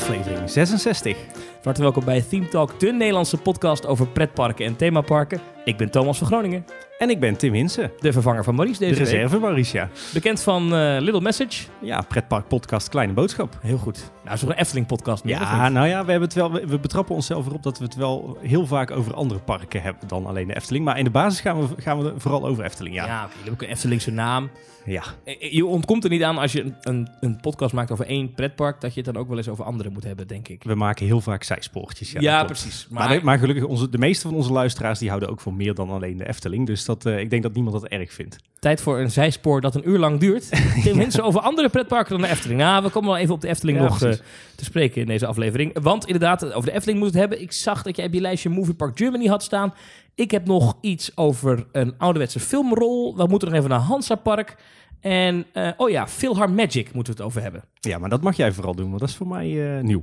[0.00, 1.16] aflevering 66.
[1.62, 5.40] Van harte welkom bij Theme Talk, de Nederlandse podcast over pretparken en themaparken.
[5.64, 6.64] Ik ben Thomas van Groningen,
[6.98, 9.10] En ik ben Tim Hinsen, de vervanger van Maurice de deze week.
[9.12, 9.88] reserve Mauricia.
[10.12, 11.66] Bekend van eh, Little Message.
[11.80, 13.58] Ja, pretpark podcast Kleine Boodschap.
[13.60, 14.10] Heel goed.
[14.24, 17.46] Nou, een Efteling podcast meer, Ja, nou ja, we, hebben het wel, we, betrappen onszelf
[17.46, 20.84] erop dat we het wel heel vaak over andere parken hebben dan alleen de Efteling.
[20.84, 23.06] Maar in de basis gaan we, gaan we vooral over Efteling, ja.
[23.06, 24.50] Ja, oké, je hebt ook een Eftelingse naam.
[24.84, 28.06] Ja, Eh, Je ontkomt er niet aan als je een, een, een podcast maakt over
[28.06, 30.62] één pretpark, dat je het dan ook wel eens over andere moet hebben, denk ik.
[30.64, 32.12] we maken heel vaak zijspoortjes.
[32.12, 32.86] Ja, Ja, precies.
[32.90, 35.90] Maar, maar gelukkig, onze, de meeste van onze luisteraars die houden ook voor meer dan
[35.90, 36.66] alleen de Efteling.
[36.66, 38.36] Dus dat, eh, ik denk dat niemand dat erg vindt.
[38.58, 40.48] Tijd voor een zijspoor dat een uur lang duurt.
[40.84, 42.60] Tim mensen over andere pretparken dan de Efteling.
[42.60, 44.10] Nou, we komen wel even op de Efteling Ja, nog eh,
[44.54, 45.80] te spreken in deze aflevering.
[45.82, 47.40] Want inderdaad, over de Efteling moet het hebben.
[47.40, 49.74] Ik zag dat jij op je lijstje Movie Park Germany had staan.
[50.14, 53.16] Ik heb nog iets over een ouderwetse filmrol.
[53.16, 54.56] We moeten nog even naar Hansa Park.
[55.00, 57.64] En, eh, oh ja, Philhar Magic moeten we het over hebben.
[57.80, 60.02] Ja, maar dat mag jij vooral doen, want dat is voor mij nieuw.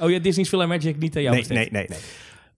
[0.00, 1.98] Oh ja, Disney's Philhar Magic niet aan jou Nee, nee, nee, nee.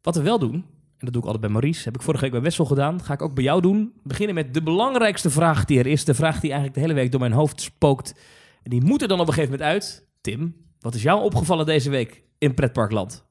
[0.02, 2.32] Wat we wel doen, en dat doe ik altijd bij Maurice, heb ik vorige week
[2.32, 3.92] bij Wessel gedaan, ga ik ook bij jou doen.
[4.02, 6.04] Beginnen met de belangrijkste vraag die er is.
[6.04, 8.14] De vraag die eigenlijk de hele week door mijn hoofd spookt.
[8.62, 10.06] En die moet er dan op een gegeven moment uit.
[10.20, 13.24] Tim, wat is jou opgevallen deze week in Pretparkland?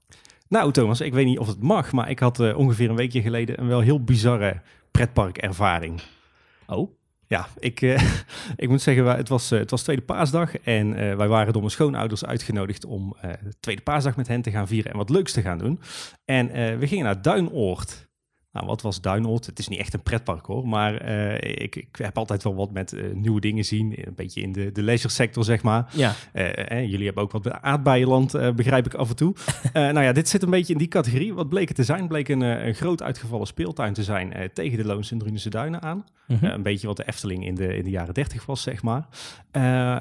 [0.48, 3.22] Nou, Thomas, ik weet niet of het mag, maar ik had eh, ongeveer een weekje
[3.22, 6.02] geleden een wel heel bizarre pretparkervaring.
[6.68, 6.92] Oh,
[7.32, 8.02] Ja, ik, eh,
[8.56, 11.62] ik moet zeggen, het was, eh, het was Tweede Paasdag en eh, wij waren door
[11.62, 15.32] mijn schoonouders uitgenodigd om eh, Tweede Paasdag met hen te gaan vieren en wat leuks
[15.32, 15.80] te gaan doen.
[16.26, 18.10] En we gingen naar Duinoord.
[18.52, 19.46] Nou, wat was Duinoord?
[19.46, 22.72] Het is niet echt een pretpark hoor, maar eh, ik, ik heb altijd wel wat
[22.72, 23.94] met eh, nieuwe dingen zien.
[24.08, 25.92] Een beetje in de, de leisure sector, zeg maar.
[25.94, 26.16] ja.
[26.34, 29.34] Eh, jullie hebben ook wat bij aardbeienland, begrijp ik af en toe.
[29.74, 31.34] Nou ja, dit zit een beetje in die categorie.
[31.34, 32.08] Wat bleek het te zijn?
[32.08, 36.06] Bleek een, een groot uitgevallen speeltuin te zijn tegen de Loons en Drunense Duinen aan.
[36.28, 36.46] Mhm.
[36.46, 39.08] Eh, een beetje wat de Efteling in de, in de jaren 30 was, zeg maar.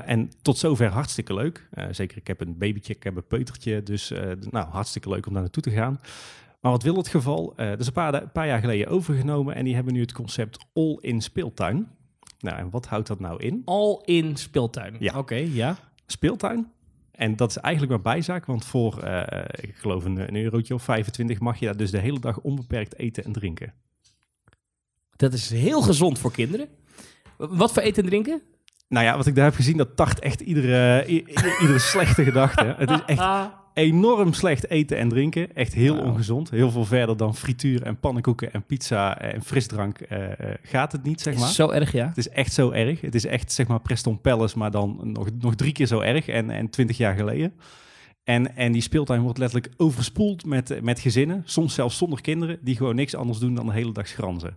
[0.07, 1.69] En tot zover hartstikke leuk.
[1.91, 3.83] Zeker, ik heb een babytje, ik heb een peutertje.
[3.83, 4.13] Dus
[4.51, 6.01] nou, hartstikke leuk om daar naartoe te gaan.
[6.61, 7.53] Maar wat wil het geval?
[7.57, 9.55] Dat is een paar, paar jaar geleden overgenomen.
[9.55, 11.89] En die hebben nu het concept all-in speeltuin.
[12.39, 13.63] Nou, en wat houdt dat nou in?
[13.65, 14.97] Al in speeltuin.
[14.99, 15.19] Ja.
[15.19, 15.77] Oké, ja.
[16.07, 16.73] speeltuin.
[17.11, 20.83] En dat is eigenlijk maar bijzaak, want voor, eh, ik geloof een, een eurotje of
[20.83, 23.75] 25 mag je daar dus de hele dag onbeperkt eten en drinken.
[25.17, 26.69] Dat is heel gezond voor kinderen.
[27.37, 28.43] Wat voor eten en drinken?
[28.89, 31.07] Nou ja, wat ik daar heb gezien, dat tacht echt iedere,
[31.61, 32.75] iedere slechte gedachte.
[32.79, 33.23] Het is echt
[33.81, 35.55] enorm slecht eten en drinken.
[35.55, 36.07] Echt heel Wauw.
[36.07, 36.51] ongezond.
[36.51, 41.03] Heel veel verder dan frituur en pannenkoeken en pizza en frisdrank eh, eh, gaat het
[41.03, 41.49] niet, zeg maar.
[41.49, 42.07] is zo erg, ja.
[42.07, 43.01] Het is echt zo erg.
[43.01, 46.29] Het is echt, zeg maar, Preston Palace, maar dan nog, nog drie keer zo erg
[46.29, 47.53] en, en twintig jaar geleden.
[48.25, 52.77] En, en die speeltuin wordt letterlijk overspoeld met, met gezinnen, soms zelfs zonder kinderen, die
[52.77, 54.57] gewoon niks anders doen dan de hele dag schranzen.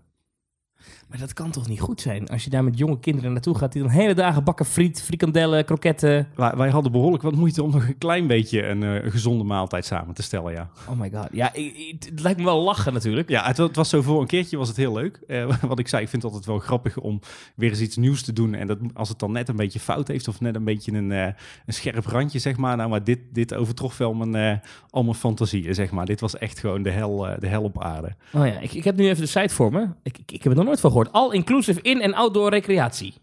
[1.13, 3.71] Maar dat kan toch niet goed zijn als je daar met jonge kinderen naartoe gaat
[3.71, 6.27] die dan hele dagen bakken friet, frikandellen, kroketten.
[6.35, 9.85] Wij, wij hadden behoorlijk wat moeite om nog een klein beetje een eh, gezonde maaltijd
[9.85, 10.69] samen te stellen, ja.
[10.89, 11.27] Oh my god.
[11.31, 13.29] Ja, ik- ik- het lijkt me wel lachen natuurlijk.
[13.29, 15.19] Ja, het, het was zo voor een keertje was het heel leuk.
[15.27, 17.19] Eh, wat ik zei, ik vind het altijd wel grappig om
[17.55, 18.53] weer eens iets nieuws te doen.
[18.53, 21.11] En dat, als het dan net een beetje fout heeft of net een beetje een,
[21.11, 21.25] eh,
[21.65, 22.77] een scherp randje, zeg maar.
[22.77, 26.05] Nou, maar dit, dit overtrof wel mijn, al mijn fantasieën, zeg maar.
[26.05, 28.15] Dit was echt gewoon de hel, de hel op aarde.
[28.33, 29.87] Oh ja, ik, ik heb nu even de site voor me.
[30.03, 31.02] Ik, ik, ik heb er nog nooit van gehoord.
[31.11, 33.13] All inclusive in- en outdoor recreatie.
[33.13, 33.21] Nou,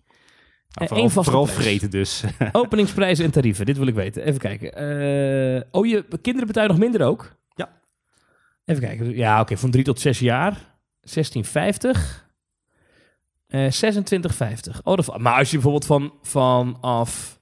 [0.73, 1.61] Eh, vooral één vaste vooral prijs.
[1.63, 2.25] vreten dus.
[2.53, 4.25] Openingsprijzen en tarieven, dit wil ik weten.
[4.25, 4.75] Even kijken.
[4.75, 7.37] Eh, oh, je kinderen betalen nog minder ook?
[7.55, 7.69] Ja.
[8.65, 9.17] Even kijken.
[9.17, 10.77] Ja, oké, van 3 tot 6 jaar.
[11.03, 12.29] 16,50.
[13.47, 14.81] Eh 26,50.
[14.85, 17.41] Oh, dat, va- maar als je bijvoorbeeld van, vanaf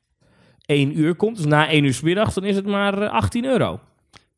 [0.67, 3.45] 1 uur komt, dus na 1 uur 's middags, dan is het maar eh, 18
[3.45, 3.81] euro.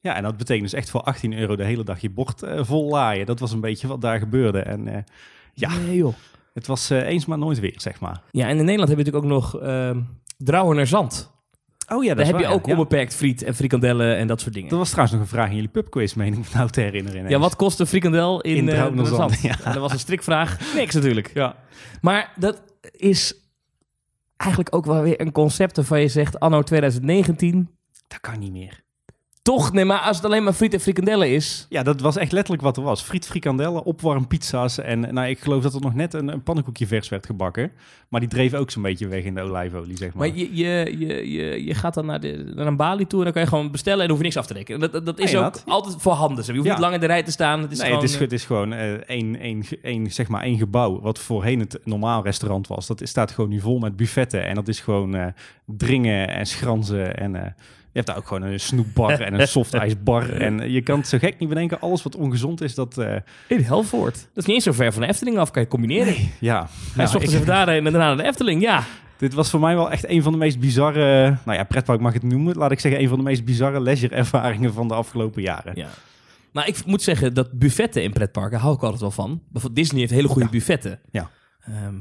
[0.01, 2.65] ja, en dat betekent dus echt voor 18 euro de hele dag je bord eh,
[2.65, 3.27] vol laaien.
[3.27, 4.59] Dat was een beetje wat daar gebeurde.
[4.61, 5.03] En eh,
[5.61, 5.77] Ja.
[5.79, 6.15] Nee, joh.
[6.55, 8.23] het was eh, eens maar nooit weer, zeg maar.
[8.31, 10.01] Ja, en in Nederland heb je natuurlijk ook nog ehm
[10.37, 11.31] Drouwen naar Zand.
[11.89, 12.73] Oh ja, Daar heb je ook ja.
[12.73, 14.69] onbeperkt friet en frikandellen en dat soort dingen.
[14.69, 17.29] Dat was trouwens nog een vraag in jullie pubquiz, meen ik nou te herinneren.
[17.31, 19.41] Ja, wat kost een frikandel in, In eh, Drouwen naar Zand.
[19.41, 20.75] Ja, dat was een strikvraag.
[20.75, 21.31] Niks natuurlijk.
[21.35, 21.57] Ja.
[22.01, 22.63] Maar dat
[22.93, 23.35] is
[24.37, 27.71] eigenlijk ook wel weer een concept waarvan je zegt, anno 2019,
[28.07, 28.83] Dat kan niet meer.
[29.43, 32.33] Toch, nee, maar als het alleen maar friet en frikandellen is, Ja, dat was echt
[32.33, 33.03] letterlijk wat er was.
[33.03, 34.79] Friet, frikandellen, opwarmpizza's.
[34.79, 37.73] En nou, ik geloof dat er nog net een, een pannenkoekje vers werd gebakken.
[38.09, 40.29] Maar die dreef ook zo'n beetje weg in de olijfolie, zeg maar.
[40.29, 43.25] maar je, je, je, je, je gaat dan naar, de, naar een balie toe en
[43.25, 44.91] dan kan je gewoon bestellen en hoef je niks af te rekenen.
[44.93, 46.45] Dat, dat, is ook altijd voorhanden.
[46.47, 46.73] Je hoeft Ja.
[46.73, 47.61] niet lang in de rij te staan.
[47.61, 50.29] Het is nee, gewoon, het is, eh, het is gewoon eh, één, één, één, zeg
[50.29, 51.01] maar één gebouw.
[51.01, 52.87] Wat voorheen het normaal restaurant was.
[52.87, 54.47] Dat staat gewoon nu vol met buffetten.
[54.47, 55.27] En dat is gewoon eh,
[55.67, 57.17] dringen en schranzen.
[57.17, 57.55] En
[57.93, 60.29] hebt daar ook gewoon een snoepbar en een softijsbar.
[60.47, 61.81] En je kan het zo gek niet bedenken.
[61.81, 62.99] Alles wat ongezond is, dat...
[62.99, 63.17] eh,
[63.49, 64.15] in Helvoort.
[64.15, 66.15] Dat is niet eens zo ver van de Efteling af, kan je combineren.
[66.41, 66.59] ja.
[66.59, 68.63] Hij Nou, zocht ik- eens even daarheen en daarna naar de Efteling.
[68.63, 68.83] Ja,
[69.19, 72.15] Dit was voor mij wel echt een van de meest bizarre, nou ja, pretpark mag
[72.15, 72.57] ik het noemen.
[72.57, 75.73] Laat ik zeggen, een van de meest bizarre leisure-ervaringen van de afgelopen jaren.
[75.77, 75.89] Ja.
[76.53, 79.29] Maar ik moet zeggen dat buffetten in pretparken hou ik altijd wel van.
[79.49, 80.51] Bijvoorbeeld Disney heeft hele goede Ja.
[80.51, 81.01] buffetten.
[81.11, 81.31] Ja.
[81.61, 81.95] Ehm,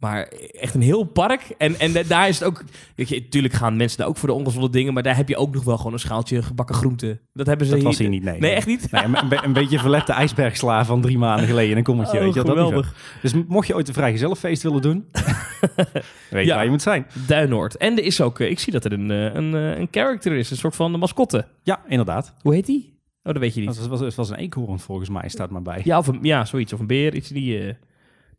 [0.00, 0.22] maar
[0.60, 1.42] echt een heel park.
[1.58, 2.64] En, en da- daar is het ook...
[2.94, 4.94] Weet je, natuurlijk gaan mensen daar ook voor de ongezonde dingen.
[4.94, 7.20] Maar daar heb je ook nog wel gewoon een schaaltje gebakken groenten.
[7.32, 8.38] Dat hebben ze Dat was hier niet, nee.
[8.40, 8.90] Nee, echt niet?
[8.90, 12.18] Nee, een, be- een beetje verlepte ijsbergsla van drie maanden geleden een kommetje.
[12.18, 12.94] Oh, weet je, wel, dat geweldig.
[13.22, 13.40] niveau.
[13.42, 15.94] Dus mocht je ooit een vrijgezellenfeest willen doen, weet
[16.30, 16.54] je Ja.
[16.54, 17.06] waar je moet zijn.
[17.26, 17.76] Duinoord.
[17.76, 18.40] En er is ook...
[18.40, 20.50] eh, ik zie dat er een, eh, een, eh, een character is.
[20.50, 21.46] Een soort van mascotte.
[21.62, 22.34] Ja, inderdaad.
[22.42, 22.98] Hoe heet die?
[23.22, 23.76] Oh, dat weet je niet.
[23.76, 25.80] Het was, was, was een eekhoorn volgens mij, staat maar bij.
[25.84, 26.72] Ja, of een, ja, zoiets.
[26.72, 27.14] Of een beer.
[27.14, 27.58] Iets die...
[27.68, 27.74] eh,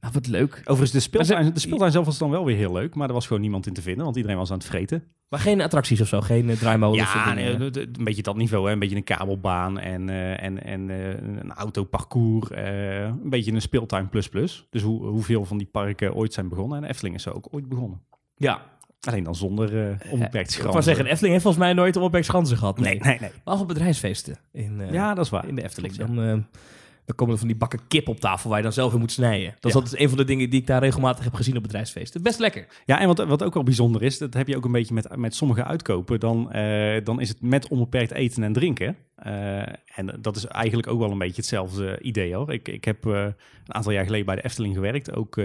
[0.01, 0.53] nou, wat leuk.
[0.59, 3.13] Overigens, de speeltuin, Maar de speeltuin zelf was dan wel weer heel leuk, maar er
[3.13, 5.03] was gewoon niemand in te vinden, want iedereen was aan het vreten.
[5.29, 6.21] Maar geen attracties of zo.
[6.21, 8.73] Geen uh, draaimolen of Ja, nee, een beetje dat niveau, hè?
[8.73, 11.07] een beetje een kabelbaan en, eh, en, en eh,
[11.39, 14.67] een autoparcours, eh, een beetje een speeltuin plus plus.
[14.69, 16.83] Dus hoe, hoeveel van die parken ooit zijn begonnen.
[16.83, 18.01] En Efteling is zo ook ooit begonnen.
[18.35, 18.61] Ja.
[19.01, 20.71] Alleen dan zonder eh onbeperkt Ik schransen.
[20.71, 22.79] wou zeggen, Efteling heeft volgens mij nooit een opwek schansen gehad.
[22.79, 23.29] Nee, nee, nee.
[23.43, 25.47] Behalve bedrijfsfeesten in, eh, Ja, dat is waar.
[25.47, 25.95] in de Efteling.
[25.95, 26.37] Klopt, Dan, eh,
[27.05, 29.11] dan komen er van die bakken kip op tafel waar je dan zelf in moet
[29.11, 29.49] snijden.
[29.59, 29.79] Dat is Ja.
[29.79, 32.21] altijd een van de dingen die ik daar regelmatig heb gezien op bedrijfsfeesten.
[32.23, 32.67] Best lekker.
[32.85, 35.15] Ja, en wat, wat ook wel bijzonder is, dat heb je ook een beetje met,
[35.15, 36.19] met sommige uitkopen.
[36.19, 38.97] Dan, eh, dan is het met onbeperkt eten en drinken.
[39.15, 39.59] Eh,
[39.95, 42.53] en dat is eigenlijk ook wel een beetje hetzelfde idee hoor.
[42.53, 43.33] Ik, ik heb eh, een
[43.73, 45.37] aantal jaar geleden bij de Efteling gewerkt, ook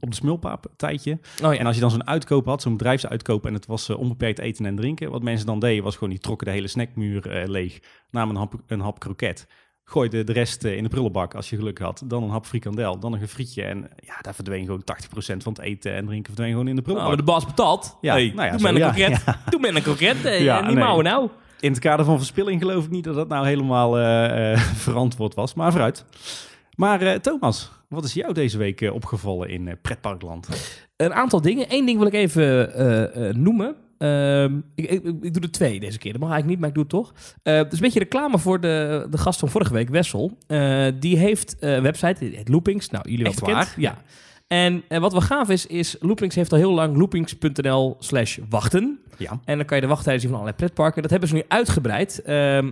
[0.00, 1.18] op de Smulpaap tijdje.
[1.42, 4.66] Oh En als je dan zo'n uitkoop had, zo'n bedrijfsuitkoop en het was onbeperkt eten
[4.66, 5.10] en drinken.
[5.10, 8.54] Wat mensen dan deden, was gewoon die trokken de hele snackmuur leeg, namen een hap,
[8.66, 9.46] een hap kroket.
[9.84, 12.02] Gooiden de rest eh, in de prullenbak als je geluk had.
[12.04, 13.62] Dan een hap frikandel, dan nog een frietje.
[13.62, 16.82] En ja, daar verdween gewoon 80% van het eten en drinken verdween gewoon in de
[16.82, 17.16] Nou, prullenbak.
[17.16, 17.96] maar de baas betaalt.
[18.00, 19.24] Ja, Hey, nou ja, doe maar een ja, kroket.
[19.50, 20.24] Doe maar een kroket.
[20.24, 21.28] eh, Ja, mouwen nou.
[21.60, 25.34] In het kader van verspilling geloof ik niet dat dat nou helemaal eh, eh, verantwoord
[25.34, 25.54] was.
[25.54, 26.04] Maar vooruit.
[26.76, 30.48] Maar eh, Thomas, wat is jou deze week opgevallen in pretparkland?
[30.96, 31.66] Een aantal dingen.
[31.68, 33.74] Eén ding wil ik even eh, eh, noemen.
[34.02, 36.12] Ehm, ik, ik, ik doe er twee deze keer.
[36.12, 37.34] Dat mag eigenlijk niet, maar ik doe het toch.
[37.42, 40.38] Het is een beetje reclame voor de, de gast van vorige week, Wessel.
[40.46, 42.90] Eh, die heeft eh, een website, het Loopings.
[42.90, 43.64] Nou, jullie wel Echt bekend.
[43.64, 43.74] waar?
[43.76, 44.02] Ja.
[44.46, 48.98] En wat wel gaaf is, is Loopings heeft al heel lang loopings.nl slash wachten.
[49.18, 49.40] Ja.
[49.44, 51.02] En dan kan je de wachttijden zien van allerlei pretparken.
[51.02, 52.22] Dat hebben ze nu uitgebreid.
[52.22, 52.70] Ehm,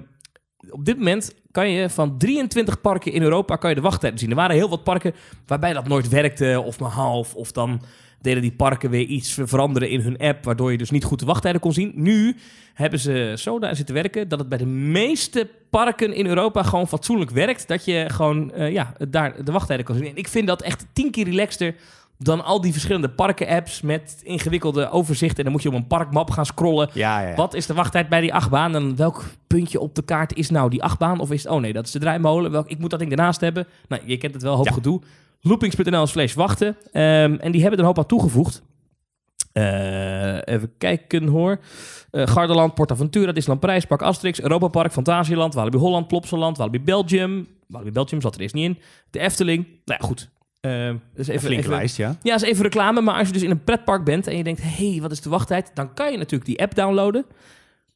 [0.71, 4.31] op dit moment kan je van 23 parken in Europa kan je de wachttijden zien.
[4.31, 5.15] Er waren heel wat parken
[5.47, 7.35] waarbij dat nooit werkte of maar half.
[7.35, 7.83] Of dan
[8.21, 10.45] deden die parken weer iets veranderen in hun app...
[10.45, 11.93] waardoor je dus niet goed de wachttijden kon zien.
[11.95, 12.37] Nu
[12.75, 14.29] hebben ze zo daar zitten werken...
[14.29, 17.69] dat het bij de meeste parken in Europa gewoon fatsoenlijk werkt...
[17.69, 20.07] dat je gewoon eh, ja, daar de wachttijden kan zien.
[20.07, 21.75] En ik vind dat echt tien keer relaxter
[22.19, 23.81] dan al die verschillende parken-apps...
[23.81, 25.37] met ingewikkelde overzichten.
[25.39, 26.91] En dan moet je op een parkmap gaan scrollen...
[26.93, 27.35] Ja, ja, ja.
[27.35, 28.75] Wat is de wachttijd bij die achtbaan?
[28.75, 31.21] En welk puntje op de kaart is nou die achtbaan?
[31.21, 32.51] Of is het, oh nee, dat is de draaimolen.
[32.51, 33.67] Welk, ik moet dat ding ernaast hebben.
[33.89, 34.73] Nou, je kent het wel, hoop Ja.
[34.73, 35.01] gedoe.
[35.41, 36.77] Loopings.nl slash wachten.
[36.93, 38.63] Ehm, en die hebben er een hoop aan toegevoegd.
[39.53, 41.61] Eh, even kijken hoor.
[42.11, 47.47] Eh Gardaland, PortAventura, Disneyland Parijs, Park Asterix, Europa Park, Fantasieland, Walibi Holland, Plopsaland, Walibi Belgium.
[47.67, 48.79] Walibi Belgium zat er eerst niet in.
[49.11, 49.67] De Efteling.
[49.85, 50.31] Nou ja, goed.
[50.61, 52.17] Dus Een even, flinke even, lijst, ja.
[52.23, 53.01] ja, is even reclame.
[53.01, 54.63] Maar als je dus in een pretpark bent en je denkt...
[54.63, 55.71] hé, hey, wat is de wachttijd?
[55.75, 57.25] Dan kan je natuurlijk die app downloaden.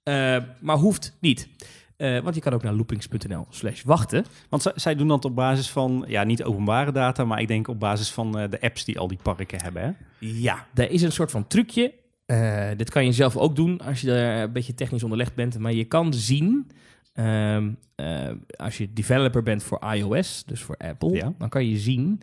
[0.03, 1.49] Eh, maar hoeft niet.
[1.97, 4.25] Eh, want je kan ook naar loopings.nl slash wachten.
[4.49, 7.81] Want zij, doen dat op basis van, ja, niet openbare data, maar ik denk op
[7.81, 9.83] basis van eh, de apps die al die parken hebben.
[9.83, 9.91] Hè?
[10.19, 11.93] Ja, daar is een soort van trucje.
[12.27, 15.59] Eh, dit kan je zelf ook doen als je er een beetje technisch onderlegd bent.
[15.59, 16.71] Maar je kan zien...
[17.13, 21.11] ehm, eh, als je developer bent voor iOS, dus voor Apple...
[21.11, 21.33] Ja.
[21.39, 22.21] dan kan je zien...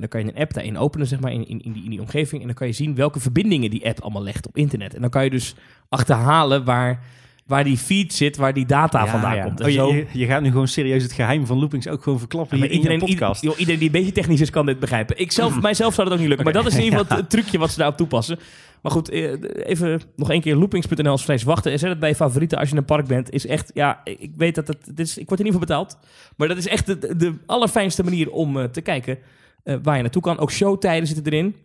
[0.00, 2.00] dan kan je een app daarin openen, zeg maar, in, in, in, die, in die
[2.00, 2.40] omgeving.
[2.40, 4.94] En dan kan je zien welke verbindingen die app allemaal legt op internet.
[4.94, 5.54] En dan kan je dus
[5.88, 7.04] achterhalen waar,
[7.46, 9.42] waar die feed zit, waar die data vandaan ja.
[9.44, 9.60] komt.
[9.60, 12.02] En Oh, je, zo- je, je gaat nu gewoon serieus het geheim van loopings ook
[12.02, 13.42] gewoon verklappen Ja, maar in iedereen, podcast.
[13.42, 15.18] ieder- joh, iedereen die een beetje technisch is, kan dit begrijpen.
[15.18, 16.52] Ik zelf, mijzelf zou dat ook niet lukken.
[16.52, 18.38] Maar dat is in ieder geval het, trucje wat ze daarop toepassen.
[18.82, 21.72] Maar goed, eh, even nog één keer loopings.nl slash wachten.
[21.72, 23.30] En zet het bij je favorieten als je in een park bent.
[23.30, 25.98] Is echt, ja, ik weet dat het, het is, ik word er niet voor betaald.
[26.36, 29.18] Maar dat is echt de, de allerfijnste manier om eh, te kijken
[29.64, 30.38] eh, waar je naartoe kan.
[30.38, 31.56] Ook showtijden zitten erin.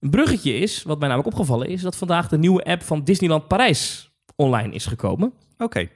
[0.00, 3.48] Een bruggetje is, wat mij namelijk opgevallen is, dat vandaag de nieuwe app van Disneyland
[3.48, 5.32] Parijs online is gekomen.
[5.58, 5.88] Oké,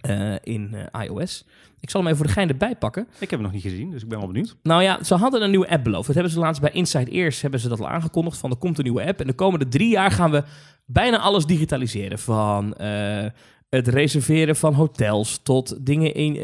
[0.00, 1.44] eh, in eh, iOS.
[1.80, 3.02] Ik zal hem even voor de gein erbij pakken.
[3.18, 4.56] ik heb het nog niet gezien, dus ik ben wel benieuwd.
[4.62, 6.06] Nou ja, ze hadden een nieuwe app beloofd.
[6.06, 8.36] Dat hebben ze laatst bij Inside Ears hebben ze dat al aangekondigd.
[8.38, 9.20] Van er komt een nieuwe app.
[9.20, 10.42] En de komende drie jaar gaan we
[10.86, 12.18] bijna alles digitaliseren.
[12.18, 13.26] Van eh,
[13.70, 16.34] het reserveren van hotels tot dingen in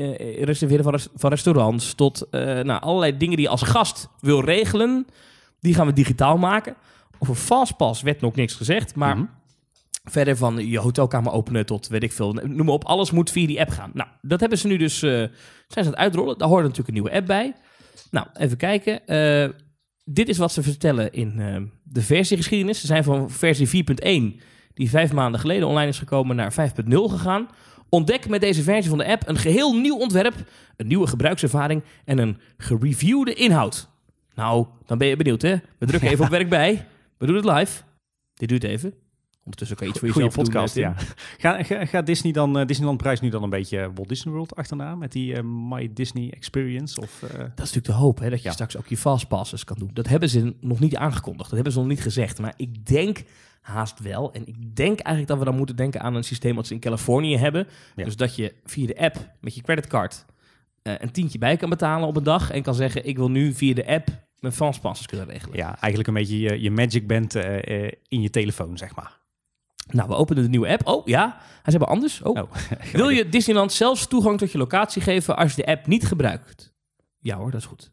[0.44, 1.94] reserveren van, res- van restaurants.
[1.94, 5.06] Tot nou, allerlei dingen die je als gast wil regelen.
[5.60, 6.74] Die gaan we digitaal maken.
[7.18, 8.94] Over Fastpass werd nog niks gezegd.
[8.94, 9.26] Maar Mhm.
[10.10, 12.32] Verder van je hotelkamer openen tot weet ik veel.
[12.32, 13.90] Noem maar op, alles moet via die app gaan.
[13.94, 15.30] Nou, dat hebben ze nu dus, eh, zijn
[15.68, 16.38] ze aan het uitrollen.
[16.38, 17.54] Daar hoort natuurlijk een nieuwe app bij.
[18.10, 19.06] Nou, even kijken.
[19.06, 19.48] Eh,
[20.04, 22.80] dit is wat ze vertellen in eh, de versiegeschiedenis.
[22.80, 24.40] Ze zijn van versie 4.1,
[24.74, 27.48] die vijf maanden geleden online is gekomen, naar 5.0 gegaan.
[27.88, 30.34] Ontdek met deze versie van de app een geheel nieuw ontwerp,
[30.76, 33.88] een nieuwe gebruikservaring en een gereviewde inhoud.
[34.34, 35.56] Nou, dan ben je benieuwd, hè?
[35.78, 36.86] We drukken even op werk bij.
[37.18, 37.82] We doen het live.
[38.34, 38.94] Dit duurt even.
[39.48, 40.84] Ondertussen kan je iets voor Goeie jezelf podcast, doen.
[40.84, 40.90] eh,
[41.38, 41.56] ja.
[41.58, 44.56] Ga, ga, gaat Disney dan, eh, Disneyland prijs nu dan een beetje Walt Disney World
[44.56, 47.00] achterna met die eh, My Disney Experience?
[47.00, 48.52] Of, eh, Dat is natuurlijk de hoop, hè, dat je Ja.
[48.54, 49.90] straks ook je fastpasses kan doen.
[49.92, 51.44] Dat hebben ze nog niet aangekondigd.
[51.44, 52.38] Dat hebben ze nog niet gezegd.
[52.38, 53.22] Maar ik denk
[53.60, 54.32] haast wel.
[54.32, 56.80] En ik denk eigenlijk dat we dan moeten denken aan een systeem wat ze in
[56.80, 57.66] Californië hebben.
[57.96, 58.04] Ja.
[58.04, 60.24] Dus dat je via de app met je creditcard
[60.82, 62.50] eh, een tientje bij kan betalen op een dag.
[62.50, 64.08] En kan zeggen, ik wil nu via de app
[64.40, 65.56] mijn fastpasses kunnen regelen.
[65.56, 69.18] ja, eigenlijk een beetje je, je Magic Band eh, eh, in je telefoon, zeg maar.
[69.90, 70.86] Nou, we openen de nieuwe app.
[70.86, 72.22] Oh ja, ze hebben anders.
[72.22, 72.36] Oh.
[72.36, 72.52] Oh,
[72.92, 76.72] Wil je Disneyland zelfs toegang tot je locatie geven als je de app niet gebruikt?
[77.18, 77.90] Ja hoor, dat is goed.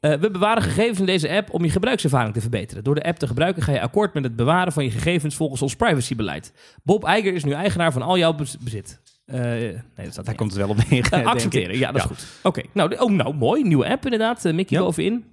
[0.00, 2.84] Eh, we bewaren gegevens in deze app om je gebruikservaring te verbeteren.
[2.84, 5.62] Door de app te gebruiken ga je akkoord met het bewaren van je gegevens volgens
[5.62, 6.52] ons privacybeleid.
[6.82, 9.00] Bob Iger is nu eigenaar van al jouw bez- bezit.
[9.24, 11.06] Eh, nee, dat staat Daar komt het wel op neer.
[11.12, 12.10] Eh, accepteren, ja, dat Ja.
[12.10, 12.26] is goed.
[12.42, 13.62] Oké, nou, oh, nou, mooi.
[13.62, 14.42] Nieuwe app inderdaad.
[14.44, 14.84] Mickey Ja.
[14.84, 15.24] bovenin.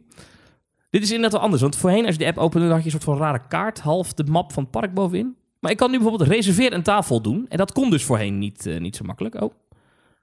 [0.90, 1.62] Dit is inderdaad wel anders.
[1.62, 3.80] Want voorheen als je de app opende, dan had je een soort van rare kaart.
[3.80, 5.36] Half de map van het park bovenin.
[5.60, 7.46] Maar ik kan nu bijvoorbeeld reserveer een tafel doen.
[7.50, 9.36] En dat kon dus voorheen niet, eh, niet zo makkelijk.
[9.36, 9.54] Oh,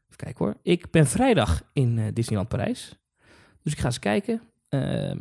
[0.05, 0.57] even kijken hoor.
[0.63, 2.99] Ik ben vrijdag in eh, Disneyland Parijs.
[3.63, 4.41] Dus ik ga eens kijken.
[4.69, 5.19] Ehm,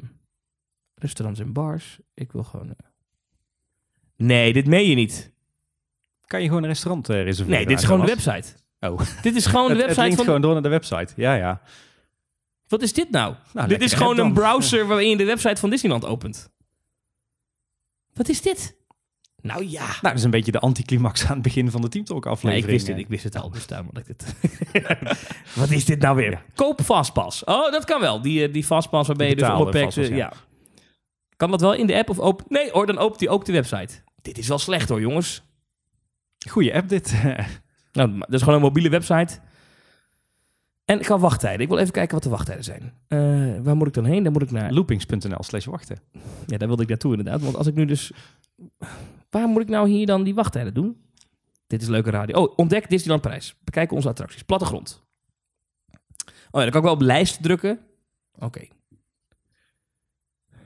[0.95, 1.99] restaurants en bars.
[2.13, 2.69] Ik wil gewoon...
[2.69, 2.75] eh,
[4.17, 5.31] Nee, dit meen je niet.
[6.25, 7.49] Kan je gewoon een restaurant reserveren?
[7.59, 8.53] Nee, dit is gewoon de website.
[8.79, 8.99] Oh.
[9.21, 10.25] Dit is gewoon de Het, het website linkt van...
[10.25, 11.13] gewoon door naar de website.
[11.15, 11.61] Ja, ja.
[12.67, 13.35] Wat is dit nou?
[13.53, 16.49] Nou, dit is gewoon een browser waarin je de website van Disneyland opent.
[18.13, 18.75] Wat is dit?
[19.45, 19.85] Nou ja.
[19.85, 22.33] Nou, dat is een beetje de anticlimax aan het begin van de Team Talk Nee,
[22.33, 22.65] aflevering.
[22.65, 24.35] ik wist het, ik wist het al, dus daarom had ik dit.
[25.55, 26.31] Wat is dit nou weer?
[26.31, 26.41] Ja.
[26.55, 27.43] Koop Fastpass.
[27.43, 28.21] Oh, dat kan wel.
[28.21, 29.75] Die, eh, die Fastpass waarbij je dus onbeperkt...
[29.75, 30.33] eh, Fastpass, ja.
[31.35, 32.45] Kan dat wel in de app of open?
[32.49, 33.93] Nee hoor, dan opent hij ook de website.
[34.21, 35.43] Dit is wel slecht hoor, jongens.
[36.49, 37.13] Goeie app dit.
[37.91, 39.39] Nou, dat is gewoon een mobiele website.
[40.85, 41.61] En qua wachttijden.
[41.61, 42.93] Ik wil even kijken wat de wachttijden zijn.
[43.07, 43.19] Eh,
[43.63, 44.23] waar moet ik dan heen?
[44.23, 44.71] Dan moet ik naar...
[44.71, 45.97] Loopings.nl slash wachten.
[46.45, 47.41] Ja, daar wilde ik naartoe inderdaad.
[47.41, 48.11] Want als ik nu dus...
[49.35, 50.97] Waar moet ik nou hier dan die wachttijden doen?
[51.67, 52.41] Dit is leuke radio.
[52.41, 53.55] Oh, ontdek Disneyland Parijs.
[53.63, 54.43] Bekijk onze attracties.
[54.43, 55.03] Plattegrond.
[56.51, 57.79] Oh ja, dan kan ik wel op lijst drukken.
[58.39, 58.67] Oké.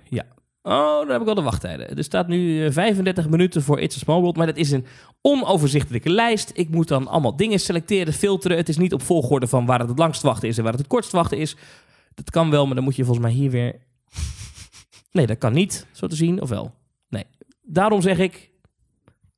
[0.04, 0.26] Ja.
[0.62, 1.98] Oh, dan heb ik wel de wachttijden.
[1.98, 4.36] Er staat nu eh, 35 minuten voor It's a Small World.
[4.36, 4.86] Maar dat is een
[5.22, 6.52] onoverzichtelijke lijst.
[6.54, 8.58] Ik moet dan allemaal dingen selecteren, filteren.
[8.58, 10.82] Het is niet op volgorde van waar het het langst wachten is en waar het
[10.82, 11.56] het kortst wachten is.
[12.14, 13.76] Dat kan wel, maar dan moet je volgens mij hier weer...
[15.12, 16.42] Nee, dat kan niet, zo te zien.
[16.42, 16.74] Of wel?
[17.08, 17.26] Nee.
[17.62, 18.50] Daarom zeg ik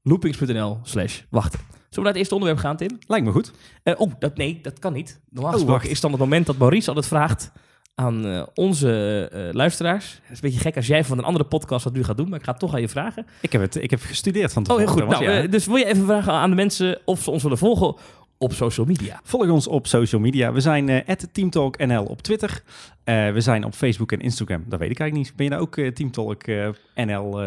[0.03, 1.59] loopings.nl slash wachten.
[1.59, 2.97] Zullen we naar het eerste onderwerp gaan, Tim?
[3.07, 3.51] Lijkt me goed.
[3.83, 5.21] Eh, oh, dat, nee, dat kan niet.
[5.35, 5.87] Oh, wacht.
[5.87, 7.51] is dan het moment dat Maurice altijd vraagt
[7.95, 10.05] aan eh, onze eh, luisteraars.
[10.13, 12.29] Het is een beetje gek als jij van een andere podcast dat nu gaat doen,
[12.29, 13.25] maar ik ga het toch aan je vragen.
[13.41, 15.15] Ik heb, het, ik heb gestudeerd van Oh, heel tevoren.
[15.15, 15.25] goed.
[15.25, 15.47] Nou, ja.
[15.47, 17.95] dus wil je even vragen aan de mensen of ze ons willen volgen
[18.41, 19.19] op social media?
[19.23, 20.51] Volg ons op social media.
[20.51, 22.63] We zijn eh TeamTalkNL op Twitter.
[23.03, 24.63] Eh, we zijn op Facebook en Instagram.
[24.67, 25.37] Dat weet ik eigenlijk niet.
[25.37, 26.69] Ben je daar ook eh, TeamTalk eh,
[27.05, 27.37] NL,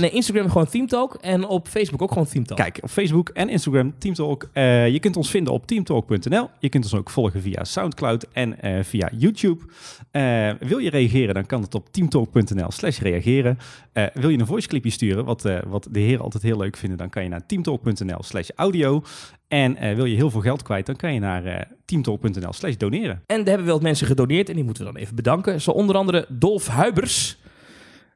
[0.00, 2.58] nee, Instagram gewoon ThemeTalk en op Facebook ook gewoon ThemeTalk.
[2.58, 4.48] Kijk, op Facebook en Instagram TeamTalk.
[4.52, 6.48] Eh, je kunt ons vinden op teamtalk.nl.
[6.58, 9.64] Je kunt ons ook volgen via Soundcloud en eh, via YouTube.
[10.10, 13.58] Eh, wil je reageren, dan kan het op teamtalk.nl slash reageren.
[13.92, 16.98] Eh, wil je een voiceclipje sturen, wat, eh, wat de heren altijd heel leuk vinden,
[16.98, 19.02] dan kan je naar teamtalk.nl slash audio.
[19.48, 22.76] En eh, wil je heel veel geld kwijt, dan kan je naar eh, teamtalk.nl slash
[22.76, 23.22] doneren.
[23.26, 25.60] En daar hebben we wat mensen gedoneerd en die moeten we dan even bedanken.
[25.60, 27.38] Zo onder andere Dolf Huibers.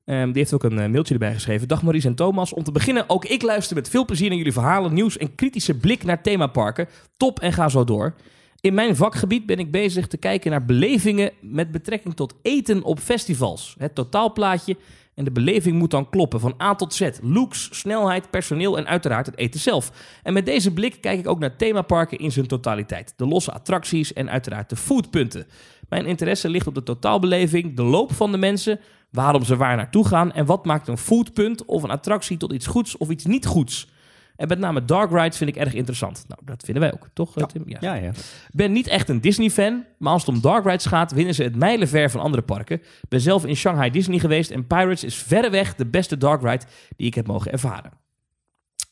[0.05, 1.69] Ehm, die heeft ook een eh, mailtje erbij geschreven.
[1.69, 2.53] Dag Maurice en Thomas.
[2.53, 5.75] Om te beginnen, ook ik luister met veel plezier naar jullie verhalen, nieuws en kritische
[5.75, 6.89] blik naar themaparken.
[7.17, 8.15] Top en ga zo door.
[8.61, 12.99] In mijn vakgebied ben ik bezig te kijken naar belevingen met betrekking tot eten op
[12.99, 13.75] festivals.
[13.79, 14.77] Het totaalplaatje
[15.23, 17.11] en de beleving moet dan kloppen van A tot Z.
[17.21, 19.93] Looks, snelheid, personeel en uiteraard het eten zelf.
[20.23, 23.15] En met deze blik kijk ik ook naar themaparken in zijn totaliteit.
[23.17, 25.47] De losse attracties en uiteraard de foodpunten.
[25.89, 30.07] Mijn interesse ligt op de totaalbeleving, de loop van de mensen, waarom ze waar naartoe
[30.07, 33.47] gaan en wat maakt een foodpunt of een attractie tot iets goeds of iets niet
[33.47, 33.89] goeds.
[34.37, 36.25] En met name dark rides vind ik erg interessant.
[36.29, 37.47] Nou, dat vinden wij ook, toch Ja.
[37.47, 37.63] Tim?
[37.67, 37.79] Ja.
[37.81, 38.13] Ja,
[38.51, 41.57] ben niet echt een Disney-fan, maar als het om dark rides gaat, winnen ze het
[41.57, 42.83] mijlenver van andere parken.
[43.09, 46.65] Ben zelf in Shanghai Disney geweest en Pirates is verreweg de beste dark ride
[46.97, 47.93] die ik heb mogen ervaren.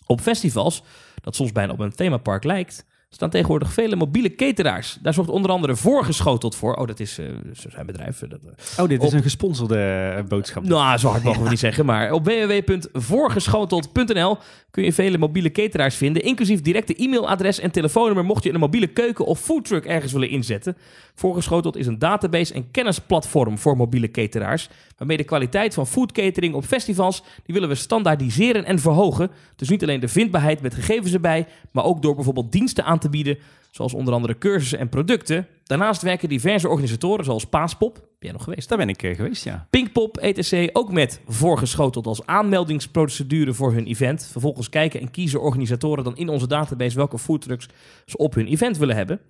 [0.06, 0.82] Op festivals,
[1.20, 4.99] dat soms bijna op een themapark lijkt, staan tegenwoordig vele mobiele cateraars.
[5.02, 6.75] Daar zorgt onder andere Voorgeschoteld voor.
[6.75, 8.18] Oh, dat is uh, zijn bedrijf.
[8.18, 8.40] Dat,
[8.78, 10.64] oh, dit is een gesponsorde eh, boodschap.
[10.64, 11.87] Nou, zo hard mogen we niet zeggen.
[11.87, 14.38] Maar op www.voorgeschoteld.nl
[14.70, 16.22] kun je vele mobiele cateraars vinden.
[16.22, 20.76] Inclusief directe e-mailadres en telefoonnummer mocht je een mobiele keuken of foodtruck ergens willen inzetten.
[21.14, 24.68] Voorgeschoteld is een database en kennisplatform voor mobiele cateraars.
[24.96, 29.30] Waarmee de kwaliteit van foodcatering op festivals, die willen we standaardiseren en verhogen.
[29.56, 33.08] Dus niet alleen de vindbaarheid met gegevens erbij, maar ook door bijvoorbeeld diensten aan te
[33.08, 33.38] bieden,
[33.70, 35.46] zoals onder andere cursussen en producten.
[35.70, 38.68] Daarnaast werken diverse organisatoren zoals Paaspop, ben jij nog geweest?
[38.68, 39.66] Daar ben ik uh, geweest, ja.
[39.70, 40.70] Pinkpop, etc.
[40.72, 44.28] ook met voorgeschoteld als aanmeldingsprocedure voor hun event.
[44.32, 47.68] Vervolgens kijken en kiezen organisatoren dan in onze database welke foodtrucks
[48.06, 49.20] ze op hun event willen hebben.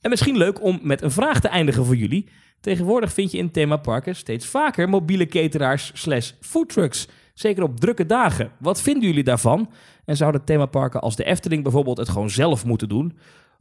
[0.00, 2.28] En misschien leuk om met een vraag te eindigen voor jullie.
[2.60, 7.08] Tegenwoordig vind je in themaparken steeds vaker mobiele cateraars slash foodtrucks.
[7.34, 8.50] Zeker op drukke dagen.
[8.58, 9.70] Wat vinden jullie daarvan?
[10.04, 13.18] En zouden themaparken als de Efteling bijvoorbeeld het gewoon zelf moeten doen?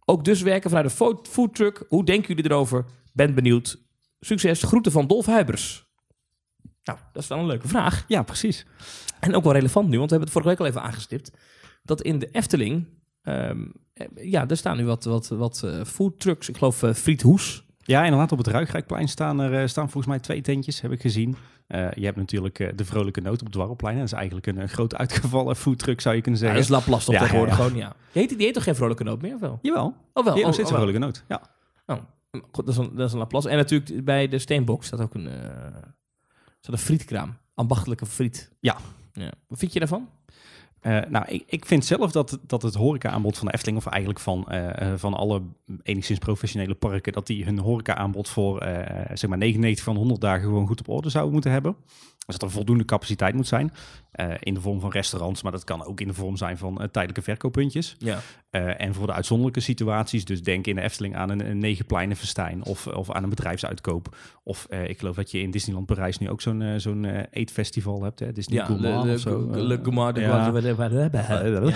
[0.09, 1.85] Ook dus werken vanuit de foodtruck.
[1.87, 2.85] Hoe denken jullie erover?
[3.13, 3.81] Ben benieuwd.
[4.19, 4.63] Succes.
[4.63, 5.87] Groeten van Dolf Huibers.
[6.83, 8.05] Nou, dat is wel een leuke vraag.
[8.07, 8.65] Ja, precies.
[9.19, 11.31] En ook wel relevant nu, want we hebben het vorige week al even aangestipt.
[11.83, 12.87] Dat in de Efteling,
[13.21, 13.65] ehm,
[14.15, 16.49] ja, er staan nu wat, wat, wat uh, foodtrucks.
[16.49, 17.65] Ik geloof uh, Friet Hoes.
[17.89, 18.31] Ja, inderdaad.
[18.31, 21.35] Op het Ruigrijkplein staan er uh, staan volgens mij twee tentjes, heb ik gezien.
[21.67, 23.95] Uh, je hebt natuurlijk uh, de Vrolijke Noot op het Dwarrelplein.
[23.95, 26.59] Dat is eigenlijk een uh, groot uitgevallen foodtruck, zou je kunnen zeggen.
[26.59, 27.69] Ja, dat is Laplace toch ja, tegenwoordig ja, ja.
[27.69, 27.95] gewoon, ja.
[28.11, 29.59] Die heet, die heet toch geen Vrolijke Noot meer, of wel?
[29.61, 29.95] Jawel.
[30.13, 30.33] Oh, wel.
[30.33, 31.41] Die oh, steeds oh, een Vrolijke Noot, ja.
[31.85, 31.97] Oh,
[32.51, 33.49] goed, dat is een, dat is een Laplace.
[33.49, 35.29] En natuurlijk bij de Steenbox staat ook een,
[36.59, 37.37] staat een frietkraam.
[37.53, 38.51] Ambachtelijke friet.
[38.59, 38.77] Ja.
[39.13, 39.31] ja.
[39.47, 40.09] Wat vind je daarvan?
[40.81, 44.21] Uh, nou, ik, ik vind zelf dat, dat het horeca-aanbod van de Efteling, of eigenlijk
[44.21, 45.41] van, uh, van alle
[45.83, 48.63] enigszins professionele parken, dat die hun horeca-aanbod voor
[49.13, 51.75] zeg maar 99 van 100 dagen gewoon goed op orde zouden moeten hebben.
[52.25, 53.71] Dus dat er voldoende capaciteit moet zijn.
[54.39, 57.21] In de vorm van restaurants, maar dat kan ook in de vorm zijn van tijdelijke
[57.21, 57.95] verkooppuntjes.
[57.97, 58.21] Ja.
[58.77, 62.65] en voor de uitzonderlijke situaties, dus denk in de Efteling aan een, een negenpleinen festijn
[62.65, 64.15] of, of aan een bedrijfsuitkoop.
[64.43, 68.19] Of ik geloof dat je in Disneyland Parijs nu ook zo'n zo'n eetfestival hebt.
[68.19, 68.31] Hè?
[68.31, 69.49] Disney ja, Gourmand le, of zo.
[69.49, 70.51] Le Gourmand, de ja.
[70.51, 71.73] Ja.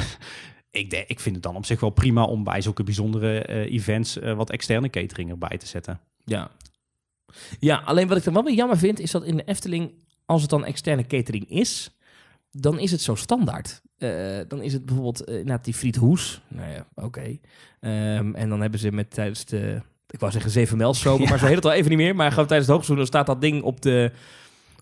[0.74, 3.74] Ik, de, ik vind het dan op zich wel prima om bij zulke bijzondere uh,
[3.74, 6.00] events uh, wat externe catering erbij te zetten.
[6.25, 6.52] Ja.
[7.60, 9.92] ja, alleen wat ik dan wel weer jammer vind, is dat in de Efteling,
[10.25, 11.98] als het dan externe catering is,
[12.53, 13.81] dan is het zo standaard.
[13.98, 16.42] Uh, dan is het bijvoorbeeld uh, die Friet Hoes.
[16.48, 17.07] Nou ja, oké.
[17.07, 17.39] Okay.
[18.18, 21.29] Um, en dan hebben ze met tijdens de, ik wou zeggen zeven mijlstromen, ja.
[21.29, 22.16] maar zo heet het al even niet meer.
[22.16, 24.11] Maar gewoon tijdens het hoogseizoen, dan staat dat ding op de,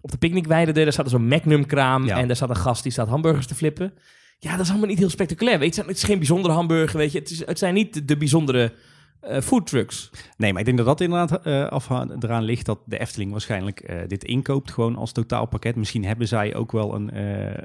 [0.02, 0.72] op de picknickweide.
[0.72, 2.18] Daar staat zo'n Magnum kraam ja.
[2.18, 3.94] en daar staat een gast die staat hamburgers te flippen.
[4.40, 5.60] Ja, dat is allemaal niet heel spectaculair.
[5.60, 7.20] Weet je, het is geen bijzondere hamburger, weet je.
[7.20, 8.74] Het, is, het zijn niet de bijzondere
[9.24, 10.10] uh, foodtrucks.
[10.38, 13.90] Nee, maar ik denk dat dat inderdaad uh, af eraan ligt dat de Efteling waarschijnlijk
[13.90, 15.76] uh, dit inkoopt gewoon als totaalpakket.
[15.76, 17.18] Misschien hebben zij ook wel een,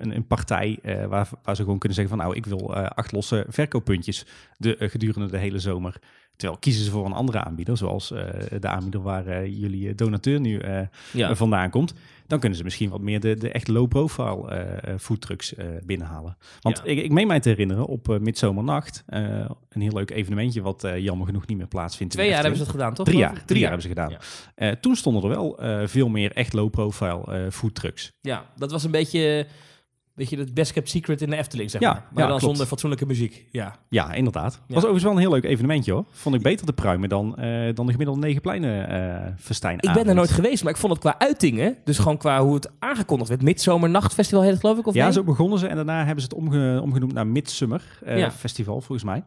[0.03, 3.47] een, een, partij waar, waar ze gewoon kunnen zeggen van nou, ik wil acht losse
[3.49, 6.01] verkooppuntjes de, gedurende de hele zomer.
[6.37, 8.09] Terwijl kiezen ze voor een andere aanbieder, zoals
[8.61, 10.63] de aanbieder waar jullie donateur nu
[11.13, 11.35] ja.
[11.35, 11.95] vandaan komt
[12.27, 16.37] dan kunnen ze misschien wat meer de, de echt low-profile foodtrucks binnenhalen.
[16.61, 16.85] Want ja.
[16.85, 21.47] ik, ik meen mij te herinneren, op Midzomernacht, een heel leuk evenementje wat jammer genoeg
[21.47, 22.13] niet meer plaatsvindt.
[22.13, 23.07] Twee jaar hebben ze het gedaan, toch?
[23.07, 24.17] Drie jaar, drie, drie jaar, hebben ze gedaan.
[24.57, 24.77] Ja.
[24.77, 28.13] toen stonden er wel veel meer echt low-profile foodtrucks.
[28.21, 29.47] Ja, dat was een beetje
[30.17, 32.01] Weet je, het best kept secret in de Efteling, zeg ja, maar.
[32.01, 32.43] Maar ja, dan klopt.
[32.43, 33.47] zonder fatsoenlijke muziek.
[33.51, 34.53] Ja, ja inderdaad.
[34.53, 34.61] Ja.
[34.67, 36.05] Was overigens wel een heel leuk evenementje, hoor.
[36.11, 39.77] Vond ik beter te pruimen dan, uh, dan de gemiddelde negen pleinen uh, festijn.
[39.81, 42.55] Ik ben er nooit geweest, maar ik vond het qua uitingen, dus gewoon qua hoe
[42.55, 43.43] het aangekondigd werd.
[43.43, 45.13] Midzomernachtfestival heet het, geloof ik, of Ja, nee?
[45.13, 48.31] zo begonnen ze en daarna hebben ze het omge omgenoemd naar Midsummer uh, ja.
[48.31, 49.23] Festival, volgens mij.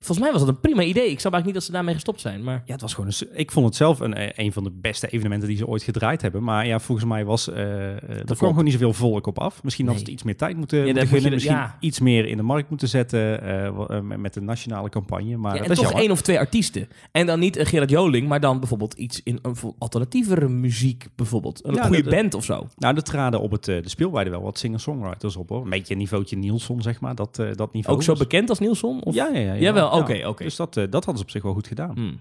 [0.00, 1.10] Volgens mij was dat een prima idee.
[1.10, 2.42] Ik snap eigenlijk niet dat ze daarmee gestopt zijn.
[2.42, 2.62] Maar...
[2.64, 5.48] Ja, het was gewoon een, ik vond het zelf een, een van de beste evenementen
[5.48, 6.42] die ze ooit gedraaid hebben.
[6.42, 9.62] Maar ja, volgens mij was uh, er kwam gewoon niet zoveel volk op af.
[9.62, 9.94] Misschien nee.
[9.94, 11.32] had het iets meer tijd moeten, ja, moeten gunnen.
[11.32, 11.76] Misschien ja.
[11.80, 15.36] iets meer in de markt moeten zetten uh, met de nationale campagne.
[15.36, 16.88] Maar ja, en dat toch één of twee artiesten.
[17.12, 21.06] En dan niet een Gerard Joling, maar dan bijvoorbeeld iets in een alternatievere muziek.
[21.14, 22.66] Bijvoorbeeld een goede de, band of zo.
[22.76, 25.62] Nou, er traden op het, de speelweide wel wat singer-songwriters op hoor.
[25.62, 27.14] Een beetje een niveautje Nielsen, zeg maar.
[27.14, 27.96] Dat, dat niveau.
[27.96, 29.02] Ook zo bekend als Nielsen?
[29.02, 29.14] Of?
[29.14, 29.56] Ja, ja, ja.
[29.56, 30.26] Jawel, oké, oké.
[30.26, 30.46] Okay.
[30.46, 31.94] Dus dat dat, uh, dat hadden ze op zich wel goed gedaan.
[31.94, 32.20] Hmm.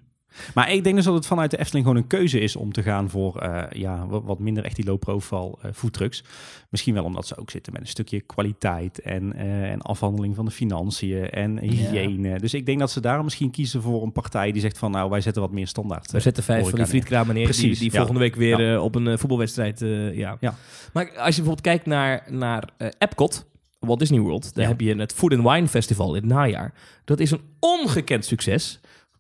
[0.53, 2.83] Maar ik denk dus dat het vanuit de Efteling gewoon een keuze is om te
[2.83, 6.23] gaan voor uh, ja, wat, minder echt die low-profile uh, foodtrucks.
[6.69, 10.45] Misschien wel omdat ze ook zitten met een stukje kwaliteit en, uh, en afhandeling van
[10.45, 12.29] de financiën en hygiëne.
[12.29, 12.37] Ja.
[12.37, 15.09] Dus ik denk dat ze daar misschien kiezen voor een partij die zegt van nou
[15.09, 16.11] wij zetten wat meer standaard.
[16.11, 17.97] We zetten vijf van die frietkramen neer Precies, die, die ja.
[17.97, 18.79] volgende week weer ja.
[18.79, 19.79] op een voetbalwedstrijd.
[20.13, 20.37] ja.
[20.39, 20.55] Ja.
[20.93, 23.45] Maar als je bijvoorbeeld kijkt naar, naar Epcot,
[23.79, 24.53] Walt Disney World.
[24.55, 24.69] Daar ja.
[24.69, 26.73] heb je het Food and Wine Festival in het najaar.
[27.05, 28.79] Dat is een ongekend succes.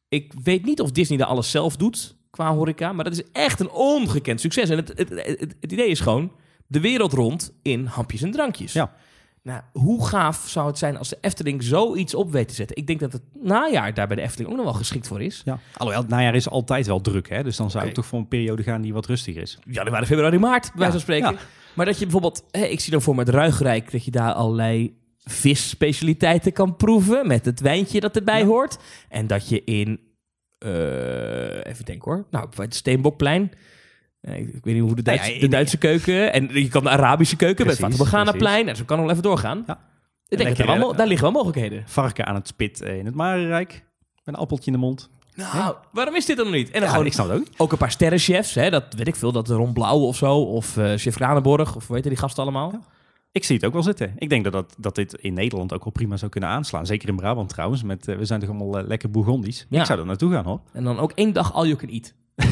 [0.09, 3.59] Ik weet niet of Disney daar alles zelf doet qua horeca, maar dat is echt
[3.59, 4.69] een ongekend succes.
[4.69, 6.31] En het, het, het, het idee is gewoon
[6.67, 8.73] de wereld rond in hapjes en drankjes.
[8.73, 8.93] Ja.
[9.47, 12.75] Nou, hoe gaaf zou het zijn als de Efteling zoiets op weet te zetten?
[12.75, 15.41] Ik denk dat het najaar daar bij de Efteling ook nog wel geschikt voor is.
[15.45, 15.59] Ja.
[15.73, 17.43] Alhoewel, het najaar is altijd wel druk, hè?
[17.43, 17.89] Dus dan zou Oké.
[17.89, 19.57] ik toch voor een periode gaan die wat rustiger is.
[19.65, 21.31] Januari, februari, maart, bij van spreken.
[21.31, 21.37] ja.
[21.77, 24.33] Maar dat je bijvoorbeeld, hè, ik zie dan voor me het Ruigrijk, dat je daar
[24.33, 28.45] allerlei visspecialiteiten kan proeven met het wijntje dat erbij Ja.
[28.45, 28.77] hoort.
[29.09, 29.99] En dat je in,
[30.57, 33.51] eh, even denken hoor, nou, bij het Steenbokplein,
[34.21, 36.49] eh, ik, ik weet niet hoe de, Nou ja, Duitse, in- de Duitse keuken, en
[36.53, 39.63] je kan de Arabische keuken Precies, met Fatima en zo kan nog even doorgaan.
[39.67, 39.73] Ja.
[40.29, 41.83] Ik denk dat lekker, er, wel, eh, daar liggen wel mogelijkheden.
[41.85, 43.71] Varken aan het spit in het Marenrijk.
[44.23, 45.09] Met een appeltje in de mond.
[45.37, 46.67] Nou, waarom is dit dan nog niet?
[46.67, 47.47] En dan Ja, gewoon ik snap het ook.
[47.57, 50.77] ook een paar sterrenchefs, hè, dat weet ik veel, dat Ron Blauw of zo, of
[50.77, 52.79] eh Chef Kranenborg, of hoe heet die gasten allemaal?
[53.31, 54.13] Ik zie het ook wel zitten.
[54.17, 56.85] Ik denk dat, dat, dat dit in Nederland ook wel prima zou kunnen aanslaan.
[56.85, 57.83] Zeker in Brabant trouwens.
[57.83, 59.65] Met, eh, we zijn toch allemaal eh, lekker Bourgondisch.
[59.69, 59.79] Ja.
[59.79, 60.59] Ik zou er naartoe gaan hoor.
[60.73, 62.13] En dan ook één dag all you can eat.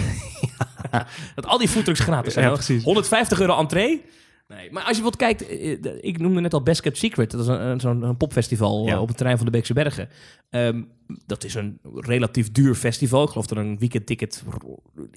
[1.36, 2.46] Dat al die foodtrucks gratis zijn.
[2.46, 2.84] Ja, precies.
[2.84, 4.06] 150 euro entree.
[4.48, 7.32] Nee, maar als je bijvoorbeeld kijkt, eh, de- ik noemde net al Best Kept Secret.
[7.32, 7.40] Dat
[7.76, 9.02] is zo'n popfestival eh, Ja.
[9.02, 10.10] op het terrein van de Beekse Bergen.
[10.50, 10.82] Ehm,
[11.26, 13.24] dat is een relatief duur festival.
[13.24, 14.44] Ik geloof dat een weekendticket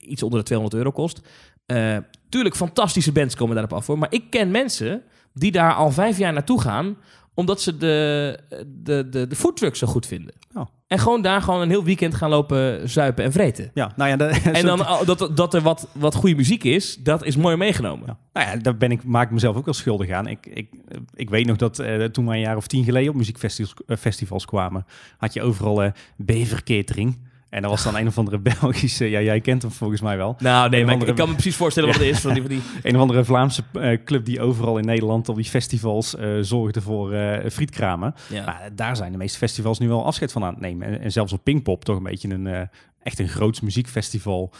[0.00, 1.20] iets onder de 200 euro kost.
[1.66, 1.96] Eh,
[2.28, 3.98] tuurlijk, fantastische bands komen daarop af voor.
[3.98, 5.02] Maar ik ken mensen
[5.34, 6.96] die daar al vijf jaar naartoe gaan...
[7.34, 10.34] omdat ze de, de, de, de foodtrucks zo goed vinden.
[10.54, 10.66] Oh.
[10.88, 13.70] En gewoon daar gewoon een heel weekend gaan lopen zuipen en vreten.
[13.74, 17.24] Ja, nou ja, de- En dan dat, dat er wat, wat goede muziek is, dat
[17.24, 18.06] is mooi meegenomen.
[18.06, 18.18] Ja.
[18.32, 20.26] Nou ja, daar ben ik, maak ik mezelf ook wel schuldig aan.
[20.26, 20.68] Ik, ik,
[21.14, 23.96] ik weet nog dat eh, toen wij een jaar of tien geleden op muziekfestivals eh,
[23.96, 24.86] festivals kwamen,
[25.18, 27.18] had je overal eh Bever Catering.
[27.50, 30.36] En dat was dan een of andere Belgische, ja, jij kent hem volgens mij wel.
[30.38, 32.20] Nou, nee, maar ik, andere- ik kan me precies voorstellen wat het is.
[32.20, 35.36] Van die, van die, Een of andere Vlaamse eh, club die overal in Nederland op
[35.36, 38.14] die festivals eh, zorgde voor eh, frietkramen.
[38.30, 38.44] ja.
[38.44, 40.86] Maar daar zijn de meeste festivals nu wel afscheid van aan het nemen.
[40.88, 42.68] En, en zelfs op Pinkpop, toch een beetje een
[43.02, 44.52] echt een groots muziekfestival.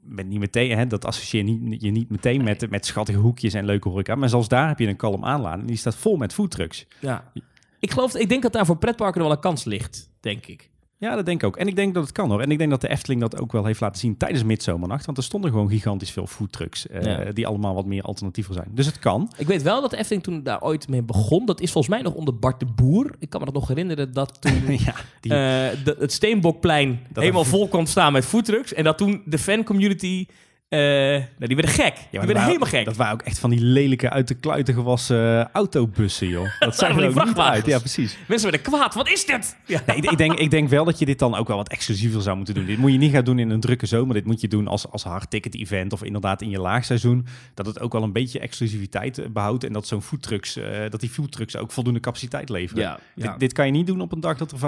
[0.00, 3.54] Met niet meteen, hè, dat associeer je niet, je niet meteen met, met schattige hoekjes
[3.54, 4.14] en leuke horeca.
[4.14, 5.60] Maar zelfs daar heb je een kalm aanlaan.
[5.60, 6.86] En die staat vol met foodtrucks.
[7.00, 7.32] ja.
[7.80, 10.70] Ik, geloof, ik denk dat daar voor pretparken wel een kans ligt, denk ik.
[11.00, 11.56] Ja, dat denk ik ook.
[11.56, 12.40] En ik denk dat het kan hoor.
[12.40, 15.06] En ik denk dat de Efteling dat ook wel heeft laten zien tijdens Midzomernacht.
[15.06, 16.86] Want er stonden gewoon gigantisch veel foodtrucks.
[17.02, 17.32] Ja.
[17.32, 18.68] Die allemaal wat meer alternatiever zijn.
[18.70, 19.32] Dus het kan.
[19.36, 21.46] Ik weet wel dat de Efteling toen daar ooit mee begon.
[21.46, 23.14] Dat is volgens mij nog onder Bart de Boer.
[23.18, 24.52] Ik kan me dat nog herinneren dat toen
[24.86, 25.38] ja, die, eh,
[25.84, 28.72] de- het Steenbokplein helemaal er- vol kwam staan met foodtrucks.
[28.74, 30.26] En dat toen de fancommunity...
[30.68, 31.94] eh nou, die werden gek.
[31.94, 32.84] die Ja, werden dat waren- helemaal gek.
[32.84, 36.48] Dat waren ook echt van die lelijke uit de kluiten gewassen eh, autobussen, joh.
[36.58, 37.66] Dat zag van er die ook niet uit.
[37.66, 38.18] Ja, precies.
[38.28, 38.94] Mensen werden kwaad.
[38.94, 39.56] Wat is dit?
[39.66, 39.82] Ja.
[39.86, 42.22] Nee, ik, ik denk, ik denk wel dat je dit dan ook wel wat exclusiever
[42.22, 42.66] zou moeten doen.
[42.66, 44.14] Dit moet je niet gaan doen in een drukke zomer.
[44.14, 47.26] Dit moet je doen als, als hardticket event of inderdaad in je laagseizoen.
[47.54, 49.64] Dat het ook wel een beetje exclusiviteit eh, behoudt.
[49.64, 52.82] En dat zo'n foodtrucks, eh, dat die foodtrucks ook voldoende capaciteit leveren.
[52.82, 53.30] Ja, ja.
[53.30, 54.58] Dit, dit kan je niet doen op een dag dat er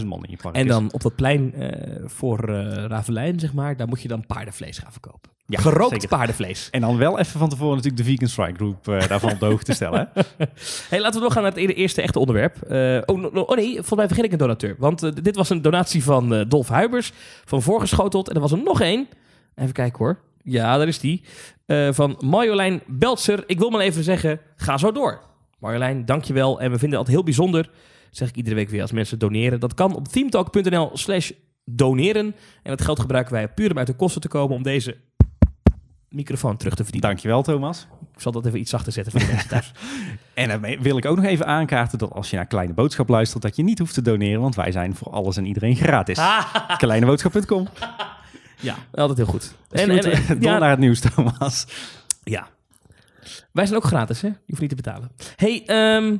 [0.00, 0.68] 35.000 man in je park En is.
[0.68, 4.78] dan op dat plein eh, voor eh Ravelijn, zeg maar, daar moet je dan paardenvlees
[4.78, 5.30] gaan verkopen.
[5.52, 6.08] Ja, Gerookt zeker.
[6.08, 6.68] paardenvlees.
[6.70, 9.46] En dan wel even van tevoren natuurlijk de Vegan Strike Group eh, daarvan op de
[9.46, 10.08] hoogte stellen.
[10.12, 10.22] Hè?
[10.90, 12.62] Hey, laten we doorgaan naar het e- eerste echte onderwerp.
[12.62, 14.74] Eh, oh, no- oh nee, volgens mij vergeet ik een donateur.
[14.78, 17.12] Want eh, dit was een donatie van Dolf Huibers,
[17.44, 18.28] van Voorgeschoteld.
[18.28, 19.08] En er was er nog één.
[19.54, 20.18] Even kijken hoor.
[20.42, 21.22] Ja, daar is die.
[21.90, 23.44] Van Marjolein Beltzer.
[23.46, 25.20] Ik wil maar even zeggen, ga zo door.
[25.58, 26.60] Marjolein, dankjewel.
[26.60, 27.70] En we vinden het altijd heel bijzonder,
[28.10, 29.60] zeg ik iedere week weer, als mensen doneren.
[29.60, 31.30] Dat kan op themetalk.nl slash
[31.64, 32.34] doneren.
[32.62, 34.96] En het geld gebruiken wij puur om uit de kosten te komen om deze
[36.12, 37.10] microfoon terug te verdienen.
[37.10, 37.86] Dankjewel Thomas.
[38.14, 39.72] Ik zal dat even iets zachter zetten voor de thuis.
[40.34, 43.42] En daarmee wil ik ook nog even aankaarten dat als je naar Kleine Boodschap luistert,
[43.42, 46.18] dat je niet hoeft te doneren, want wij zijn voor alles en iedereen gratis.
[46.76, 47.68] Kleineboodschap.com.
[48.60, 49.54] Ja, altijd heel goed.
[49.70, 50.00] En, en,
[50.40, 51.66] door ja, naar het nieuws, Thomas.
[52.24, 52.48] ja.
[53.52, 54.28] Wij zijn ook gratis, hè?
[54.28, 55.10] Je hoeft niet te betalen.
[55.36, 56.16] hey, ehm,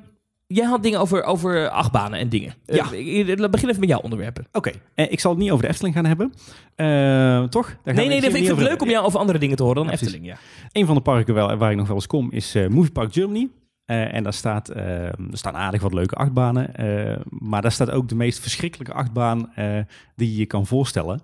[0.55, 2.55] jij had dingen over, over achtbanen en dingen.
[2.67, 2.91] Ja.
[2.93, 4.47] Ik- begin even met jouw onderwerpen.
[4.53, 6.33] Oké, eh, ik zal het niet over de Efteling gaan hebben.
[6.75, 7.67] Eh, toch?
[7.67, 9.63] Daar gaan Nee, nee, het ik vind het leuk om jou over andere dingen te
[9.63, 9.93] horen dan Ja.
[9.93, 10.27] Efteling.
[10.27, 10.37] Ja.
[10.73, 13.13] Een van de parken wel, waar ik nog wel eens kom is eh Movie Park
[13.13, 13.49] Germany.
[13.87, 16.71] En daar, staat, er staan aardig wat leuke achtbanen.
[17.29, 19.53] maar daar staat ook de meest verschrikkelijke achtbaan
[20.17, 21.21] die je je kan voorstellen.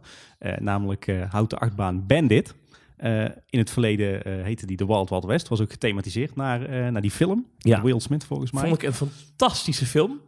[0.59, 2.55] Namelijk houten achtbaan Bandit.
[2.99, 5.49] Eh, in het verleden eh, heette die The Wild Wild West.
[5.49, 7.47] Was ook gethematiseerd naar, eh, naar die film.
[7.59, 7.83] Ja.
[7.83, 8.63] Will Smith volgens mij.
[8.63, 10.21] Vond ik een fantastische film.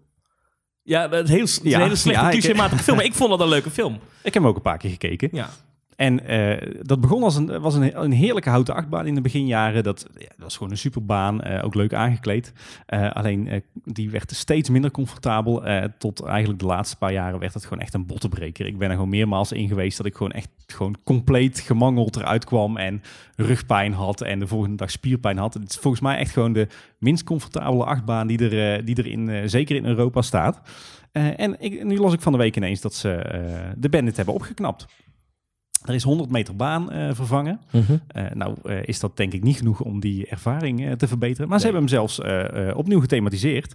[0.83, 2.97] Ja, het is heel, het is Ja, een hele slechte, ja, clichématige film.
[2.97, 3.95] Maar ik vond dat een leuke film.
[3.95, 5.29] Ik heb hem ook een paar keer gekeken.
[5.33, 5.51] Ja.
[6.01, 9.83] En eh, dat begon als een, was een, een heerlijke houten achtbaan in de beginjaren.
[9.83, 12.53] Dat, ja, dat was gewoon een superbaan, eh, ook leuk aangekleed.
[12.87, 15.63] Eh, alleen die werd steeds minder comfortabel.
[15.99, 18.67] tot eigenlijk de laatste paar jaren werd het gewoon echt een bottenbreker.
[18.67, 22.45] Ik ben er gewoon meermaals in geweest dat ik gewoon echt gewoon compleet gemangeld eruit
[22.45, 22.77] kwam.
[22.77, 23.03] En
[23.37, 25.55] rugpijn had en de volgende dag spierpijn had.
[25.55, 26.67] Het is volgens mij echt gewoon de
[26.99, 30.61] minst comfortabele achtbaan die er, die er in, zeker in Europa staat.
[31.13, 34.87] En ik, nu las ik van de week ineens dat ze de Bandit hebben opgeknapt.
[35.85, 37.61] Er is 100 meter baan eh, vervangen.
[38.07, 41.49] Eh, nou eh, is dat denk ik niet genoeg om die ervaring te verbeteren.
[41.49, 42.21] Maar ze hebben hem zelfs
[42.75, 43.75] opnieuw gethematiseerd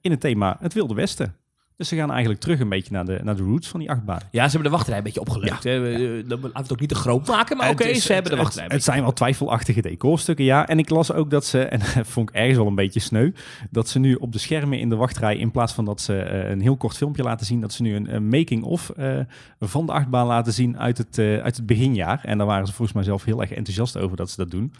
[0.00, 1.34] in het thema het Wilde Westen.
[1.76, 4.20] Dus ze gaan eigenlijk terug een beetje naar de, naar de roots van die achtbaan.
[4.30, 5.64] Ja, ze hebben de wachtrij een beetje opgeleukt.
[5.64, 5.92] hè.
[5.92, 8.64] Eh, laten we het ook niet te groot maken, maar oké, ze hebben de wachtrij.
[8.64, 10.68] Het, het zijn wel twijfelachtige decorstukken, ja.
[10.68, 13.32] En ik las ook dat ze, en dat vond ik ergens wel een beetje sneu,
[13.70, 16.50] dat ze nu op de schermen in de wachtrij, in plaats van dat ze eh,
[16.50, 19.18] een heel kort filmpje laten zien, dat ze nu een, een making-of eh,
[19.60, 22.20] van de achtbaan laten zien uit het, uit het beginjaar.
[22.24, 24.72] En daar waren ze volgens mij zelf heel erg enthousiast over dat ze dat doen.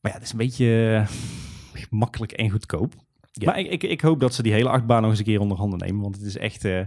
[0.00, 1.04] Maar ja, het is een beetje
[1.90, 2.94] makkelijk en goedkoop.
[3.46, 5.56] Maar ik, ik, ik hoop dat ze die hele achtbaan nog eens een keer onder
[5.56, 6.80] handen nemen, want het is echt, eh,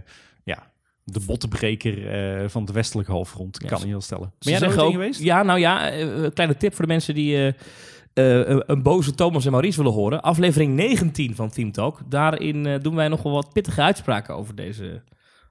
[0.44, 0.70] ja...
[1.04, 2.08] De bottenbreker
[2.42, 4.32] eh, van het westelijke halfrond, kan ik heel stellen.
[4.38, 5.20] Ben jij ook- geweest?
[5.22, 7.54] Ja, nou ja, eh, een kleine tip voor de mensen die
[8.14, 10.22] een- boze Thomas en Maurice willen horen.
[10.22, 12.00] Aflevering 19 van Team Talk.
[12.08, 15.02] Daarin doen wij nog wel wat pittige uitspraken over deze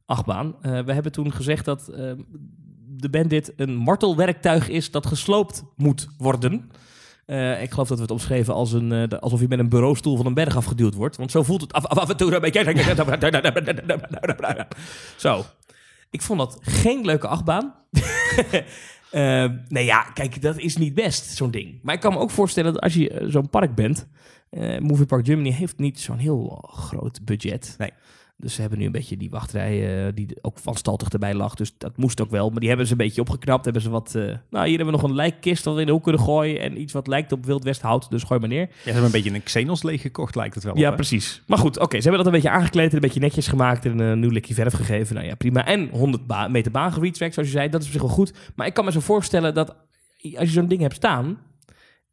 [0.05, 0.55] achtbaan.
[0.61, 2.11] We hebben toen gezegd dat eh,
[2.87, 6.71] de Bandit een martelwerktuig is dat gesloopt moet worden.
[7.31, 10.17] Eh, ik geloof dat we het omschreven als een, eh, alsof je met een bureaustoel
[10.17, 11.17] van een berg afgeduwd wordt.
[11.17, 12.63] Want zo voelt het af, af, af en toe een beetje.
[15.17, 15.43] Zo.
[16.09, 17.73] Ik vond dat geen leuke achtbaan.
[19.11, 21.79] Eh, nee, ja, kijk, dat is niet best, zo'n ding.
[21.81, 24.07] Maar ik kan me ook voorstellen dat als je zo'n park bent...
[24.79, 27.75] Movie Park Germany heeft niet zo'n heel groot budget.
[27.77, 27.91] Nee.
[28.41, 31.55] Dus ze hebben nu een beetje die wachtrij eh, die ook vanstaltig erbij lag.
[31.55, 32.49] Dus dat moest ook wel.
[32.49, 33.63] Maar die hebben ze een beetje opgeknapt.
[33.63, 34.15] Hebben ze wat...
[34.15, 36.61] eh, nou, hier hebben we nog een lijkkist dat we in de hoek kunnen gooien.
[36.61, 38.09] En iets wat lijkt op Wild West hout.
[38.09, 38.67] Dus gooi maar neer.
[38.67, 40.77] Ja, ze hebben een beetje een Xenos leeg gekocht, lijkt het wel.
[40.77, 41.41] Ja, op, precies.
[41.47, 41.95] Maar goed, oké.
[41.95, 44.53] ze hebben dat een beetje aangekleed en een beetje netjes gemaakt en een nieuw likje
[44.53, 45.15] verf gegeven.
[45.15, 45.65] Nou ja, prima.
[45.65, 47.69] En 100 ba meter baan geretracked, zoals je zei.
[47.69, 48.33] Dat is op zich wel goed.
[48.55, 49.69] Maar ik kan me zo voorstellen dat
[50.35, 51.37] als je zo'n ding hebt staan,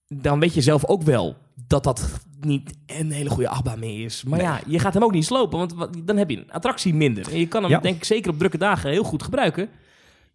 [0.07, 1.37] dan weet je zelf ook wel
[1.67, 4.24] dat dat niet een hele goede achtbaan meer is.
[4.24, 4.46] Maar Nee.
[4.46, 7.31] ja, je gaat hem ook niet slopen, want wat- dan heb je een attractie minder.
[7.33, 7.79] En je kan hem, Ja.
[7.79, 9.68] denk ik, zeker op drukke dagen heel goed gebruiken.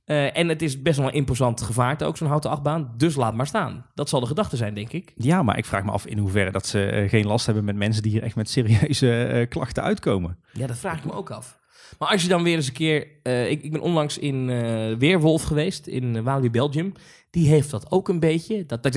[0.05, 2.93] Eh, en het is best wel een imposant gevaarte, ook zo'n houten achtbaan.
[2.97, 3.85] Dus laat maar staan.
[3.93, 5.11] Dat zal de gedachte zijn, denk ik.
[5.15, 7.75] Ja, maar ik vraag me af in hoeverre dat ze eh, geen last hebben met
[7.75, 10.37] mensen die hier echt met serieuze eh, klachten uitkomen.
[10.53, 11.59] Ja, dat vraag ik me ook af.
[11.99, 13.07] Maar als je dan weer eens een keer...
[13.23, 16.93] eh, ik, ik ben onlangs in eh, Weerwolf geweest, in uh, Walibi, Belgium.
[17.29, 18.65] Die heeft dat ook een beetje.
[18.65, 18.93] Dat, dat,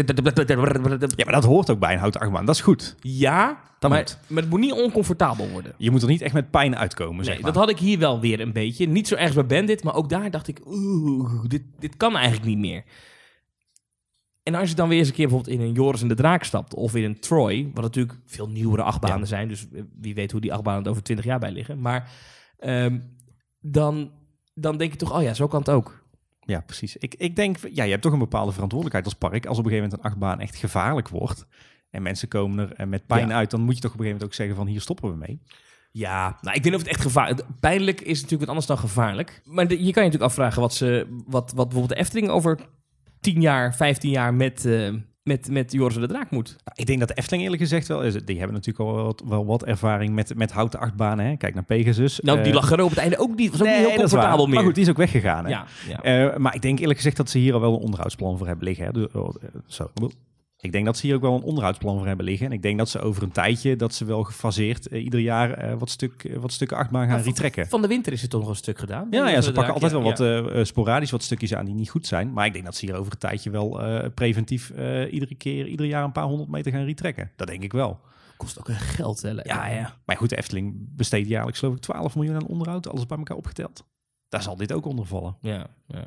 [1.16, 2.44] Ja, maar dat hoort ook bij een houten achtbaan.
[2.46, 2.94] Dat is goed.
[3.00, 4.18] ja, Dat maar, moet.
[4.28, 5.72] maar het moet niet oncomfortabel worden.
[5.78, 7.52] Je moet er niet echt met pijn uitkomen, Nee, zeg maar.
[7.52, 8.86] dat had ik hier wel weer een beetje.
[8.86, 10.60] Niet zo ergens bij Bandit, maar ook daar dacht ik...
[10.66, 12.84] Oeh, dit, dit kan eigenlijk niet meer.
[14.42, 16.44] En als je dan weer eens een keer bijvoorbeeld in een Joris en de Draak
[16.44, 16.74] stapt...
[16.74, 19.24] of in een Troy, wat natuurlijk veel nieuwere achtbanen Ja.
[19.24, 19.48] zijn...
[19.48, 19.66] dus
[20.00, 21.80] wie weet hoe die achtbanen er over 20 jaar bij liggen.
[21.80, 22.10] Maar
[22.58, 22.98] ehm,
[23.60, 24.10] dan,
[24.54, 26.04] dan denk je toch, oh ja, zo kan het ook.
[26.40, 26.96] Ja, precies.
[26.96, 29.46] Ik, ik denk, ja, je hebt toch een bepaalde verantwoordelijkheid als park.
[29.46, 31.46] Als op een gegeven moment een achtbaan echt gevaarlijk wordt...
[31.90, 33.34] en mensen komen er eh, met pijn Ja.
[33.34, 33.50] uit...
[33.50, 35.40] dan moet je toch op een gegeven moment ook zeggen van hier stoppen we mee.
[35.90, 37.42] Ja, nou, ik weet niet of het echt gevaarlijk...
[37.60, 39.40] Pijnlijk is natuurlijk wat anders dan gevaarlijk.
[39.44, 42.58] Maar de- je kan je natuurlijk afvragen wat, ze, wat, wat bijvoorbeeld de Efteling over
[43.20, 44.94] 10 jaar, 15 jaar met, eh,
[45.26, 46.56] met, met Joris de Draak moet.
[46.74, 48.02] Ik denk dat de Efteling eerlijk gezegd wel...
[48.02, 48.14] is.
[48.24, 51.26] Die hebben natuurlijk al wel wat, wel wat ervaring met, met houten achtbanen.
[51.26, 51.36] Hè?
[51.36, 52.20] Kijk naar Pegasus.
[52.20, 53.50] Nou, die Eh, lag er op het einde ook niet.
[53.50, 54.54] Was ook nee, niet heel comfortabel meer.
[54.54, 55.44] Maar goed, die is ook weggegaan.
[55.44, 55.50] Hè?
[55.50, 56.02] ja, ja.
[56.02, 58.64] Eh, maar ik denk eerlijk gezegd dat ze hier al wel een onderhoudsplan voor hebben
[58.64, 58.84] liggen.
[58.84, 58.92] Hè?
[58.92, 59.90] Dus, oh, eh, zo.
[60.66, 62.46] Ik denk dat ze hier ook wel een onderhoudsplan voor hebben liggen.
[62.46, 65.50] En ik denk dat ze over een tijdje, dat ze wel gefaseerd eh, ieder jaar
[65.50, 67.68] eh, wat, stuk, eh, wat stukken achtbaan gaan Maar retrekken.
[67.68, 69.06] Van de winter is het toch nog een stuk gedaan?
[69.10, 70.64] Ja, ja, ze pakken altijd wel wat Ja.
[70.64, 72.32] sporadisch wat stukjes aan die niet goed zijn.
[72.32, 73.80] Maar ik denk dat ze hier over een tijdje wel
[74.14, 74.70] preventief
[75.10, 77.30] iedere keer, ieder jaar een paar honderd meter gaan retrekken.
[77.36, 78.00] Dat denk ik wel.
[78.36, 79.30] Kost ook een geld, hè?
[79.30, 79.96] Ja, ja.
[80.04, 82.88] Maar goed, de Efteling besteedt jaarlijks geloof ik 12 miljoen aan onderhoud.
[82.88, 83.84] Alles bij elkaar opgeteld.
[84.28, 85.36] Daar zal dit ook onder vallen.
[85.40, 86.04] Ja, ja.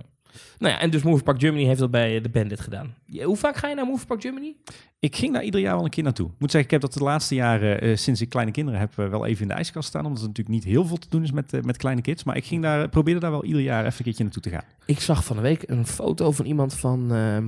[0.59, 2.95] Nou ja, en dus Movie Park Germany heeft dat bij eh, de Bandit gedaan.
[3.23, 4.55] Hoe vaak ga je naar Movie Park Germany?
[4.99, 6.27] Ik ging daar ieder jaar wel een keer naartoe.
[6.27, 8.97] Ik moet zeggen, ik heb dat de laatste jaren, eh, sinds ik kleine kinderen heb,
[8.97, 10.05] eh, wel even in de ijskast staan.
[10.05, 12.23] Omdat er natuurlijk niet heel veel te doen is met, met kleine kids.
[12.23, 14.63] Maar ik ging daar, probeerde daar wel ieder jaar even een keertje naartoe te gaan.
[14.85, 17.13] Ik zag van de week een foto van iemand van...
[17.13, 17.47] ehm,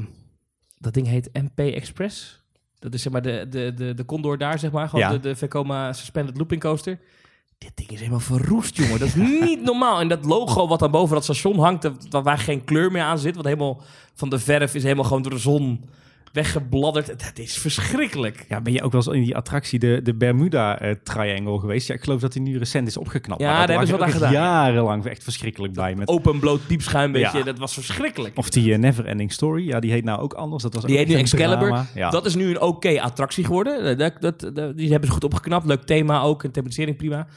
[0.77, 2.43] dat ding heet MP Express.
[2.79, 4.89] Dat is zeg maar de, de, de, de Condor daar, zeg maar.
[4.89, 5.11] Gewoon Ja.
[5.11, 6.99] de, de Vekoma Suspended Looping Coaster.
[7.61, 8.99] Dit ding is helemaal verroest, jongen.
[8.99, 9.15] Dat is
[9.47, 9.99] niet normaal.
[9.99, 13.35] En dat logo wat dan boven dat station hangt, waar geen kleur meer aan zit,
[13.35, 13.81] wat helemaal
[14.13, 15.83] van de verf is helemaal gewoon door de zon
[16.31, 17.07] weggebladderd.
[17.07, 18.45] Dat is verschrikkelijk.
[18.49, 21.87] Ja, ben je ook wel eens in die attractie, de, de Bermuda eh, Triangle geweest?
[21.87, 23.41] Ja, ik geloof dat die nu recent is opgeknapt.
[23.41, 24.31] Ja, daar hebben ze wat aan gedaan.
[24.31, 25.95] jarenlang echt verschrikkelijk bij.
[25.95, 27.37] Met, Open, bloot, piepschuim, weet Ja.
[27.37, 27.43] je.
[27.43, 28.37] Dat was verschrikkelijk.
[28.37, 30.63] Of die eh, Never Ending Story, ja, die heet nou ook anders.
[30.63, 31.85] Dat was Die heet nu een Excalibur.
[31.95, 32.09] Ja.
[32.09, 33.85] Dat is nu een oké attractie geworden.
[33.85, 35.65] Eh, Dat, dat, dat- die hebben ze goed opgeknapt.
[35.65, 36.43] Leuk thema ook.
[36.43, 37.27] En thematisering prima.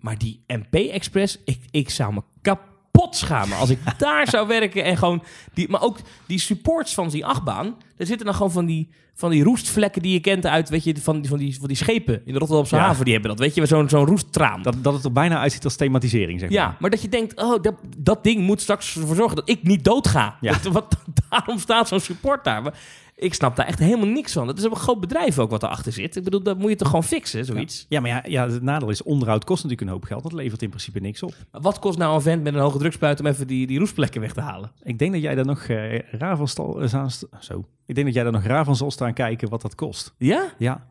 [0.00, 4.46] Maar die MP Express, ik, ik zou me kapot kapot schamen als ik daar zou
[4.48, 5.22] werken en gewoon
[5.54, 9.30] die, maar ook die supports van die achtbaan, daar zitten dan gewoon van die van
[9.30, 12.32] die roestvlekken die je kent uit, weet je, van, van, die, van die schepen in
[12.32, 12.82] de Rotterdamse Ja.
[12.82, 14.62] haven, die hebben dat, weet je, zo'n zo'n roesttraan.
[14.62, 16.58] Dat, dat het er bijna uitziet als thematisering, zeg maar.
[16.58, 19.62] Ja, maar dat je denkt, oh, dat, dat ding moet straks ervoor zorgen dat ik
[19.62, 20.36] niet doodga.
[20.40, 20.52] Ja.
[20.62, 20.96] Dat- wat,
[21.28, 22.62] daarom staat zo'n support daar.
[22.62, 22.74] Maar
[23.20, 24.48] ik snap daar echt helemaal niks van.
[24.48, 26.16] Het is een groot bedrijf ook wat erachter zit.
[26.16, 27.86] Ik bedoel, dat moet je toch gewoon fixen, zoiets.
[27.88, 30.22] Ja, maar ja, ja, het nadeel is, onderhoud kost natuurlijk een hoop geld.
[30.22, 31.34] Dat levert in principe niks op.
[31.52, 34.20] Maar Wat kost nou een vent met een hoge drukspuit om even die, die roestplekken
[34.20, 34.72] weg te halen?
[34.82, 37.06] Ik denk dat jij daar nog eh, raar van stal, eh,
[37.40, 37.64] zo.
[37.86, 40.14] Ik denk dat jij daar nog raar van zal staan kijken wat dat kost.
[40.18, 40.52] Ja?
[40.58, 40.90] Ja,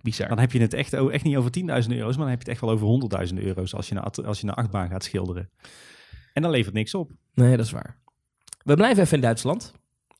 [0.00, 0.28] Bizar.
[0.28, 2.48] dan heb je het echt, echt niet over 10.000 euro's, maar dan heb je het
[2.48, 2.86] echt wel over
[3.28, 5.50] 100.000 euro's als je, een, at- als je een achtbaan gaat schilderen.
[6.32, 7.10] En dan levert niks op.
[7.34, 7.98] Nee, dat is waar.
[8.64, 9.72] We blijven even in Duitsland.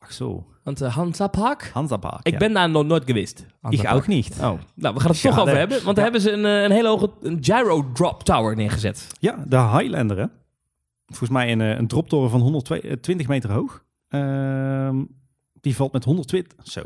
[0.03, 2.27] Ach zo, Want uh, Hansa Park, Hansapark.
[2.27, 2.39] ik ja.
[2.39, 3.47] ben daar nog nooit geweest.
[3.69, 4.37] Ik ook niet.
[4.41, 5.85] Oh, nou, we gaan het toch over hebben.
[5.85, 9.07] Want daar hebben ze een, eh, een hele hoge een gyro drop tower neergezet.
[9.19, 10.27] Ja, de Highlander, hè?
[11.07, 13.85] Volgens mij een, eh, een droptoren van 120 meter hoog.
[14.09, 15.05] Ehm,
[15.61, 16.59] die valt met 120...
[16.63, 16.81] Zo.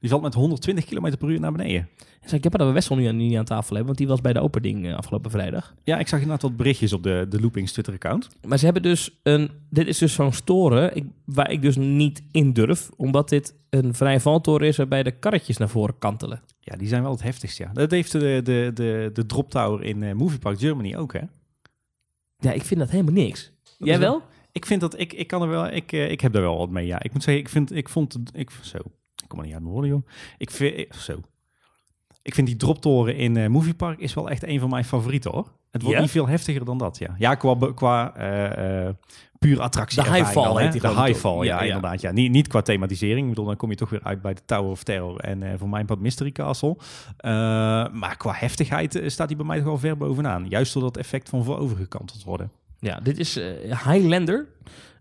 [0.00, 1.88] Die valt met 120 km per uur naar beneden.
[2.20, 4.32] Dus ik heb dat we Wessel nu, nu aan tafel hebben, want die was bij
[4.32, 5.74] de opening eh, afgelopen vrijdag.
[5.84, 8.28] Ja, ik zag inderdaad wat berichtjes op de, de Loopings Twitter-account.
[8.46, 9.50] Maar ze hebben dus een.
[9.70, 13.94] Dit is dus zo'n storen ik, waar ik dus niet in durf, omdat dit een
[13.94, 16.42] vrij valtoren is waarbij de karretjes naar voren kantelen.
[16.60, 17.70] Ja, die zijn wel het heftigst, ja.
[17.72, 21.20] Dat heeft de, de, de, de Drop Tower in eh, Movie Park Germany ook, hè?
[22.36, 23.52] Ja, ik vind dat helemaal niks.
[23.78, 24.22] Dat Jij wel?
[24.52, 24.98] Ik vind dat...
[24.98, 25.66] Ik, ik kan er wel...
[25.66, 27.02] Ik, eh, ik heb er wel wat mee, ja.
[27.02, 27.76] Ik moet zeggen, ik vind...
[27.76, 28.16] Ik vond...
[28.32, 28.78] Ik, zo.
[29.34, 30.06] Kom er niet uit mijn woorden, joh.
[30.38, 30.94] Ik vind...
[30.94, 31.20] Zo.
[32.22, 35.30] Ik vind die droptoren in eh Movie Park is wel echt een van mijn favorieten,
[35.30, 35.52] hoor.
[35.70, 37.14] Het wordt niet veel heftiger dan dat, ja.
[37.18, 38.94] Ja, qua, qua eh, eh,
[39.38, 40.02] puur attractie.
[40.02, 42.00] De Highfall heet die De Highfall, ja, Ja, inderdaad.
[42.00, 42.10] Ja.
[42.10, 43.22] Niet, niet qua thematisering.
[43.22, 45.58] Ik bedoel, dan kom je toch weer uit bij de Tower of Terror en eh,
[45.58, 46.76] voor mijn part Mystery Castle.
[47.92, 50.48] Maar qua heftigheid staat hij bij mij toch wel ver bovenaan.
[50.48, 52.50] Juist door dat effect van voorovergekanteld worden.
[52.78, 53.34] Ja, dit is
[53.84, 54.46] Highlander.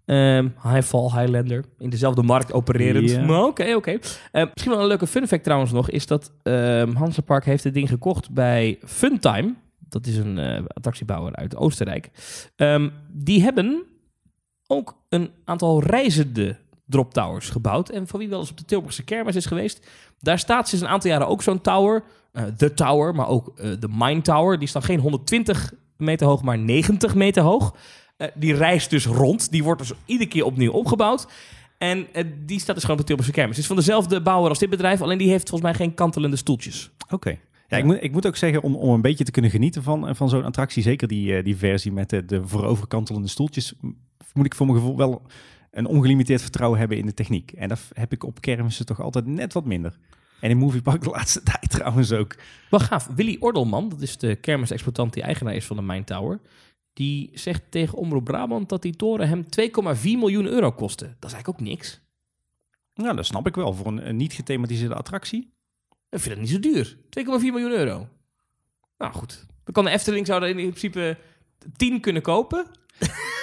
[0.06, 1.64] Ehm Highfall Highlander.
[1.78, 3.10] In dezelfde markt opererend.
[3.28, 3.98] Maar oké, oké.
[4.32, 7.64] Eh, misschien wel een leuke fun fact trouwens nog, is dat ehm Hansa Park heeft
[7.64, 9.54] dit ding gekocht bij Funtime.
[9.90, 12.10] Dat is een eh, attractiebouwer uit Oostenrijk.
[12.56, 13.84] Ehm, die hebben
[14.68, 17.90] ook een aantal reizende drop towers gebouwd.
[17.90, 19.88] En voor wie wel eens op de Tilburgse kermis is geweest,
[20.20, 22.04] daar staat sinds een aantal jaren ook zo'n tower.
[22.32, 24.58] eh The Tower, maar ook eh, de Mine Tower.
[24.58, 27.76] Die is dan geen 120 meter hoog, maar 90 meter hoog.
[28.18, 29.52] Eh, die reist dus rond.
[29.52, 31.28] Die wordt dus iedere keer opnieuw opgebouwd.
[31.78, 33.56] En eh, die staat dus gewoon op de Tilburgse kermis.
[33.56, 36.36] Het is van dezelfde bouwer als dit bedrijf, alleen die heeft volgens mij geen kantelende
[36.36, 36.92] stoeltjes.
[37.10, 37.30] Oké.
[37.30, 37.78] Ja, Ja.
[37.78, 40.30] Ik, moet, ik moet ook zeggen, om, om een beetje te kunnen genieten van, van
[40.30, 43.74] zo'n attractie, zeker die, eh, die versie met de, de vooroverkantelende stoeltjes,
[44.34, 45.22] moet ik voor mijn gevoel wel
[45.72, 47.52] een ongelimiteerd vertrouwen hebben in de techniek.
[47.52, 49.98] En dat heb ik op kermissen toch altijd net wat minder.
[50.40, 52.36] En in Movie Park de laatste tijd trouwens ook.
[52.70, 53.10] Wel gaaf.
[53.16, 56.40] Willy Ordelman, dat is de kermisexploitant die eigenaar is van de Mine Tower.
[56.94, 59.46] Die zegt tegen Omroep Brabant dat die toren hem
[59.96, 61.06] 2,4 miljoen euro kostte.
[61.06, 62.02] Dat is eigenlijk ook niks.
[62.96, 63.74] Nou, dat snap ik wel.
[63.74, 65.54] Voor een, een niet gethematiseerde attractie.
[66.10, 66.98] Ik vind dat niet zo duur.
[66.98, 68.08] 2,4 miljoen euro.
[68.98, 69.46] Nou goed.
[69.64, 71.18] Dan kan de Efteling zou er in principe
[71.76, 72.66] 10 kunnen kopen.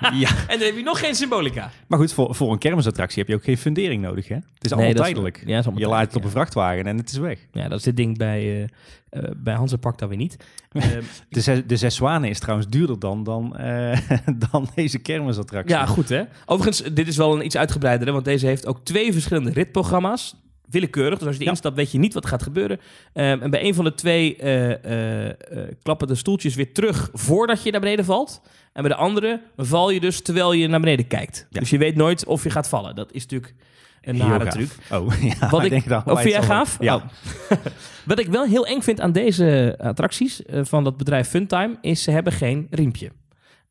[0.24, 0.28] ja.
[0.48, 1.70] En dan heb je nog geen symbolica.
[1.86, 4.34] Maar goed, voor, voor een kermisattractie heb je ook geen fundering nodig, hè?
[4.34, 5.42] Het is allemaal Nee, dat is- tijdelijk.
[5.46, 7.38] ja, is allemaal je laat het op een vrachtwagen en het is weg.
[7.52, 8.62] Ja, dat is dit ding bij, eh
[9.10, 10.36] eh bij Hansa Park dan weer niet.
[10.72, 13.98] Ehm, De zes, de zes zwanen is trouwens duurder dan, dan, eh,
[14.50, 15.76] dan deze kermisattractie.
[15.76, 16.22] Ja, goed hè.
[16.46, 20.34] Overigens, dit is wel een iets uitgebreider, want deze heeft ook twee verschillende ritprogramma's.
[20.70, 21.50] Willekeurig, dus als je die Ja.
[21.50, 22.80] instapt weet je niet wat gaat gebeuren.
[23.12, 25.34] Ehm, en bij een van de twee eh, eh, eh,
[25.82, 28.40] klappen de stoeltjes weer terug voordat je naar beneden valt.
[28.72, 31.46] En bij de andere val je dus terwijl je naar beneden kijkt.
[31.50, 31.60] Ja.
[31.60, 32.94] Dus je weet nooit of je gaat vallen.
[32.94, 33.54] Dat is natuurlijk
[34.00, 34.70] een nare truc.
[34.92, 35.48] Oh, ja.
[35.48, 36.76] Wat ik, denk dat of vind jij gaaf?
[36.80, 36.94] Ja.
[36.94, 37.02] Oh.
[38.04, 42.10] Wat ik wel heel eng vind aan deze attracties van dat bedrijf Funtime, is ze
[42.10, 43.10] hebben geen riempje.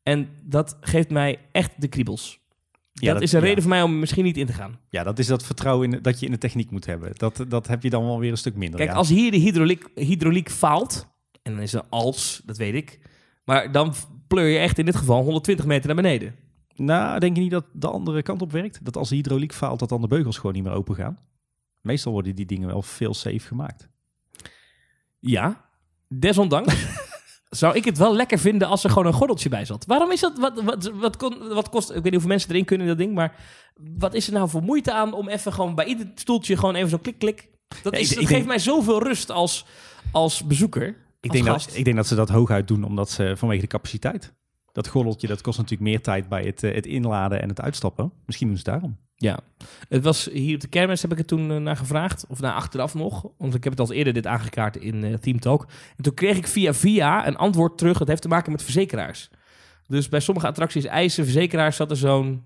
[0.02, 2.42] En dat geeft mij echt de kriebels.
[3.00, 3.46] Ja, dat, dat- is een ja.
[3.46, 4.78] reden voor mij om misschien niet in te gaan.
[4.88, 7.10] Ja, dat is dat vertrouwen in, dat je in de techniek moet hebben.
[7.14, 8.78] Dat, dat heb je dan wel weer een stuk minder.
[8.78, 8.96] Kijk, ja.
[8.96, 11.06] als hier de hydrauliek, hydrauliek faalt,
[11.42, 13.00] en dan is er als, dat weet ik,
[13.44, 13.94] maar dan
[14.28, 16.34] pleur je echt in dit geval 120 meter naar beneden.
[16.76, 18.84] Nou, denk je niet dat de andere kant op werkt?
[18.84, 21.18] Dat als de hydrauliek faalt, dat dan de beugels gewoon niet meer open gaan?
[21.80, 23.88] Meestal worden die dingen wel veel safe gemaakt.
[25.18, 25.64] Ja,
[26.08, 26.74] desondanks
[27.56, 29.84] zou ik het wel lekker vinden als er gewoon een gordeltje bij zat.
[29.86, 30.38] Waarom is dat?
[30.38, 31.88] Wat, wat, wat, kon, wat kost...
[31.88, 33.36] Ik weet niet hoeveel mensen erin kunnen in dat ding, maar
[33.98, 36.88] wat is er nou voor moeite aan om even gewoon bij ieder stoeltje gewoon even
[36.90, 37.48] zo klik, klik.
[37.82, 39.66] Dat, Ja, is, ik- dat ik geeft denk- mij zoveel rust als,
[40.12, 40.88] als bezoeker.
[41.20, 43.66] Ik als denk, dat, ik denk dat ze dat hooguit doen omdat ze vanwege de
[43.66, 44.34] capaciteit.
[44.72, 48.12] Dat gordeltje, dat kost natuurlijk meer tijd bij het, eh, het inladen en het uitstappen.
[48.26, 48.98] Misschien doen ze het daarom.
[49.16, 49.38] Ja,
[49.88, 52.24] het was hier op de kermis heb ik het toen eh, naar gevraagd.
[52.28, 53.26] Of naar achteraf nog.
[53.38, 55.66] Want ik heb het al eerder dit aangekaart in eh Team Talk.
[55.96, 57.98] En toen kreeg ik via via een antwoord terug.
[57.98, 59.30] Dat heeft te maken met verzekeraars.
[59.86, 62.44] Dus bij sommige attracties, eisen, verzekeraars, zat er zo'n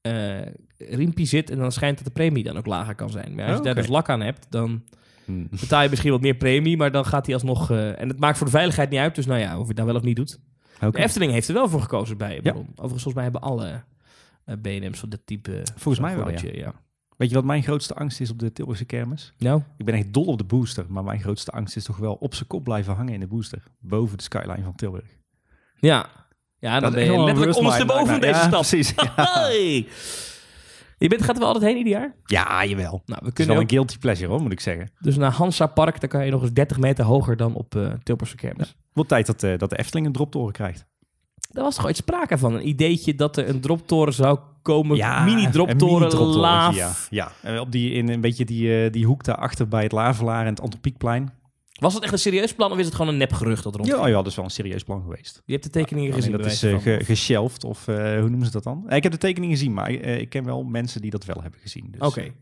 [0.00, 0.40] eh
[0.78, 1.50] riempje zit.
[1.50, 3.34] En dan schijnt dat de premie dan ook lager kan zijn.
[3.34, 4.82] Maar als je Oh, daar dus lak aan hebt, dan
[5.24, 5.46] Hm.
[5.50, 6.76] betaal je misschien wat meer premie.
[6.76, 7.70] Maar dan gaat hij alsnog...
[7.70, 9.14] en het maakt voor de veiligheid niet uit.
[9.14, 10.38] Dus nou ja, of je het nou wel of niet doet.
[10.76, 10.90] Oké.
[10.90, 12.66] De Efteling heeft er wel voor gekozen bij Ballon.
[12.70, 13.82] Overigens, volgens mij hebben alle
[14.58, 15.62] BNM's van dit type...
[15.76, 16.72] Volgens mij wel, gordetje, ja.
[17.16, 19.32] Weet je wat mijn grootste angst is op de Tilburgse kermis?
[19.38, 22.14] Nou, Ik ben echt dol op de booster, maar mijn grootste angst is toch wel
[22.14, 23.62] op zijn kop blijven hangen in de booster.
[23.78, 25.08] Boven de skyline van Tilburg.
[25.80, 26.06] ja.
[26.58, 28.48] Ja, dan Dat ben je letterlijk ondersteboven lijkt deze mij.
[28.48, 28.68] stad.
[28.70, 28.94] Ja, precies.
[29.16, 29.48] Ja.
[30.98, 32.14] Je bent, gaat er wel altijd heen ieder jaar?
[32.24, 32.90] ja jawel.
[32.90, 34.90] Nou, we Het is kunnen wel ook een guilty pleasure hoor, moet ik zeggen.
[34.98, 36.00] dus naar Hansa Park.
[36.00, 38.76] Daar kan je nog eens 30 meter hoger dan op eh Tilburgse kermis.
[38.92, 40.86] Wel tijd dat, eh, dat de Efteling een droptoren krijgt.
[41.50, 42.54] Daar was toch ooit sprake van.
[42.54, 44.96] Een ideetje dat er een droptoren zou komen.
[45.24, 46.76] mini-droptoren, mini-droptorentje, laaf.
[46.76, 47.32] Ja, ja.
[47.42, 50.50] En op die, in een beetje die, eh, die hoek daarachter bij het Lavelaar en
[50.50, 51.32] het Antropiekplein.
[51.80, 53.88] Was het echt een serieus plan of is het gewoon een nepgerucht dat rond?
[53.88, 55.42] Ja, ja, dat is wel een serieus plan geweest.
[55.44, 56.32] Je hebt de tekeningen gezien.
[56.32, 58.84] dat is ge- geshelved, of eh, hoe noemen ze dat dan?
[58.90, 61.86] Ik heb de tekening gezien, maar ik ken wel mensen die dat wel hebben gezien.
[61.90, 62.32] Dus, Oké.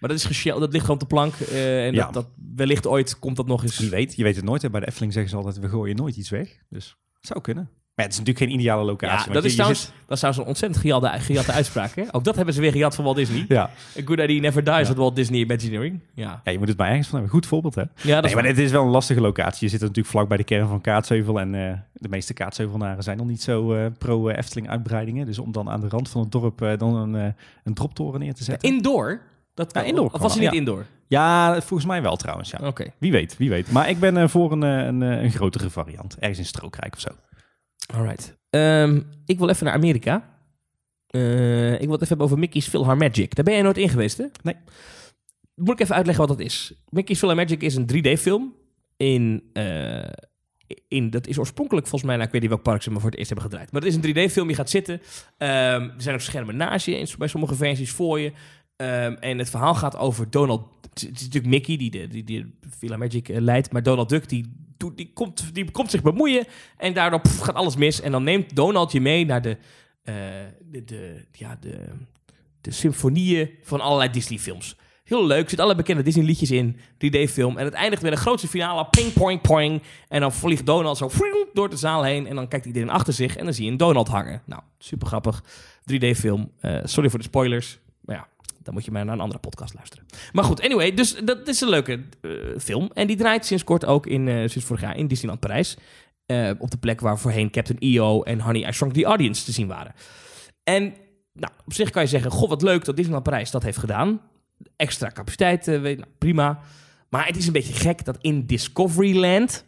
[0.00, 1.34] Maar dat is dat ligt gewoon op de plank.
[1.34, 2.04] eh, en Ja.
[2.04, 3.78] dat, dat, wellicht ooit komt dat nog eens.
[3.78, 4.62] Wie weet, je weet het nooit.
[4.62, 4.70] Hè.
[4.70, 6.56] Bij de Efteling zeggen ze altijd, we gooien nooit iets weg.
[6.68, 7.70] Dus het zou kunnen.
[7.98, 9.26] Maar het is natuurlijk geen ideale locatie.
[9.28, 11.94] Ja, dat je- is trouwens, zit- dat is trouwens een ontzettend gejatte, gejatte uitspraak.
[11.94, 12.02] Hè?
[12.10, 13.44] Ook dat hebben ze weer gejat van Walt Disney.
[13.48, 13.62] Ja.
[13.98, 14.88] A good idea never dies Ja.
[14.90, 16.00] at Walt Disney Imagineering.
[16.14, 17.34] Ja, ja, je moet het maar ergens van hebben.
[17.36, 17.82] Goed voorbeeld, hè?
[18.02, 19.64] ja Nee, maar het is wel een lastige locatie.
[19.66, 21.40] Je zit natuurlijk vlak bij de kern van Kaatsheuvel.
[21.40, 25.26] En eh, de meeste Kaatsheuvelnaren zijn nog niet zo eh, pro-Efteling-uitbreidingen.
[25.26, 27.34] Dus om dan aan de rand van het dorp eh, dan een,
[27.64, 28.70] een droptoren neer te zetten.
[28.70, 29.20] Indoor?
[29.54, 30.84] Dat Ja, indoor Of was hij niet indoor?
[31.06, 32.58] Ja, volgens mij wel trouwens, ja.
[32.66, 32.84] Oké.
[32.98, 33.70] Wie weet, wie weet.
[33.72, 36.16] Maar ik ben voor een, een, een grotere variant.
[36.18, 37.08] Ergens in Strookrijk of zo.
[37.94, 38.36] Alright.
[38.50, 40.36] Ehm, ik wil even naar Amerika.
[41.06, 43.34] Eh, ik wil het even hebben over Mickey's PhilharMagic.
[43.34, 44.24] Daar ben jij nooit in geweest, hè?
[44.42, 44.54] Nee.
[45.54, 46.72] Moet ik even uitleggen wat dat is.
[46.88, 48.54] Mickey's PhilharMagic is een 3D-film.
[48.96, 50.02] In, eh,
[50.88, 53.10] in, dat is oorspronkelijk volgens mij, nou, ik weet niet welk park ze maar voor
[53.10, 53.72] het eerst hebben gedraaid.
[53.72, 55.00] Maar het is een 3D-film, je gaat zitten.
[55.36, 58.32] Ehm, er zijn ook schermen naast je, bij sommige versies voor je.
[58.76, 60.62] Ehm, en het verhaal gaat over Donald...
[60.92, 63.72] Het is natuurlijk Mickey die de, die, die de PhilharMagic eh, leidt.
[63.72, 66.46] Maar Donald Duck, die, die, komt, die komt zich bemoeien.
[66.76, 68.00] En daardoor gaat alles mis.
[68.00, 69.56] En dan neemt Donald je mee naar de,
[70.02, 70.14] eh,
[70.60, 71.84] de, de, ja, de,
[72.60, 74.76] de symfonieën van allerlei Disney-films.
[75.04, 77.58] Heel leuk, er zitten alle bekende Disney-liedjes in, 3D-film.
[77.58, 79.82] En het eindigt met een grootste finale, ping, poing, poing.
[80.08, 81.10] En dan vliegt Donald zo
[81.52, 82.26] door de zaal heen.
[82.26, 84.42] En dan kijkt iedereen achter zich en dan zie je een Donald hangen.
[84.44, 85.42] Nou, super grappig.
[85.92, 86.50] 3D-film.
[86.60, 87.78] Eh, sorry voor de spoilers.
[88.00, 88.28] Maar ja,
[88.68, 90.06] dan moet je maar naar een andere podcast luisteren.
[90.32, 92.90] Maar goed, anyway, dus dat is een leuke eh, film.
[92.92, 95.76] En die draait sinds kort ook in, eh, sinds vorig jaar in Disneyland Parijs.
[96.26, 99.52] Eh, op de plek waar voorheen Captain EO en Honey, I Shrunk the Audience te
[99.52, 99.94] zien waren.
[100.62, 100.82] En
[101.32, 104.20] nou, op zich kan je zeggen, goh, wat leuk dat Disneyland Parijs dat heeft gedaan.
[104.76, 106.60] Extra capaciteit, weet, nou, prima.
[107.08, 109.64] Maar het is een beetje gek dat in Discoveryland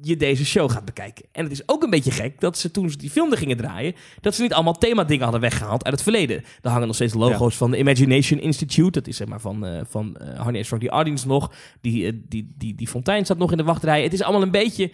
[0.00, 1.24] je deze show gaat bekijken.
[1.32, 3.56] En het is ook een beetje gek dat ze toen ze die film er gingen
[3.56, 6.44] draaien, dat ze niet allemaal themadingen hadden weggehaald uit het verleden.
[6.62, 8.90] Er hangen nog steeds logo's van de Imagination Institute.
[8.90, 10.16] Dat is zeg maar van, eh van
[10.54, 11.52] I Shrunk the Audience nog.
[11.80, 14.02] Die, eh, die, die, die fontein staat nog in de wachtrij.
[14.02, 14.92] Het is allemaal een beetje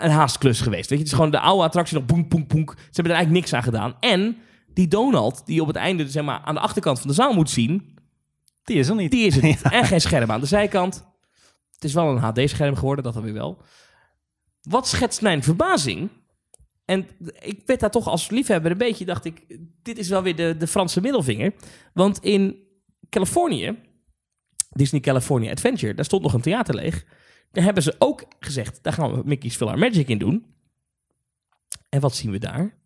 [0.00, 0.90] een haastklus geweest.
[0.90, 1.04] Weet je?
[1.04, 2.66] Het is gewoon de oude attractie nog boem, boem, boem.
[2.68, 3.94] Ze hebben er eigenlijk niks aan gedaan.
[4.00, 4.36] En
[4.74, 7.50] die Donald, die op het einde zeg maar, aan de achterkant van de zaal moet
[7.50, 7.96] zien,
[8.64, 9.10] Die is er niet.
[9.10, 9.62] die is het niet.
[9.70, 11.06] En geen scherm aan de zijkant.
[11.72, 13.62] Het is wel een HD-scherm geworden, dat dan weer wel.
[14.68, 16.10] Wat schetst mijn verbazing?
[16.84, 17.06] En
[17.38, 20.56] ik werd daar toch als liefhebber een beetje, dacht ik, dit is wel weer de,
[20.58, 21.54] de Franse middelvinger.
[21.92, 22.56] Want in
[23.08, 23.78] Californië,
[24.70, 27.04] Disney California Adventure, daar stond nog een theater leeg.
[27.50, 30.46] Daar hebben ze ook gezegd, daar gaan we Mickey's Magic in doen.
[31.88, 32.78] En wat zien we daar?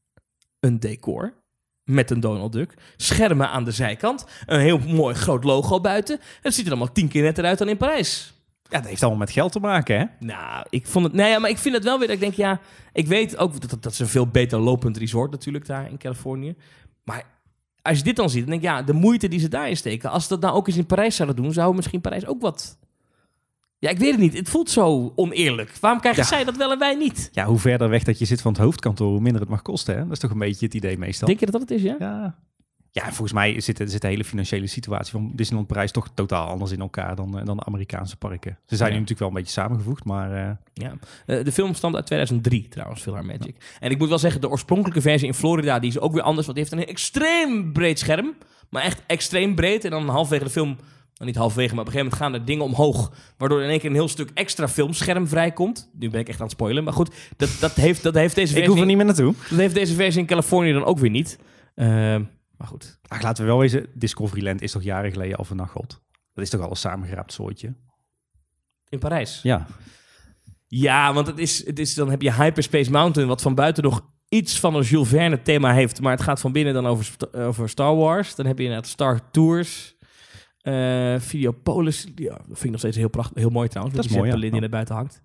[0.61, 1.43] Een decor
[1.85, 2.75] met een Donald Duck.
[2.97, 4.27] Schermen aan de zijkant.
[4.47, 6.21] Een heel mooi groot logo buiten.
[6.41, 8.33] Het ziet er allemaal tien keer netter uit dan in Parijs.
[8.69, 10.05] Ja, dat heeft allemaal met geld te maken, hè?
[10.27, 11.15] Nou, ik vond het.
[11.15, 12.07] Nee, maar ik vind het wel weer.
[12.07, 12.61] Dat ik denk, ja,
[12.93, 15.99] ik weet ook dat, dat, dat is een veel beter lopend resort natuurlijk daar in
[15.99, 16.55] Californië.
[17.05, 17.23] Maar
[17.83, 20.11] als je dit dan ziet, dan denk ik, ja, de moeite die ze daarin steken.
[20.11, 22.79] Als ze dat nou ook eens in Parijs zouden doen, zou misschien Parijs ook wat.
[23.79, 24.37] Ja, ik weet het niet.
[24.37, 25.73] Het voelt zo oneerlijk.
[25.81, 26.29] Waarom krijgen Ja.
[26.29, 27.29] zij dat wel en wij niet?
[27.33, 29.95] Ja, hoe verder weg dat je zit van het hoofdkantoor, hoe minder het mag kosten,
[29.97, 30.03] hè?
[30.03, 31.27] Dat is toch een beetje het idee meestal.
[31.29, 31.97] Denk je dat dat het is, ja?
[31.99, 32.39] Ja.
[32.99, 36.71] Ja, volgens mij zit, zit de hele financiële situatie van Disneyland Parijs toch totaal anders
[36.71, 38.59] in elkaar dan, eh, dan de Amerikaanse parken.
[38.67, 38.95] Ze zijn Ja.
[38.95, 40.93] nu natuurlijk wel een beetje samengevoegd, maar eh, Ja.
[41.27, 43.57] Eh, de film stamt uit 2003 trouwens, Magic.
[43.81, 46.47] En ik moet wel zeggen, de oorspronkelijke versie in Florida, die is ook weer anders.
[46.47, 48.35] Want die heeft een extreem breed scherm.
[48.71, 49.85] Maar echt extreem breed.
[49.85, 50.81] En dan halverwege de film, nou
[51.25, 53.13] niet halverwege, maar op een gegeven moment gaan er dingen omhoog.
[53.37, 55.91] Waardoor in één keer een heel stuk extra filmscherm vrijkomt.
[55.99, 56.85] Nu ben ik echt aan het spoilen.
[56.85, 58.71] Maar goed, dat, dat, heeft, dat heeft deze ik versie...
[58.71, 59.35] hoef er niet meer naartoe.
[59.51, 61.39] Dat heeft deze versie in Californië dan ook weer niet.
[62.59, 62.99] Maar goed.
[63.09, 66.03] Ach, laten we wel wezen, Discoveryland is toch jaren geleden al vernacheld.
[66.35, 67.75] Dat is toch al een samengeraapt soortje?
[68.89, 69.43] In Parijs.
[69.43, 69.67] Ja.
[70.67, 74.11] Ja, want het is, het is, dan heb je Hyperspace Mountain, wat van buiten nog
[74.29, 77.69] iets van een Jules Verne thema heeft, maar het gaat van binnen dan over, over
[77.69, 78.35] Star Wars.
[78.35, 79.97] Dan heb je inderdaad Star Tours,
[80.61, 82.07] eh Videopolis.
[82.15, 83.97] Ja, dat vind ik nog steeds heel prachtig, heel mooi trouwens.
[83.97, 84.51] Dat is die mooi, ja.
[84.51, 85.23] Die er buiten hangt.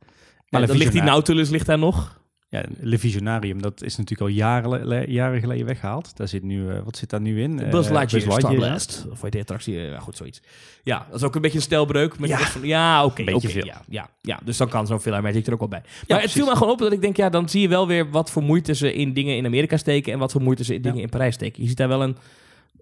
[0.50, 2.22] Maar dan ligt die Nautilus ligt daar nog.
[2.54, 6.18] Ja, Le Visionarium, dat is natuurlijk al jaren, jaren geleden weggehaald.
[6.18, 7.56] Daar zit nu, eh, wat zit daar nu in?
[7.56, 9.06] Buzz Eh, Lightyear, Buzz Star Blast.
[9.12, 10.42] Of weet je, attractie, ja goed, zoiets.
[10.84, 12.20] Ja, dat is ook een beetje een stelbreuk.
[12.20, 12.38] Met Ja.
[12.38, 13.66] de van, ja oké, veel.
[13.66, 14.40] ja, ja, ja.
[14.44, 15.82] Dus dan kan zo'n Villa Magic er ook wel bij.
[16.08, 18.10] Maar het viel me gewoon op dat ik denk, ja, dan zie je wel weer
[18.10, 20.82] wat voor moeite ze in dingen in Amerika steken en wat voor moeite ze in
[20.82, 21.62] dingen in Parijs steken.
[21.62, 22.18] Je ziet daar wel een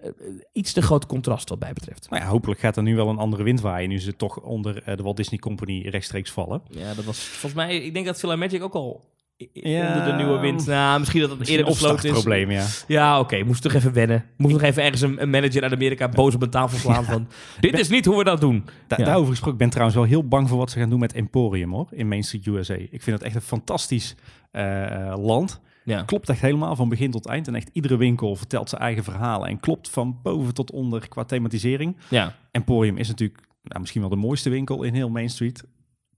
[0.02, 0.10] eh,
[0.54, 2.10] iets te groot contrast wat mij betreft.
[2.10, 3.90] Nou ja, hopelijk gaat er nu wel een andere wind waaien.
[3.90, 6.62] Nu ze toch onder eh, de Walt Disney Company rechtstreeks vallen.
[6.70, 9.10] Ja, dat was volgens mij, ik denk dat Villa Magic ook al
[9.54, 10.66] Ja, onder de nieuwe wind.
[10.66, 12.02] Nou, misschien dat het eerder besloten is.
[12.02, 12.66] opstartprobleem, ja.
[12.88, 13.44] Ja, oké.
[13.44, 14.26] Moest toch even wennen.
[14.38, 17.28] Moest nog even ergens een, een manager uit Amerika boos op een tafel slaan van...
[17.60, 18.66] Dit is niet hoe we dat doen.
[18.88, 19.06] Da- Ja.
[19.06, 21.72] Daarover gesproken, ik ben trouwens wel heel bang voor wat ze gaan doen met Emporium,
[21.72, 21.88] hoor.
[21.92, 22.74] In Main Street USA.
[22.74, 24.16] Ik vind het echt een fantastisch
[24.52, 25.62] eh, land.
[25.84, 26.02] Ja.
[26.04, 27.48] Klopt echt helemaal van begin tot eind.
[27.48, 29.48] En echt iedere winkel vertelt zijn eigen verhalen.
[29.50, 31.98] En klopt van boven tot onder qua thematisering.
[32.10, 32.36] Ja.
[32.52, 35.64] Emporium is natuurlijk nou, misschien wel de mooiste winkel in heel Main Street.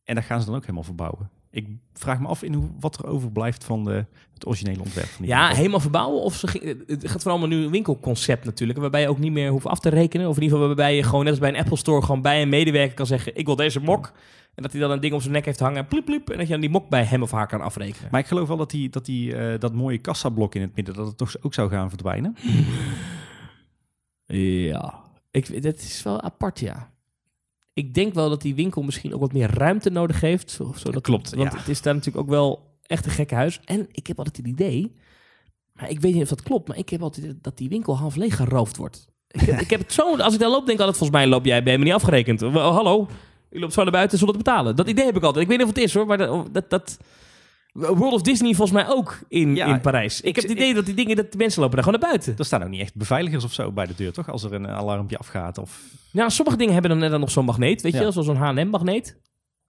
[0.04, 1.30] En daar gaan ze dan ook helemaal verbouwen.
[1.54, 5.22] Ik vraag me af in hoe, wat er overblijft van de, het originele ontwerp van
[5.22, 5.58] die Ja, winkel.
[5.58, 6.22] helemaal verbouwen.
[6.22, 8.80] Of ze ging, het gaat vooral om een nieuw winkelconcept natuurlijk.
[8.80, 10.28] Waarbij je ook niet meer hoeft af te rekenen.
[10.28, 12.02] Of in ieder geval waarbij je gewoon net als bij een Apple Store...
[12.02, 13.36] gewoon bij een medewerker kan zeggen...
[13.36, 14.12] ik wil deze mok.
[14.56, 15.88] En dat hij dan een ding om zijn nek heeft hangen.
[15.88, 16.30] Pliep, pliep.
[16.30, 18.08] En dat je dan die mok bij hem of haar kan afrekenen.
[18.12, 20.94] Maar ik geloof wel dat, die, dat, die, eh, dat mooie kassablok in het midden...
[20.96, 22.36] dat het toch ook zou gaan verdwijnen.
[24.26, 25.02] Ja.
[25.32, 26.93] Ik, dat is wel apart, ja.
[27.74, 30.52] Ik denk wel dat die winkel misschien ook wat meer ruimte nodig heeft.
[30.52, 31.58] zo- Zodat, Klopt, Want ja.
[31.60, 33.60] het is daar natuurlijk ook wel echt een gekke huis.
[33.66, 34.92] En ik heb altijd het idee...
[35.74, 38.16] Maar ik weet niet of dat klopt, maar ik heb altijd dat die winkel half
[38.16, 39.08] leeg geroofd wordt.
[39.28, 41.28] Ik heb, ik heb het zo, als ik daar loop, denk ik altijd, volgens mij
[41.28, 42.42] loop jij bij me niet afgerekend.
[42.42, 43.08] Oh, hallo,
[43.50, 44.76] je loopt zo naar buiten zonder te betalen.
[44.76, 45.44] Dat idee heb ik altijd.
[45.44, 46.98] Ik weet niet of het is hoor, maar dat, dat, dat
[47.74, 50.22] World of Disney volgens mij ook in, Ja, in Parijs.
[50.22, 52.10] Ik, ik- heb het idee dat die dingen, dat de mensen lopen daar gewoon naar
[52.10, 52.36] buiten.
[52.38, 54.30] Er staan ook niet echt beveiligers of zo bij de deur, toch?
[54.30, 55.82] Als er een alarmpje afgaat of...
[56.12, 58.12] Ja, sommige dingen hebben dan net dan nog zo'n magneet, weet je Ja.
[58.12, 59.20] zoals zo'n H&M-magneet.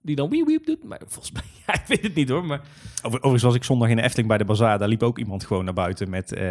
[0.01, 0.83] Die dan wiep wiep doet.
[0.83, 2.61] Maar volgens mij, ja, ik weet het niet hoor, maar...
[2.97, 4.79] Over, overigens was ik zondag in de Efteling bij de Bazaar.
[4.79, 6.45] Daar liep ook iemand gewoon naar buiten met, eh,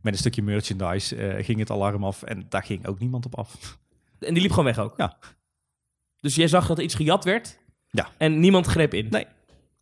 [0.00, 1.16] met een stukje merchandise.
[1.16, 3.78] eh, ging het alarm af en daar ging ook niemand op af.
[4.18, 4.94] En die liep gewoon weg ook.
[4.96, 5.18] Ja.
[6.20, 7.58] Dus jij zag dat er iets gejat werd?
[7.90, 8.08] Ja.
[8.18, 9.06] En niemand greep in?
[9.10, 9.26] Nee.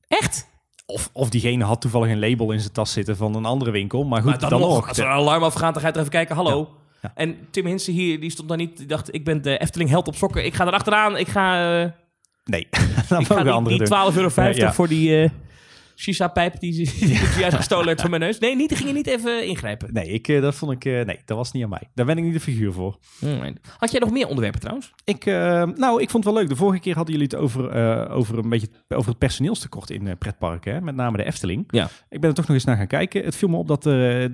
[0.09, 0.47] Echt?
[0.93, 4.05] Of, of diegene had toevallig een label in zijn tas zitten van een andere winkel.
[4.05, 5.99] Maar goed, Maar dan, dan, nog, als er een alarm afgaat, dan ga je er
[6.01, 6.37] even kijken.
[6.37, 6.69] Hallo.
[7.03, 7.13] Ja.
[7.15, 8.77] En Tim Hinsen hier, die stond daar niet.
[8.77, 10.45] Die dacht, ik ben de Efteling held op sokken.
[10.45, 11.17] Ik ga erachteraan.
[11.17, 11.91] Ik ga, eh,
[12.45, 12.67] Nee,
[13.09, 14.11] dat ik ga die, die doen.
[14.13, 14.73] 12,50 euro Ja.
[14.73, 15.31] voor die eh
[15.99, 18.39] shisha-pijp die, die, juist gestolen werd van mijn neus.
[18.39, 19.93] Nee, niet, die ging je niet even ingrijpen.
[19.93, 20.85] Nee, ik, eh, dat vond ik...
[20.85, 21.83] eh, nee, dat was niet aan mij.
[21.95, 22.99] Daar ben ik niet de figuur voor.
[23.79, 24.93] Had jij nog meer onderwerpen trouwens?
[25.05, 26.49] Ik, eh, nou, ik vond het wel leuk.
[26.49, 27.73] De vorige keer hadden jullie het over,
[28.11, 30.75] over, een beetje, over het personeelstekort in eh, pretparken.
[30.75, 30.81] Hè?
[30.81, 31.65] Met name de Efteling.
[31.71, 31.89] Ja.
[32.09, 33.25] Ik ben er toch nog eens naar gaan kijken.
[33.25, 33.83] Het viel me op dat,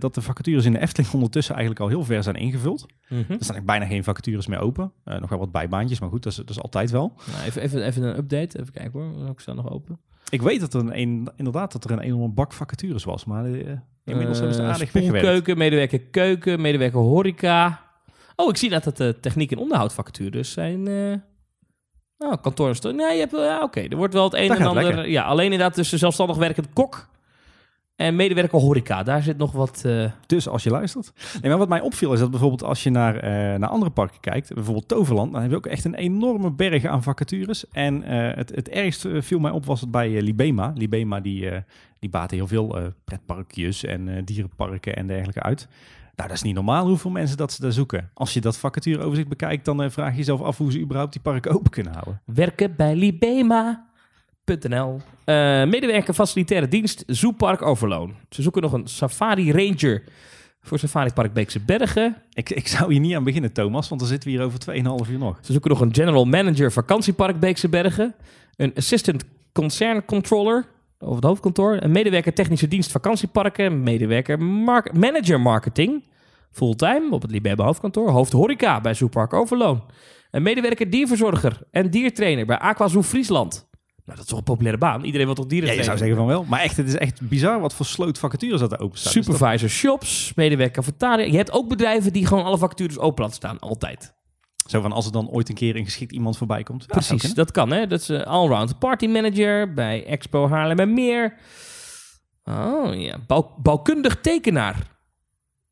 [0.01, 2.87] dat de vacatures in de Efteling ondertussen eigenlijk al heel ver zijn ingevuld.
[3.07, 3.15] Hm?
[3.29, 4.93] Er staan bijna geen vacatures meer open.
[5.05, 7.13] Nog wel wat bijbaantjes, maar goed, dat is, dat is altijd wel.
[7.33, 8.61] Nou, even, even, even een update.
[8.61, 9.29] Even kijken hoor.
[9.31, 10.01] Ik sta nog open.
[10.29, 13.45] Ik weet dat er een, een, inderdaad dat er een enorme bak vacatures was, maar
[13.45, 13.71] eh,
[14.05, 15.19] inmiddels hebben ze Eh, aardig weggewerkt.
[15.27, 17.83] spoelkeuken, medewerker keuken, medewerker horeca.
[18.37, 20.89] Oh, ik zie dat het de techniek- en onderhoudvacatures zijn.
[20.89, 23.81] eh oh, kantoor en sto- Nee, je hebt, ja, oké.
[23.81, 24.83] Er wordt wel het een en ander.
[24.85, 25.09] lekker.
[25.09, 27.09] Ja, alleen inderdaad tussen zelfstandig werkend kok
[27.97, 29.03] en medewerker horeca.
[29.03, 29.83] Daar zit nog wat.
[29.87, 31.13] eh, Dus als je luistert.
[31.41, 34.21] Nee, maar wat mij opviel is dat bijvoorbeeld als je naar, eh, naar andere parken
[34.21, 37.71] kijkt, bijvoorbeeld Toverland, dan heb je ook echt een enorme berg aan vacatures.
[37.71, 40.73] En eh, het, het ergste viel mij op was het bij Libema.
[40.77, 41.51] Libema die,
[41.99, 45.69] die baten heel veel pretparkjes en dierenparken en dergelijke uit.
[46.17, 48.11] Nou, dat is niet normaal hoeveel mensen dat ze daar zoeken.
[48.15, 51.53] Als je dat vacatureoverzicht bekijkt, dan vraag je jezelf af hoe ze überhaupt die parken
[51.55, 52.21] open kunnen houden.
[52.25, 53.93] werken bij Libema.nl.
[55.25, 55.35] Eh,
[55.65, 58.15] medewerker facilitaire dienst Zoopark Overloon.
[58.31, 60.03] Ze zoeken nog een safari ranger
[60.61, 62.17] voor Safari Park Beekse Bergen.
[62.33, 64.59] Ik, ik zou hier niet aan beginnen, Thomas, want dan zitten we hier over
[65.07, 65.39] 2,5 uur nog.
[65.41, 68.15] Ze zoeken nog een general manager vakantiepark Beekse Bergen.
[68.57, 70.65] Een assistant concern controller
[70.99, 71.77] over het hoofdkantoor.
[71.81, 73.65] Een medewerker technische dienst vakantieparken.
[73.65, 76.05] Een medewerker mark- manager marketing.
[76.51, 78.11] Fulltime op het Libebe hoofdkantoor.
[78.11, 79.83] Hoofd horeca bij Zoopark Overloon.
[80.31, 83.67] Een medewerker dierverzorger en diertrainer bij Aqua Zoo Friesland.
[84.05, 85.05] Nou, dat is toch een populaire baan?
[85.05, 86.45] Iedereen wil toch dieren Ja, je zou zeggen van wel.
[86.45, 89.13] Maar echt, het is echt bizar wat voor sloot vacatures dat er open staan.
[89.13, 91.25] Dus dat- Supervisor shops, medewerker cafetaria.
[91.27, 93.59] Je hebt ook bedrijven die gewoon alle vacatures open laten staan.
[93.59, 94.15] Altijd.
[94.69, 96.81] Zo van als er dan ooit een keer een geschikt iemand voorbij komt.
[96.87, 97.87] Ja, Precies, dat kan hè.
[97.87, 101.35] Dat is eh, allround party manager bij Expo Haarlem en Meer.
[102.45, 104.77] Oh ja, Bouw- bouwkundig tekenaar.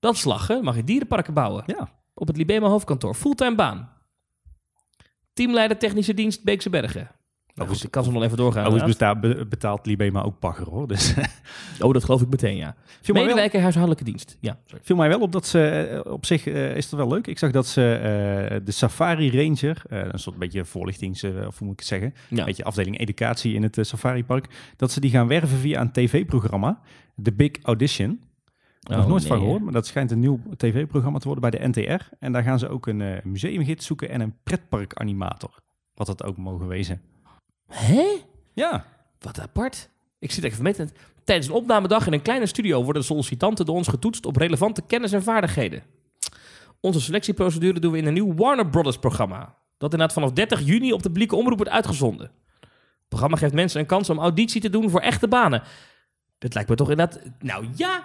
[0.01, 1.63] Dat is slag hè, mag je dierenparken bouwen.
[1.67, 1.91] Ja.
[2.15, 3.91] Op het Libema hoofdkantoor, fulltime baan.
[5.33, 7.11] Teamleider technische dienst Beekse Bergen.
[7.55, 8.67] Nou goed, ik kan ze nog even doorgaan.
[8.67, 9.21] Overigens inderdaad.
[9.21, 10.89] beta- be- betaalt Libema ook bagger hoor.
[10.89, 11.15] Dus
[11.81, 12.75] Oh, dat geloof ik meteen, ja.
[13.03, 14.37] viel, wel, Medewerker huishoudelijke dienst.
[14.41, 14.85] Ja, sorry.
[14.85, 15.61] viel mij wel op dat ze,
[16.05, 17.27] eh, op zich eh, is het wel leuk.
[17.27, 21.73] Ik zag dat ze eh, de Safari Ranger, een soort beetje voorlichtings, of hoe moet
[21.73, 22.39] ik het zeggen, Ja.
[22.39, 25.93] een beetje afdeling educatie in het Safari Park, dat ze die gaan werven via een
[25.93, 26.81] tv-programma,
[27.23, 28.21] The Big Audition.
[28.81, 31.69] Nog Oh, nooit van gehoord, maar dat schijnt een nieuw tv-programma te worden bij de
[31.69, 32.05] NTR.
[32.19, 35.61] En daar gaan ze ook een museumgids zoeken en een pretparkanimator.
[35.95, 37.01] Wat dat ook mogen wezen.
[37.73, 38.05] Hè?
[38.53, 38.85] Ja,
[39.21, 39.89] Wat apart.
[40.19, 40.93] Ik zit even met het.
[41.25, 44.83] Tijdens een opnamedag in een kleine studio worden de sollicitanten door ons getoetst op relevante
[44.83, 45.83] kennis en vaardigheden.
[46.81, 49.55] Onze selectieprocedure doen we in een nieuw Warner Brothers programma.
[49.79, 52.31] Dat inderdaad vanaf 30 juni op de publieke omroep wordt uitgezonden.
[52.61, 55.63] Het programma geeft mensen een kans om auditie te doen voor echte banen.
[56.39, 57.21] Dit lijkt me toch inderdaad...
[57.39, 58.05] Nou ja,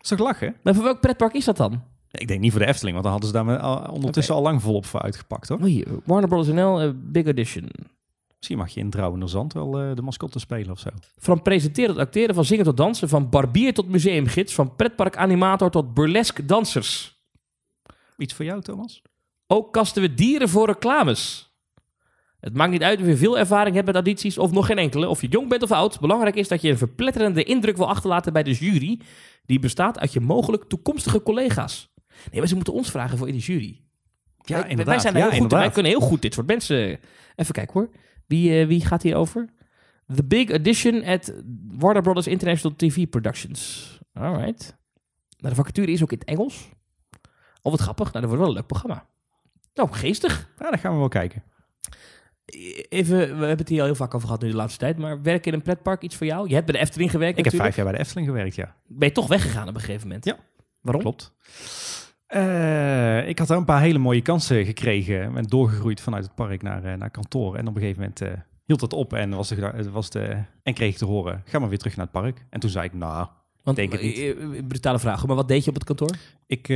[0.00, 0.56] is toch lachen?
[0.62, 1.82] maar voor welk pretpark is dat dan?
[2.10, 4.86] Ik denk niet voor de Efteling, want dan hadden ze daar ondertussen al lang volop
[4.86, 5.58] voor uitgepakt hoor.
[5.58, 7.70] Oh, hier, Warner Brothers NL, eh, Big Edition.
[8.48, 10.88] Misschien mag je in Drouwender Zand wel eh, de mascotte spelen of zo.
[11.16, 15.94] Van presenteren tot acteren, van zingen tot dansen, van barbier tot museumgids, van pretparkanimator tot
[15.94, 17.20] burlesque dansers.
[18.16, 19.02] Iets voor jou, Thomas?
[19.46, 21.54] Ook kasten we dieren voor reclames.
[22.40, 25.08] Het maakt niet uit of je veel ervaring hebt met audities of nog geen enkele,
[25.08, 26.00] of je jong bent of oud.
[26.00, 29.00] Belangrijk is dat je een verpletterende indruk wil achterlaten bij de jury,
[29.46, 31.92] die bestaat uit je mogelijk toekomstige collega's.
[32.30, 33.80] Nee, maar ze moeten ons vragen voor in de jury.
[34.42, 34.94] Ja, Wij- inderdaad.
[34.94, 35.52] Wij zijn ja, heel goed.
[35.52, 36.98] Wij kunnen heel goed dit soort mensen...
[37.36, 37.90] Even kijken hoor.
[38.26, 39.48] Wie, eh, wie gaat hier over?
[40.14, 41.32] The Big Edition at
[41.68, 43.90] Warner Brothers International TV Productions.
[44.12, 44.76] Alright.
[45.38, 46.68] Nou, de vacature is ook in het Engels.
[47.62, 48.12] Oh, wat grappig.
[48.12, 49.06] Nou, dat wordt wel een leuk programma.
[49.74, 50.48] Nou, geestig.
[50.58, 51.42] Ja, dan gaan we wel kijken.
[52.88, 54.98] Even, we hebben het hier al heel vaak over gehad nu de laatste tijd.
[54.98, 56.48] Maar werken in een pretpark iets voor jou?
[56.48, 58.76] Je hebt bij de Efteling gewerkt Ik heb vijf jaar bij de Efteling gewerkt, ja.
[58.86, 60.24] Ben je toch weggegaan op een gegeven moment?
[60.24, 60.36] Ja.
[60.80, 61.02] Waarom?
[61.02, 61.32] Klopt.
[62.26, 65.32] Eh, ik had daar een paar hele mooie kansen gekregen.
[65.32, 67.56] Ben doorgegroeid vanuit het park naar, eh, naar kantoor.
[67.56, 68.32] En op een gegeven moment eh,
[68.64, 71.68] hield dat op en, was de, was de, en kreeg ik te horen, ga maar
[71.68, 72.44] weer terug naar het park.
[72.50, 73.28] En toen zei ik, nou,
[73.62, 74.68] Want, Denk het niet.
[74.68, 75.26] brutale vraag.
[75.26, 76.16] Maar wat deed je op het kantoor?
[76.46, 76.66] ik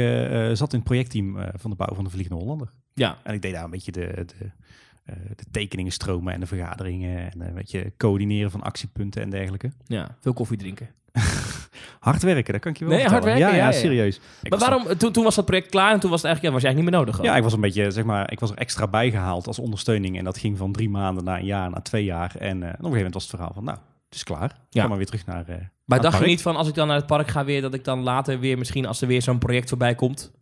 [0.56, 2.72] zat in het projectteam van de bouw van de Vliegende Hollander.
[2.94, 3.18] Ja.
[3.24, 4.50] En ik deed daar een beetje de, de,
[5.36, 7.32] de tekeningen stromen en de vergaderingen.
[7.32, 9.70] En een beetje coördineren van actiepunten en dergelijke.
[9.86, 10.88] Ja, veel koffie drinken.
[12.00, 13.38] Hard werken, dat kan ik je wel Nee, hard vertellen.
[13.40, 13.82] werken, ja, ja, ja, ja.
[13.84, 14.20] serieus.
[14.42, 14.96] Ik maar dan- waarom?
[14.98, 16.96] Toen, toen was dat project klaar en toen was het eigenlijk, ja, was je eigenlijk
[16.96, 17.32] niet meer nodig.
[17.32, 20.18] Ja, ik was een beetje, zeg maar, ik was er extra bijgehaald als ondersteuning.
[20.18, 22.36] En dat ging van drie maanden naar een jaar, naar twee jaar.
[22.36, 24.56] En eh, op een gegeven moment was het verhaal van, nou, het is klaar.
[24.70, 24.82] Ja.
[24.82, 25.44] Ga maar weer terug naar...
[25.48, 25.54] eh,
[25.84, 27.84] maar dacht je niet van als ik dan naar het park ga weer, dat ik
[27.84, 30.32] dan later weer misschien als er weer zo'n project voorbij komt.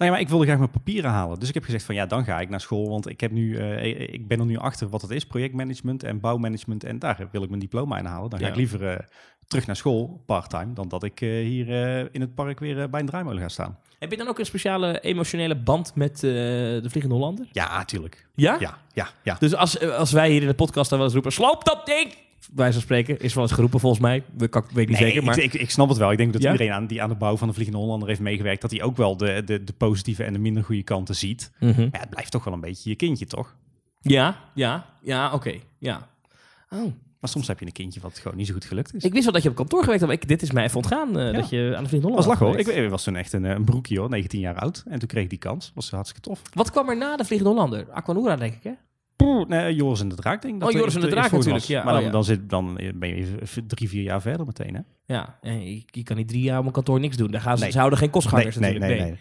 [0.00, 1.38] Nee, maar ik wilde graag mijn papieren halen.
[1.38, 2.88] Dus ik heb gezegd van, ja, dan ga ik naar school.
[2.88, 6.20] Want ik, heb nu, eh, ik ben er nu achter wat het is, projectmanagement en
[6.20, 6.84] bouwmanagement.
[6.84, 8.30] En daar wil ik mijn diploma in halen.
[8.30, 8.50] Dan ga Ja.
[8.50, 8.98] ik liever eh,
[9.46, 11.68] terug naar school, part-time, dan dat ik eh, hier
[12.14, 13.78] in het park weer bij een draaimolen ga staan.
[13.98, 17.46] Heb je dan ook een speciale emotionele band met de Vliegende Hollander?
[17.52, 18.26] Ja, natuurlijk.
[18.34, 18.56] Ja?
[18.60, 19.36] Ja, ja, ja.
[19.38, 22.14] Dus als, als wij hier in de podcast dan wel eens roepen, sloop dat ding!
[22.54, 24.22] Wij zo spreken, is wel eens geroepen volgens mij.
[24.38, 25.38] Ik kan- weet niet Nee, zeker, maar...
[25.38, 26.10] ik, ik, ik snap het wel.
[26.12, 26.52] Ik denk dat Ja?
[26.52, 28.96] iedereen aan, die aan de bouw van de Vliegende Hollander heeft meegewerkt, dat hij ook
[28.96, 31.50] wel de, de, de positieve en de minder goede kanten ziet.
[31.60, 31.80] Mhm.
[31.80, 33.56] Ja, het blijft toch wel een beetje je kindje, toch?
[34.00, 36.08] Ja, ja, ja, oké, ja.
[36.70, 36.92] Oh.
[37.20, 39.04] Maar soms heb je een kindje wat gewoon niet zo goed gelukt is.
[39.04, 40.76] Ik wist wel dat je op kantoor gewerkt had, maar ik, dit is mij even
[40.76, 41.32] ontgaan, eh, Ja.
[41.32, 42.48] dat je aan de Vliegende was Hollander hoor.
[42.48, 42.84] had Ik, gewerkt.
[42.84, 44.82] ik was toen echt een, eh, een broekje hoor, 19 jaar oud.
[44.88, 45.72] En toen kreeg ik die kans.
[45.74, 46.42] Was hartstikke tof.
[46.52, 47.90] Wat kwam er na de Vliegende Hollander?
[47.90, 48.72] Aquanura, denk ik, hè?
[49.48, 50.60] Nee, Joris en de Draak denk ik.
[50.60, 51.84] Oh, dat Joris en de Draak natuurlijk, ja.
[51.84, 52.10] Maar Oh, dan, ja.
[52.12, 54.80] dan, zit, dan ben je even drie, vier jaar verder meteen hè?
[55.14, 57.30] Ja, en je, kan niet drie jaar op een kantoor niks doen.
[57.30, 57.72] Daar gaan ze, Nee.
[57.72, 59.10] ze houden geen kostgangers nee, nee, natuurlijk.
[59.10, 59.18] nee,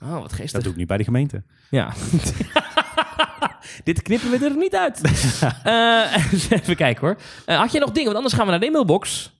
[0.00, 0.14] nee.
[0.14, 0.52] Oh, wat geestig.
[0.52, 1.42] Dat doe ik nu bij de gemeente.
[1.70, 1.92] Ja.
[3.84, 5.00] Dit knippen we er niet uit.
[5.64, 7.16] Eh, even kijken hoor.
[7.46, 8.04] Eh, had je nog dingen?
[8.04, 9.36] Want anders gaan we naar de mailbox.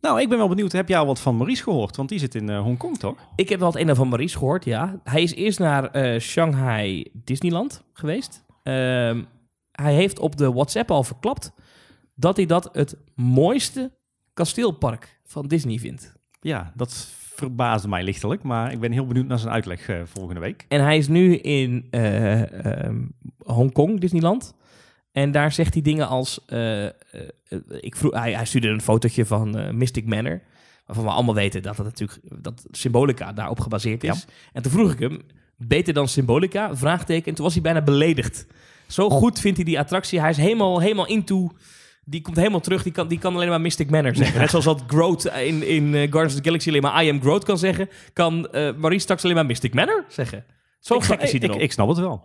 [0.00, 0.72] Nou, ik ben wel benieuwd.
[0.72, 1.96] Heb jij al wat van Maurice gehoord?
[1.96, 3.16] Want die zit in eh, Hongkong, toch?
[3.36, 5.00] Ik heb wel het een en ander van Maurice gehoord, ja.
[5.04, 8.44] Hij is eerst naar Shanghai Disneyland geweest.
[8.62, 9.22] Ehm,
[9.82, 11.52] hij heeft op de WhatsApp al verklapt
[12.14, 13.92] dat hij dat het mooiste
[14.34, 16.14] kasteelpark van Disney vindt.
[16.40, 18.42] Ja, dat verbaasde mij lichtelijk.
[18.42, 20.64] Maar ik ben heel benieuwd naar zijn uitleg eh, volgende week.
[20.68, 23.02] En hij is nu in eh, ehm,
[23.38, 24.54] Hongkong, Disneyland.
[25.12, 26.44] En daar zegt hij dingen als...
[26.44, 26.84] eh,
[27.80, 30.40] ik vroeg, hij, hij stuurde een fotootje van Mystic Manor.
[30.86, 34.26] Waarvan we allemaal weten dat het natuurlijk dat Symbolica daarop gebaseerd is.
[34.52, 35.20] En toen vroeg ik hem,
[35.56, 36.76] beter dan Symbolica?
[36.76, 37.26] Vraagteken.
[37.26, 38.46] En toen was hij bijna beledigd.
[38.88, 40.20] Zo goed vindt hij die attractie.
[40.20, 41.50] Hij is helemaal, helemaal into...
[42.04, 42.82] Die komt helemaal terug.
[42.82, 44.40] Die kan, die kan alleen maar Mystic Manor zeggen.
[44.40, 47.20] Net zoals dat Groot in, in eh, Guardians of the Galaxy alleen maar I am
[47.20, 47.88] Groot kan zeggen...
[48.12, 50.44] kan eh Maurice straks alleen maar Mystic Manor zeggen.
[50.80, 52.22] Zo ik, gek is hij ik, ik, ik snap het wel.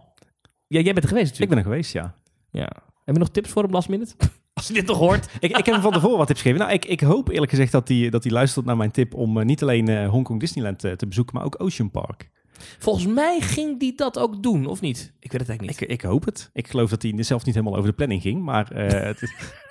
[0.68, 1.50] Ja, jij bent er geweest Ik natuurlijk.
[1.50, 2.16] ben er geweest, ja.
[2.52, 2.70] Ja.
[3.06, 4.16] Heb je nog tips voor hem last minute?
[4.54, 5.26] Als je dit toch hoort.
[5.40, 6.62] ik, ik heb hem van tevoren wat tips gegeven.
[6.62, 9.40] Nou, ik, ik hoop eerlijk gezegd dat hij dat hij luistert naar mijn tip om
[9.40, 12.30] eh, niet alleen eh, Hongkong Disneyland te bezoeken, maar ook Ocean Park.
[12.78, 15.14] Volgens mij ging die dat ook doen, of niet?
[15.20, 16.50] Ik weet het eigenlijk Ik, ik hoop het.
[16.54, 19.32] Ik geloof dat hij zelf niet helemaal over de planning ging, maar eh, het is,
[19.32, 19.62] niet.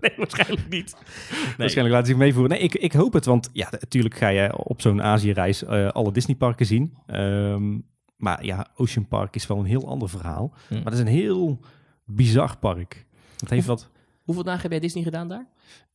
[0.00, 0.96] Nee, waarschijnlijk niet.
[1.58, 2.50] waarschijnlijk laat hij zich meevoeren.
[2.50, 6.12] Nee, ik, ik hoop het, want ja, natuurlijk ga je op zo'n Azië-reis eh, alle
[6.12, 6.94] Disneyparken zien.
[7.06, 7.78] Ehm,
[8.16, 10.54] maar ja, Ocean Park is wel een heel ander verhaal.
[10.68, 10.74] Hm.
[10.74, 11.60] Maar het is een heel
[12.04, 13.06] bizar park.
[13.36, 13.90] Het heeft wat...
[14.22, 15.46] Hoeveel dagen heb jij Disney gedaan daar?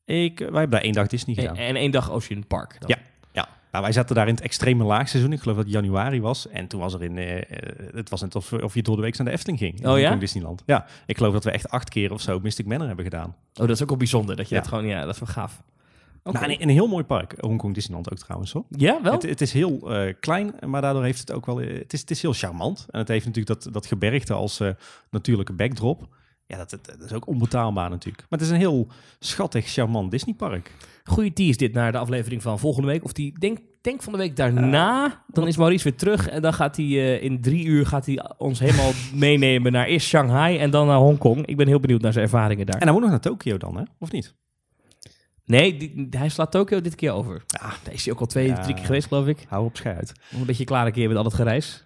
[0.05, 1.55] Ik, wij hebben daar één dag Disney gedaan.
[1.55, 2.75] En één dag Ocean Park.
[2.79, 2.89] Dan.
[2.89, 2.97] Ja.
[3.75, 5.31] Nou, wij zaten daar in het extreme laagseizoen.
[5.31, 6.47] Ik geloof dat het januari was.
[6.47, 7.17] En toen was er in...
[7.17, 9.79] eh, het was net of, of je door de week naar de Efteling ging.
[9.79, 9.97] in Oh ja?
[9.97, 10.63] Hongkong Disneyland.
[10.65, 13.27] Ja, ik geloof dat we echt acht keer of zo Mystic Manor hebben gedaan.
[13.29, 14.35] Oh, dat is ook wel bijzonder.
[14.35, 14.61] Dat je Ja.
[14.61, 15.61] dat gewoon, ja, dat is wel gaaf.
[16.23, 16.39] Oké.
[16.39, 17.33] Nou, een, een heel mooi park.
[17.39, 18.63] Hongkong Disneyland ook trouwens hoor.
[18.69, 19.13] Ja, wel?
[19.13, 21.61] Het, het is heel eh, klein, maar daardoor heeft het ook wel...
[21.61, 22.85] eh, het, is, het is heel charmant.
[22.89, 24.61] En het heeft natuurlijk dat, dat gebergte als
[25.09, 26.07] natuurlijke backdrop.
[26.47, 28.25] Ja, dat, dat, dat is ook onbetaalbaar natuurlijk.
[28.29, 28.87] Maar het is een heel
[29.19, 30.71] schattig, charmant Disneypark.
[31.03, 33.03] Goeie tease dit naar de aflevering van volgende week.
[33.03, 35.23] Of die, denk, denk van de week daarna.
[35.27, 36.27] dan is Maurice weer terug.
[36.29, 40.07] En dan gaat hij eh, in drie uur gaat hij ons helemaal meenemen naar eerst
[40.07, 41.45] Shanghai en dan naar Hongkong.
[41.45, 42.75] Ik ben heel benieuwd naar zijn ervaringen daar.
[42.75, 43.83] En hij moet nog naar Tokio dan, hè?
[43.99, 44.35] Of niet?
[45.45, 47.43] Nee, die- hij slaat Tokio dit keer over.
[47.47, 48.61] Ja, Daar is hij ook al twee, Ja.
[48.61, 49.45] drie keer geweest, geloof ik.
[49.47, 50.11] hou op schei uit.
[50.31, 51.84] Een beetje klaar een keer met al het gereis.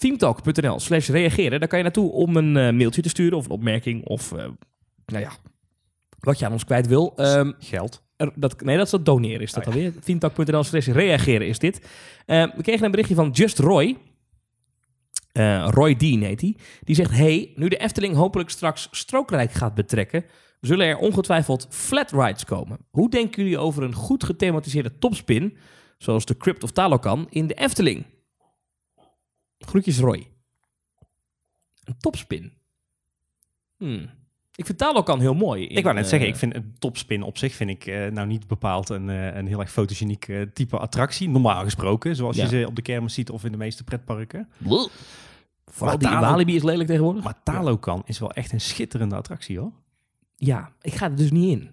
[0.00, 1.58] Themetalk.nl slash reageren.
[1.60, 4.38] Daar kan je naartoe om een eh, mailtje te sturen of een opmerking of eh,
[5.06, 5.30] nou ja,
[6.20, 7.12] wat je aan ons kwijt wil.
[7.16, 8.02] Ehm, Geld.
[8.16, 9.80] er- dat, nee, dat is dat doneren is dat Oh ja.
[9.80, 10.00] alweer.
[10.00, 11.80] Themetalk.nl slash reageren is dit.
[12.26, 13.96] Eh, we kregen een berichtje van Just Roy.
[15.32, 16.56] Eh, Roy Dean heet hij.
[16.84, 20.24] Die zegt, hey, nu de Efteling hopelijk straks strookrijk gaat betrekken...
[20.60, 22.78] zullen er ongetwijfeld flat rides komen.
[22.90, 25.56] Hoe denken jullie over een goed gethematiseerde topspin...
[25.98, 28.04] zoals de Crypt of Talokan in de Efteling?
[29.66, 30.30] Groetjes Roy.
[31.84, 32.52] Een topspin.
[33.76, 34.10] Hmm.
[34.54, 35.66] Ik vind Talokan heel mooi.
[35.66, 38.06] in, Ik wou net eh, zeggen, ik vind een topspin op zich vind ik eh,
[38.06, 41.28] nou niet bepaald een, eh, een heel erg fotogeniek eh, type attractie.
[41.28, 42.42] Normaal gesproken, zoals Ja.
[42.42, 44.48] je ze op de kermis ziet of in de meeste pretparken.
[44.58, 44.86] Bleh.
[45.66, 47.24] Vooral Maar die Talo- Walibi is lelijk tegenwoordig.
[47.24, 49.72] Maar Talokan is wel echt een schitterende attractie hoor.
[50.36, 51.70] Ja, ik ga er dus niet in.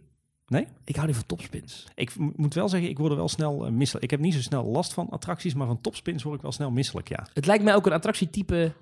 [0.48, 0.68] Nee?
[0.86, 1.86] Ik hou niet van topspins.
[1.96, 4.04] Ik moet wel zeggen, ik word er wel snel eh, misselijk.
[4.06, 6.72] Ik heb niet zo snel last van attracties, maar van topspins word ik wel snel
[6.72, 7.28] misselijk, ja.
[7.34, 8.74] Het lijkt mij ook een attractietype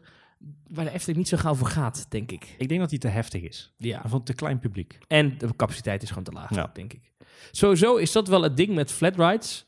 [0.68, 2.56] waar de Efteling niet zo gauw voor gaat, denk ik.
[2.58, 3.74] Ik denk dat die te heftig is.
[3.78, 4.02] Ja.
[4.06, 4.98] Van te klein publiek.
[5.08, 6.70] En de capaciteit is gewoon te laag, Ja.
[6.74, 7.12] denk ik.
[7.52, 9.66] Sowieso is dat wel het ding met flat rides.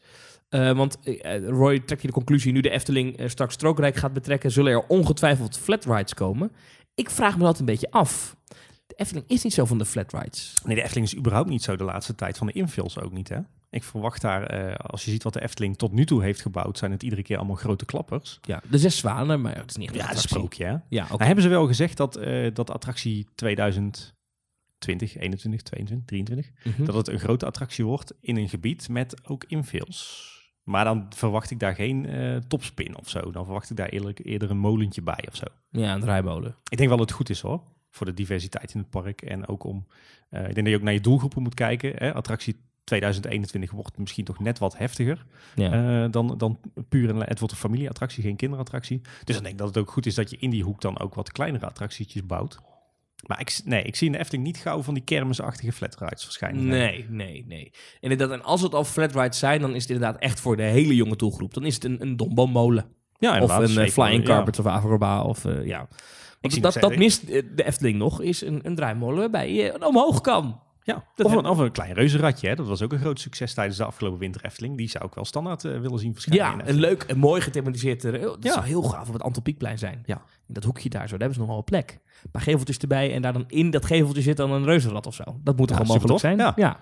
[0.50, 4.52] Eh, want eh, Roy trekt hier de conclusie, nu de Efteling straks strookrijk gaat betrekken,
[4.52, 6.52] zullen er ongetwijfeld flat rides komen.
[6.96, 8.37] Ik vraag me dat een beetje af.
[8.98, 10.54] Efteling is niet zo van de flat rides.
[10.66, 12.38] Nee, de Efteling is überhaupt niet zo de laatste tijd.
[12.38, 13.40] Van de infills ook niet, hè?
[13.70, 16.78] Ik verwacht daar, eh, als je ziet wat de Efteling tot nu toe heeft gebouwd,
[16.78, 18.40] zijn het iedere keer allemaal grote klappers.
[18.42, 20.76] Ja, de zes zwanen, maar het is niet echt Ja, een sprookje, hè?
[20.90, 21.12] Ja, oké.
[21.12, 26.86] Nou, hebben ze wel gezegd dat, eh, dat de attractie 2020, 21, 22, 23, Mhm.
[26.86, 30.26] dat het een grote attractie wordt in een gebied met ook infills.
[30.64, 33.32] Maar dan verwacht ik daar geen eh, topspin of zo.
[33.32, 35.46] Dan verwacht ik daar eerlijk, eerder een molentje bij of zo.
[35.70, 36.56] Ja, een draaimolen.
[36.70, 37.62] Ik denk wel dat het goed is hoor.
[37.98, 39.22] Voor de diversiteit in het park.
[39.22, 39.86] En ook om.
[40.30, 41.92] eh, ik denk dat je ook naar je doelgroepen moet kijken.
[41.96, 42.14] Hè?
[42.14, 45.26] Attractie 2021 wordt misschien toch net wat heftiger
[45.56, 46.04] Ja.
[46.04, 47.18] eh, dan, dan puur een.
[47.20, 49.02] Het wordt een familieattractie, geen kinderattractie.
[49.24, 51.00] Dus dan denk ik dat het ook goed is dat je in die hoek dan
[51.00, 52.58] ook wat kleinere attractietjes bouwt.
[53.28, 56.24] Maar ik, nee, ik zie in de Efteling niet gauw van die kermisachtige flat rides
[56.24, 56.68] verschijnen.
[56.68, 57.72] Nee, nee, nee.
[58.00, 60.64] Inderdaad, en als het al flat rides zijn, dan is het inderdaad echt voor de
[60.64, 61.54] hele jonge doelgroep.
[61.54, 62.86] Dan is het een, een dombo-molen.
[63.20, 64.28] Ja, Of een eh, flying ja.
[64.28, 65.22] carpet of Agroba.
[65.24, 65.88] Of, ja.
[66.42, 70.22] Want dat, dat mist eh, de Efteling nog, is een, een draaimolen waarbij je omhoog
[70.22, 70.60] kan.
[70.84, 72.48] Ja, Dat of, een, of een klein reuzenradje.
[72.48, 72.56] Hè?
[72.56, 74.78] Dat was ook een groot succes tijdens de afgelopen winter Efteling.
[74.78, 76.46] Die zou ik wel standaard eh, willen zien verschijnen.
[76.58, 78.06] Ja, een leuk en mooi gethematiseerd.
[78.06, 78.54] eh, Dat Ja.
[78.54, 80.04] zou heel gaaf op het Antropiekplein zijn.
[80.06, 80.16] Ja.
[80.48, 82.00] In dat hoekje daar zo, daar hebben ze nog wel een plek.
[82.24, 85.14] Een paar geveltjes erbij en daar dan in dat geveltje zit dan een reuzenrad of
[85.14, 85.24] zo.
[85.44, 86.38] Dat moet toch Ja, wel mogelijk zijn?
[86.56, 86.80] Ja.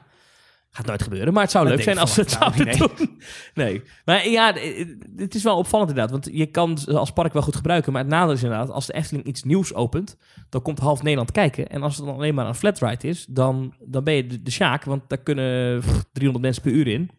[0.75, 3.19] Gaat nooit gebeuren, maar het zou leuk zijn als ze het zouden nou doen.
[3.53, 3.81] Nee.
[4.05, 4.85] Maar ja, eh,
[5.17, 6.11] het is wel opvallend inderdaad.
[6.11, 7.91] Want je kan als park wel goed gebruiken.
[7.91, 10.17] Maar het nadeel is inderdaad, als de Efteling iets nieuws opent,
[10.49, 11.67] dan komt half Nederland kijken.
[11.67, 14.41] En als het dan alleen maar een flat ride is, dan, dan ben je de,
[14.41, 14.83] de sjaak.
[14.83, 17.01] Want daar kunnen pff, 300 mensen per uur in.
[17.01, 17.09] En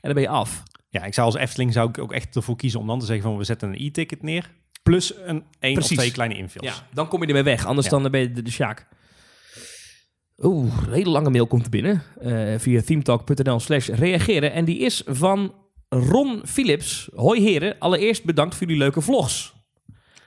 [0.00, 0.62] dan ben je af.
[0.88, 3.24] Ja, ik zou als Efteling zou ik ook echt ervoor kiezen om dan te zeggen
[3.24, 4.50] van we zetten een e-ticket neer.
[4.82, 5.90] Plus een één Precies.
[5.90, 6.66] of twee kleine infills.
[6.66, 7.66] Ja, dan kom je ermee weg.
[7.66, 7.98] Anders Ja.
[7.98, 8.86] dan ben je de, de sjaak.
[10.42, 12.02] Oeh, een hele lange mail komt er binnen.
[12.20, 14.52] eh, via themetalk.nl slash reageren.
[14.52, 15.54] En die is van
[15.88, 17.08] Ron Philips.
[17.14, 19.54] Hoi heren, allereerst bedankt voor jullie leuke vlogs.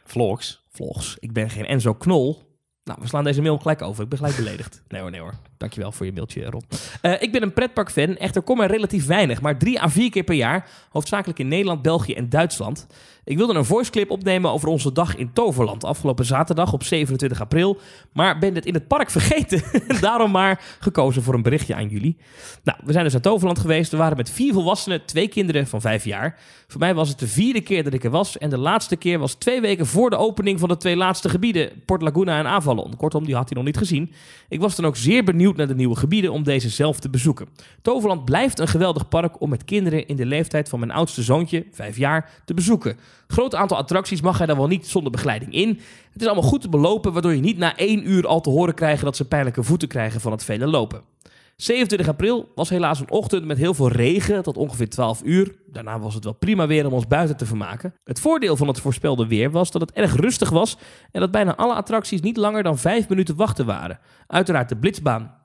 [0.05, 0.65] Vlogs.
[0.69, 1.17] Vlogs.
[1.19, 2.47] Ik ben geen Enzo Knol.
[2.83, 4.03] Nou, we slaan deze mail gelijk over.
[4.03, 4.81] Ik ben gelijk beledigd.
[4.87, 5.33] Nee hoor, nee hoor.
[5.57, 6.63] Dankjewel voor je mailtje, Ron.
[7.01, 8.17] Eh, ik ben een pretparkfan.
[8.17, 9.41] Echter kom er relatief weinig.
[9.41, 10.69] Maar drie à vier keer per jaar.
[10.89, 12.87] Hoofdzakelijk in Nederland, België en Duitsland.
[13.29, 17.77] Ik wilde een voiceclip opnemen over onze dag in Toverland afgelopen zaterdag op 27 april,
[18.13, 19.63] maar ben het in het park vergeten.
[20.01, 22.17] Daarom maar gekozen voor een berichtje aan jullie.
[22.63, 23.91] Nou, we zijn dus naar Toverland geweest.
[23.91, 26.39] We waren met vier volwassenen, twee kinderen van vijf jaar.
[26.67, 29.19] Voor mij was het de vierde keer dat ik er was en de laatste keer
[29.19, 32.95] was twee weken voor de opening van de twee laatste gebieden, Port Laguna en Avalon.
[32.95, 34.11] Kortom, die had hij nog niet gezien.
[34.47, 37.47] Ik was dan ook zeer benieuwd naar de nieuwe gebieden om deze zelf te bezoeken.
[37.81, 41.65] Toverland blijft een geweldig park om met kinderen in de leeftijd van mijn oudste zoontje,
[41.71, 42.97] vijf jaar, te bezoeken.
[43.27, 45.69] Groot aantal attracties mag hij dan wel niet zonder begeleiding in.
[46.11, 48.73] Het is allemaal goed te belopen, waardoor je niet na één uur al te horen
[48.73, 51.01] krijgt dat ze pijnlijke voeten krijgen van het vele lopen.
[51.55, 55.55] 27 april was helaas een ochtend met heel veel regen tot ongeveer 12 uur.
[55.65, 57.93] Daarna was het wel prima weer om ons buiten te vermaken.
[58.03, 60.77] Het voordeel van het voorspelde weer was dat het erg rustig was
[61.11, 63.99] en dat bijna alle attracties niet langer dan 5 minuten wachten waren.
[64.27, 65.35] Uiteraard de Blitzbaan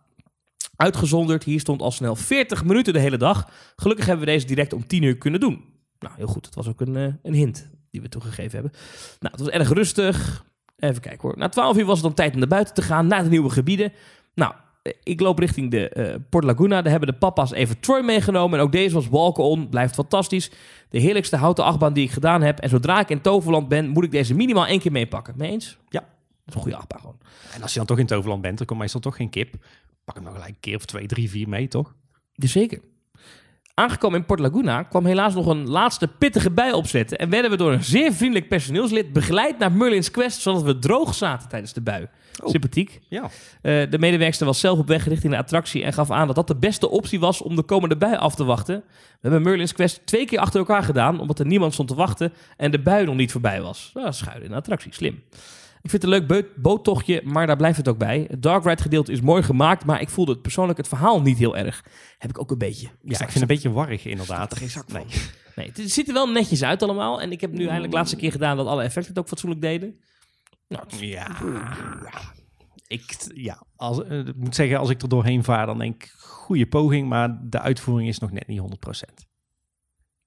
[0.77, 1.45] uitgezonderd.
[1.45, 3.49] Hier stond al snel 40 minuten de hele dag.
[3.77, 5.65] Gelukkig hebben we deze direct om 10 uur kunnen doen.
[5.99, 6.47] Nou, heel goed.
[6.47, 8.73] Het was ook een, eh, een hint die we toegegeven hebben.
[9.21, 10.45] Nou, het was erg rustig.
[10.77, 11.39] Even kijken hoor.
[11.39, 13.51] Na 12 uur was het dan tijd om naar buiten te gaan, naar de nieuwe
[13.51, 13.93] gebieden.
[14.35, 16.83] Nou, eh, ik loop richting de eh, Port Laguna.
[16.83, 18.59] Daar hebben de papa's even Troy meegenomen.
[18.59, 19.69] En ook deze was walk-on.
[19.69, 20.51] Blijft fantastisch.
[20.89, 22.61] De heerlijkste houten achtbaan die ik gedaan heb.
[22.61, 25.35] En zodra ik in Toverland ben, moet ik deze minimaal één keer meepakken.
[25.37, 25.79] Mee eens?
[25.89, 26.01] Ja.
[26.01, 26.09] Dat
[26.47, 27.19] is een goede achtbaan gewoon.
[27.55, 29.55] En als je dan toch in Toverland bent, dan komt meestal toch geen kip.
[30.05, 31.95] Pak hem nog gelijk een keer of twee, drie, vier mee, toch?
[32.33, 32.81] Jazeker.
[33.75, 37.19] Aangekomen in Port Laguna kwam helaas nog een laatste pittige bij opzetten.
[37.19, 41.15] En werden we door een zeer vriendelijk personeelslid begeleid naar Merlin's Quest, zodat we droog
[41.15, 42.09] zaten tijdens de bui.
[42.43, 42.51] Oh.
[42.51, 43.01] Sympathiek.
[43.09, 43.23] Ja.
[43.23, 46.47] Eh, de medewerkster was zelf op weg richting de attractie en gaf aan dat dat
[46.47, 48.77] de beste optie was om de komende bui af te wachten.
[48.87, 52.33] We hebben Merlin's Quest twee keer achter elkaar gedaan, omdat er niemand stond te wachten
[52.57, 53.91] en de bui nog niet voorbij was.
[53.95, 55.23] Nou, schuilen in de attractie, slim.
[55.85, 58.27] Ik vind het een leuk boottochtje, maar daar blijft het ook bij.
[58.29, 61.39] Het dark ride gedeelte is mooi gemaakt, maar ik voelde het persoonlijk het verhaal niet
[61.39, 61.85] heel erg.
[62.19, 62.87] Heb ik ook een beetje.
[62.87, 64.53] Ja, ik vind het een beetje warrig inderdaad.
[64.53, 65.05] er geen zak Nee.
[65.57, 67.21] Nee, het ziet er wel netjes uit allemaal.
[67.21, 69.61] En ik heb nu eindelijk de laatste keer gedaan dat alle effecten het ook fatsoenlijk
[69.61, 70.01] deden.
[70.69, 71.37] Nou, Ja.
[72.87, 76.11] Ik, ja, als, eh, ik moet zeggen, als ik er doorheen vaar, dan denk ik,
[76.19, 79.27] goede poging, maar de uitvoering is nog net niet 100%.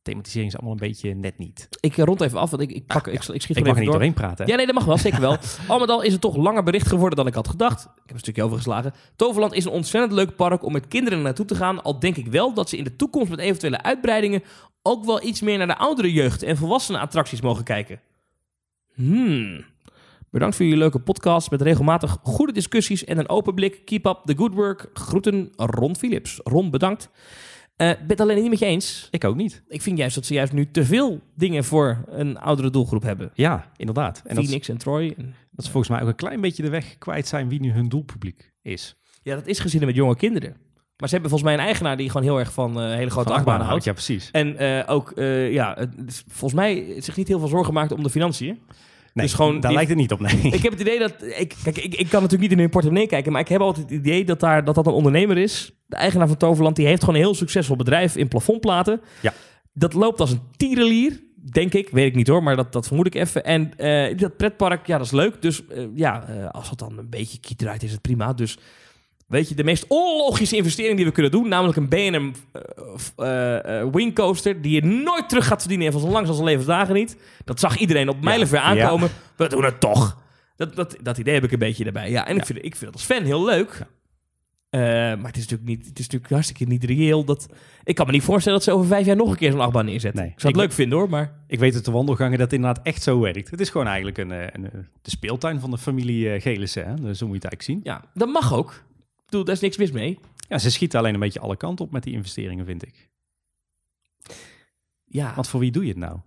[0.08, 1.68] Thematisering is allemaal een beetje net niet.
[1.80, 3.76] ik rond even af, want ik, ik, pak, ik, ik schiet Ik mag er even
[3.76, 3.94] niet door.
[3.94, 4.46] doorheen praten.
[4.46, 4.52] hè?
[4.52, 5.38] Ja, nee, dat mag wel, zeker wel.
[5.68, 7.84] Al met al is het toch langer bericht geworden dan ik had gedacht.
[7.84, 8.94] Ik heb een stukje overgeslagen.
[9.16, 11.84] Toverland is een ontzettend leuk park om met kinderen naartoe te gaan.
[11.84, 14.44] Al denk ik wel dat ze in de toekomst met eventuele uitbreidingen
[14.82, 18.00] ook wel iets meer naar de oudere jeugd en volwassenen attracties mogen kijken.
[18.94, 19.66] Hmm.
[20.30, 23.86] Bedankt voor jullie leuke podcast met regelmatig goede discussies en een open blik.
[23.86, 24.90] Keep up the good work.
[24.94, 26.40] Groeten Ron Philips.
[26.44, 27.10] Ron, bedankt.
[27.78, 29.08] Eh ben het alleen niet met je eens.
[29.12, 29.64] Ik ook niet.
[29.68, 33.32] Ik vind juist dat ze juist nu te veel dingen voor een oudere doelgroep hebben.
[33.34, 34.22] Ja, inderdaad.
[34.26, 35.14] En Phoenix en Troy.
[35.18, 37.72] En- dat ze volgens mij ook een klein beetje de weg kwijt zijn wie nu
[37.72, 38.96] hun doelpubliek is.
[39.24, 40.50] Ja, dat is gezinnen met jonge kinderen.
[40.98, 43.34] Maar ze hebben volgens mij een eigenaar die gewoon heel erg van eh, hele grote
[43.34, 43.84] achtbanen houdt.
[43.84, 44.30] Ja, precies.
[44.32, 45.12] En eh, ook,
[45.52, 48.60] ja, het volgens mij zich niet heel veel zorgen maakt om de financiën.
[49.24, 50.54] Dus gewoon daar die- lijkt het niet op, nee.
[50.58, 51.14] Ik heb het idee dat...
[51.38, 53.90] Ik, kijk, ik, ik kan natuurlijk niet in hun portemonnee kijken, maar ik heb altijd
[53.90, 55.72] het idee dat, daar, dat dat een ondernemer is.
[55.86, 59.02] De eigenaar van Toverland, die heeft gewoon een heel succesvol bedrijf in plafondplaten.
[59.22, 59.34] Ja.
[59.74, 61.90] Dat loopt als een tierenlier, denk ik.
[61.90, 63.44] Weet ik niet hoor, maar dat, dat vermoed ik even.
[63.44, 65.42] En eh, dat pretpark, ja, dat is leuk.
[65.42, 68.34] Dus eh, ja, eh, als het dan een beetje kiet draait, is het prima.
[68.34, 68.58] Dus
[69.28, 72.36] weet je, de meest onlogische investering die we kunnen doen, namelijk een
[73.16, 76.94] eh, eh, wingcoaster, die je nooit terug gaat verdienen, en van zo lang als levensdagen
[76.94, 77.18] niet.
[77.46, 78.64] Dat zag iedereen op mijlenver Ja.
[78.64, 79.10] aankomen.
[79.36, 80.18] We doen het toch.
[80.56, 82.10] Dat, dat, dat idee heb ik een beetje erbij.
[82.10, 83.86] Ja, en Ik, vind, ik vind het als fan heel leuk.
[84.70, 87.24] Eh, maar het is, natuurlijk niet, het is natuurlijk hartstikke niet reëel.
[87.24, 87.48] Dat,
[87.84, 89.86] ik kan me niet voorstellen dat ze over vijf jaar nog een keer zo'n achtbaan
[89.86, 90.22] neerzetten.
[90.22, 90.32] Nee.
[90.32, 91.34] Ik zou het Ik- leuk vinden hoor, maar...
[91.48, 93.50] Ik weet uit de wandelgangen dat het inderdaad echt zo werkt.
[93.52, 94.72] Het is gewoon eigenlijk een, eh, een, eh,
[95.02, 96.86] de speeltuin van de familie Gelissen.
[96.88, 96.94] Hè?
[96.96, 97.80] Dus Zo moet je het eigenlijk zien.
[97.84, 98.84] Ja, dat mag ook.
[99.30, 100.20] Bedoel, daar is niks mis mee.
[100.50, 103.10] Ja, ze schieten alleen een beetje alle kanten op met die investeringen, vind ik.
[105.06, 106.20] Ja, Want voor wie doe je het nou?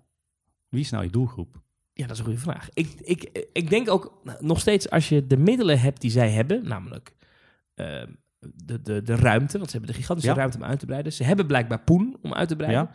[0.69, 1.63] Wie is nou je doelgroep?
[1.93, 2.69] ja dat is een goede vraag.
[2.73, 6.69] Ik, ik, ik denk ook nog steeds als je de middelen hebt die zij hebben,
[6.69, 7.15] namelijk
[7.75, 8.03] eh,
[8.39, 10.37] de, de, de ruimte, want ze hebben de gigantische Ja.
[10.37, 11.13] ruimte om uit te breiden.
[11.13, 12.83] Ze hebben blijkbaar poen om uit te breiden.
[12.83, 12.91] Ja.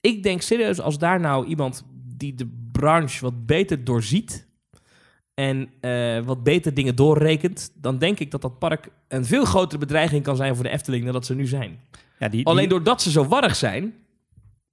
[0.00, 1.84] Ik denk serieus, als daar nou iemand
[2.16, 4.46] die de branche wat beter doorziet
[5.34, 9.78] en eh, wat beter dingen doorrekent, dan denk ik dat dat park een veel grotere
[9.80, 11.80] bedreiging kan zijn voor de Efteling dan dat ze nu zijn.
[12.18, 13.94] Ja, die, Alleen die- doordat ze zo warrig zijn,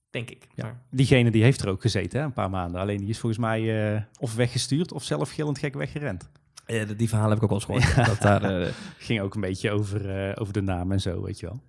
[0.10, 0.48] denk ik.
[0.56, 2.82] Maar, diegene die heeft er ook gezeten, hè, een paar maanden.
[2.82, 6.30] Alleen die is volgens mij eh, of weggestuurd of zelf gillend gek weggerend.
[6.66, 8.08] ja, die verhalen heb ik ook wel eens gehoord.
[8.12, 11.40] Dat daar, eh, Ging ook een beetje over, eh, over de naam en zo, weet
[11.40, 11.60] je wel.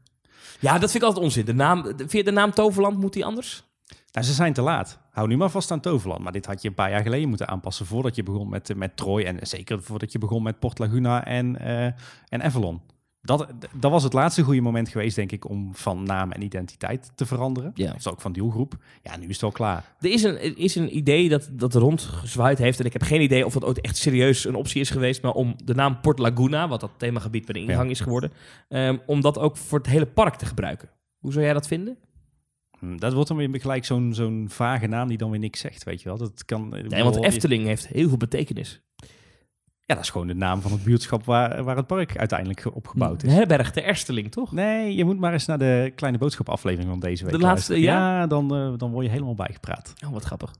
[0.61, 1.45] Ja, dat vind ik altijd onzin.
[1.45, 3.65] De naam, je de naam Toverland, moet die anders?
[4.13, 4.99] Nou, ze zijn te laat.
[5.11, 6.23] Hou nu maar vast aan Toverland.
[6.23, 8.97] Maar dit had je een paar jaar geleden moeten aanpassen voordat je begon met, met
[8.97, 9.23] Troy.
[9.23, 11.85] En zeker voordat je begon met Port Laguna en, eh
[12.29, 12.81] en Avalon.
[13.23, 17.13] Dat, dat was het laatste goede moment geweest, denk ik, om van naam en identiteit
[17.15, 17.71] te veranderen.
[17.75, 17.87] Ja.
[17.87, 18.75] Dat is ook van doelgroep.
[19.03, 19.85] Ja, nu is het wel klaar.
[20.01, 22.81] Er is een, is een idee dat, dat rondgezwaaid heeft.
[22.81, 25.23] En ik heb geen idee of dat ooit echt serieus een optie is geweest.
[25.23, 27.91] Maar om de naam Port Laguna, wat dat themagebied bij de ingang Ja.
[27.91, 28.33] is geworden.
[28.69, 30.89] ehm, om dat ook voor het hele park te gebruiken.
[31.19, 31.97] Hoe zou jij dat vinden?
[32.81, 35.85] Hm, Dat wordt dan weer gelijk zo'n zo'n vage naam die dan weer niks zegt,
[35.85, 36.19] weet je wel.
[36.19, 38.81] Dat kan, Nee, want Efteling heeft heel veel betekenis.
[39.81, 42.75] Ja, dat is gewoon de naam van het buurtschap waar, waar het park uiteindelijk ge-
[42.75, 43.33] opgebouwd De is.
[43.33, 44.53] herberg de Ersteling, toch?
[44.53, 47.73] Nee, je moet maar eens naar de kleine boodschap aflevering van deze week De laatste,
[47.73, 48.01] luisteren.
[48.01, 48.27] ja?
[48.27, 49.95] dan, eh, dan word je helemaal bijgepraat.
[50.05, 50.55] Oh, wat grappig.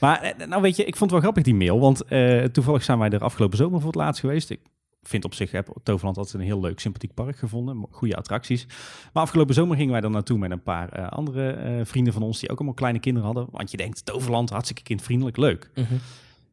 [0.00, 2.82] Maar eh, nou weet je, ik vond het wel grappig die mail, want eh, toevallig
[2.82, 4.50] zijn wij er afgelopen zomer voor het laatst geweest.
[4.50, 4.60] Ik
[5.02, 8.66] vind op zich, heb Toverland altijd een heel leuk, sympathiek park gevonden, goede attracties.
[9.12, 12.22] Maar afgelopen zomer gingen wij er naartoe met een paar eh, andere eh, vrienden van
[12.22, 13.48] ons die ook allemaal kleine kinderen hadden.
[13.50, 15.70] Want je denkt, Toverland, hartstikke kindvriendelijk, leuk.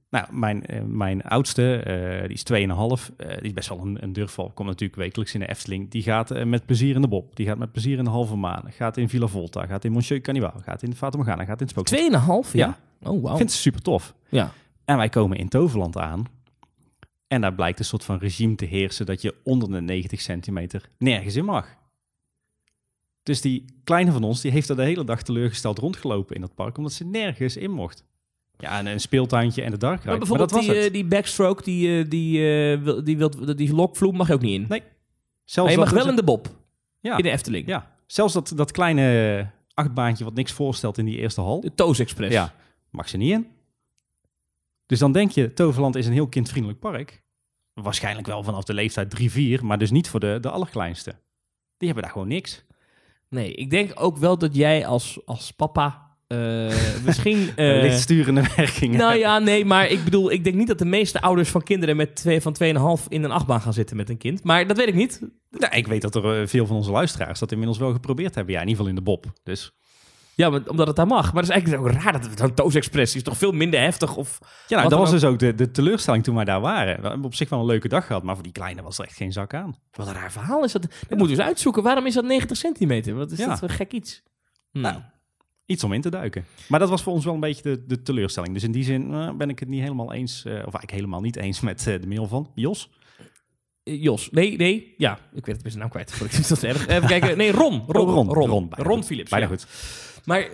[0.10, 1.82] Nou, mijn, eh, mijn oudste,
[2.28, 4.52] die is 2,5, eh die is best wel een, een durfval.
[4.54, 5.90] Komt natuurlijk wekelijks in de Efteling.
[5.92, 7.36] Die gaat met plezier in de Bob.
[7.36, 8.64] Die gaat met plezier in de Halve Maan.
[8.68, 9.66] Gaat in Villa Volta.
[9.66, 10.54] Gaat in Monsieur Carnival.
[10.62, 11.46] Gaat in Fata Morgana.
[11.46, 11.86] Gaat in Spook.
[11.86, 12.78] Tweeënhalf, ja.
[13.00, 13.10] Ja.
[13.10, 13.32] Oh, wauw.
[13.32, 14.14] Ik vind het super tof.
[14.30, 14.52] Ja.
[14.86, 16.26] En wij komen in Toverland aan.
[17.28, 20.90] En daar blijkt een soort van regime te heersen dat je onder de 90 centimeter
[20.98, 21.76] nergens in mag.
[23.24, 26.56] Dus die kleine van ons, die heeft er de hele dag teleurgesteld rondgelopen in dat
[26.56, 28.06] park, omdat ze nergens in mocht.
[28.58, 30.20] Ja, en een speeltuintje en de dark Maar ride.
[30.30, 30.86] Maar dat bijvoorbeeld was die, het.
[30.88, 32.38] eh, die backstroke, die, eh, die,
[32.72, 34.66] eh, wil- die, wilt, die lokvloem mag je ook niet in.
[34.70, 34.80] Nee.
[34.80, 34.90] maar
[35.46, 36.48] Zelfs je mag wel in de Bob,
[37.00, 37.68] ja, in de Efteling.
[37.68, 42.00] ja, zelfs dat, dat kleine achtbaantje wat niks voorstelt in die eerste hal, De Toos
[42.00, 42.34] Express.
[42.34, 42.54] ja,
[42.90, 43.48] mag ze niet in.
[44.88, 47.24] Dus dan denk je, Toverland is een heel kindvriendelijk park.
[47.74, 51.12] Waarschijnlijk wel vanaf de leeftijd 3, 4, maar dus niet voor de, de allerkleinste.
[51.78, 52.66] Die hebben daar gewoon niks.
[53.30, 56.38] Nee, ik denk ook wel dat jij als, als papa eh,
[57.06, 57.50] misschien...
[57.56, 58.98] eh, Lichtsturende werkingen.
[59.00, 61.96] nou ja, nee, maar ik bedoel, ik denk niet dat de meeste ouders van kinderen
[61.96, 62.56] met twee, van
[63.00, 64.44] 2,5 in een achtbaan gaan zitten met een kind.
[64.44, 65.22] Maar dat weet ik niet.
[65.52, 68.54] Nou, ik weet dat er eh, veel van onze luisteraars dat inmiddels wel geprobeerd hebben.
[68.54, 69.26] Ja, in ieder geval in de Bob.
[69.44, 69.72] Dus
[70.38, 71.24] Ja, maar, omdat het daar mag.
[71.24, 73.24] Maar dat is eigenlijk ook raar dat het een Toos Express is.
[73.24, 74.16] toch veel minder heftig?
[74.16, 74.40] Of...
[74.68, 77.02] ja, nou, dat was dus ook de, de teleurstelling toen wij daar waren.
[77.02, 79.06] We hebben op zich wel een leuke dag gehad, maar voor die kleine was er
[79.06, 79.76] echt geen zak aan.
[79.92, 80.82] Wat een raar verhaal is dat.
[80.82, 81.84] Dat moeten we eens uitzoeken.
[81.84, 83.16] Waarom is dat 90 centimeter?
[83.16, 83.48] Wat is Ja.
[83.48, 84.24] dat voor gek iets?
[84.72, 84.80] Hm.
[84.80, 85.02] Nou,
[85.66, 86.46] Iets om in te duiken.
[86.68, 88.54] Maar dat was voor ons wel een beetje de, de teleurstelling.
[88.54, 91.22] Dus in die zin eh, ben ik het niet helemaal eens, eh, of eigenlijk helemaal
[91.22, 92.90] niet eens met eh, de mail van Jos.
[93.88, 94.30] Jos.
[94.32, 94.94] Nee, nee.
[94.98, 96.20] Ja, ik weet het met zijn naam kwijt.
[96.50, 96.88] Dat is erg.
[96.88, 97.38] Even kijken.
[97.38, 97.84] Nee, Ron.
[97.88, 98.10] Ron.
[98.10, 98.34] Ron.
[98.34, 98.50] Ron.
[98.50, 99.06] Ron, bijna Ron goed.
[99.06, 99.30] Philips.
[99.30, 99.52] Bijna ja.
[99.52, 99.68] goed.
[100.26, 100.50] Maar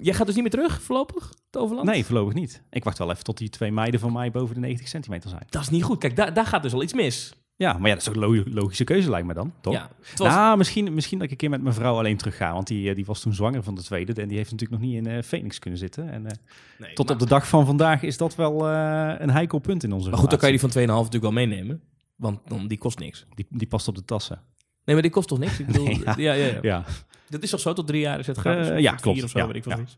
[0.00, 1.88] jij gaat dus niet meer terug voorlopig, Toverland?
[1.88, 2.62] Nee, voorlopig niet.
[2.70, 5.42] Ik wacht wel even tot die twee meiden van mij boven de 90 centimeter zijn.
[5.48, 5.98] Dat is niet goed.
[5.98, 7.34] Kijk, daar, daar gaat dus al iets mis.
[7.56, 9.72] Ja, maar ja, dat is ook een lo- logische keuze lijkt me dan, toch?
[9.72, 12.52] Ja, was, Nou, misschien, misschien dat ik een keer met mijn vrouw alleen terug ga.
[12.52, 14.22] Want die, eh, die was toen zwanger van de tweede.
[14.22, 16.10] En die heeft natuurlijk nog niet in eh, Phoenix kunnen zitten.
[16.10, 16.32] En eh,
[16.78, 19.92] nee, tot maar, op de dag van vandaag is dat wel een heikel punt in
[19.92, 21.82] onze Maar goed, dan kan je die van 2,5 natuurlijk wel meenemen.
[22.16, 23.26] Want dan, die kost niks.
[23.34, 24.42] die, die past op de tassen.
[24.84, 25.58] Nee, maar die kost toch niks?
[25.60, 26.14] Ik bedoel, Nee, ja.
[26.16, 26.32] ja.
[26.32, 26.84] Ja, ja, Ja,
[27.28, 27.72] Dat is toch zo?
[27.72, 28.68] Tot drie jaar is het gratis?
[28.68, 29.16] Eh, ja, tot klopt.
[29.16, 29.76] Vier of zo, Ja, weet ik ja.
[29.76, 29.96] wat.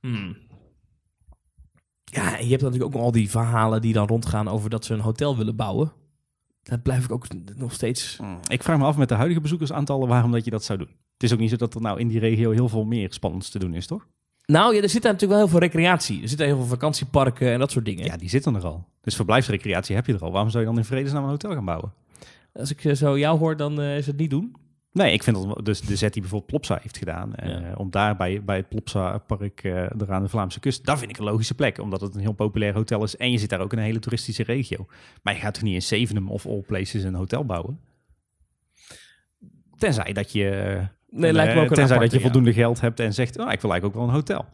[0.00, 0.36] Hmm.
[2.04, 4.94] Ja, en je hebt natuurlijk ook al die verhalen die dan rondgaan over dat ze
[4.94, 5.92] een hotel willen bouwen.
[6.62, 7.26] Daar blijf ik ook
[7.56, 8.18] nog steeds...
[8.22, 10.88] Mm, ik vraag me af met de huidige bezoekersaantallen waarom dat je dat zou doen.
[11.12, 13.50] Het is ook niet zo dat er nou in die regio heel veel meer spannends
[13.50, 14.06] te doen is, toch?
[14.46, 16.22] Nou ja, er zit daar natuurlijk wel heel veel recreatie.
[16.22, 18.04] Er zitten heel veel vakantieparken en dat soort dingen.
[18.04, 18.84] Ja, die zitten er al.
[19.00, 20.32] Dus verblijfsrecreatie heb je er al.
[20.32, 21.92] Waarom zou je dan in vredesnaam een hotel gaan bouwen?
[22.52, 24.56] Als ik eh, zo jou hoor, dan eh, is het niet doen.
[24.92, 27.34] Nee, ik vind dat dus de zet die bijvoorbeeld Plopsa heeft gedaan.
[27.34, 30.84] eh, om daar bij, bij het Plopsa-park eh er aan de Vlaamse kust.
[30.84, 33.16] Dat vind ik een logische plek, omdat het een heel populair hotel is.
[33.16, 34.86] En je zit daar ook in een hele toeristische regio.
[35.22, 37.80] Maar je gaat toch niet in Zevenum of All Places een hotel bouwen?
[39.78, 40.78] Tenzij dat je,
[41.16, 43.60] Nee, lijkt me ook een tenzij dat je voldoende geld hebt en zegt, oh, ik
[43.60, 44.44] wil eigenlijk ook wel een hotel.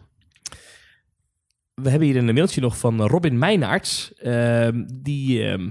[1.75, 4.15] We hebben hier een mailtje nog van Robin Meijnaerts.
[4.15, 5.69] Ehm, die ehm,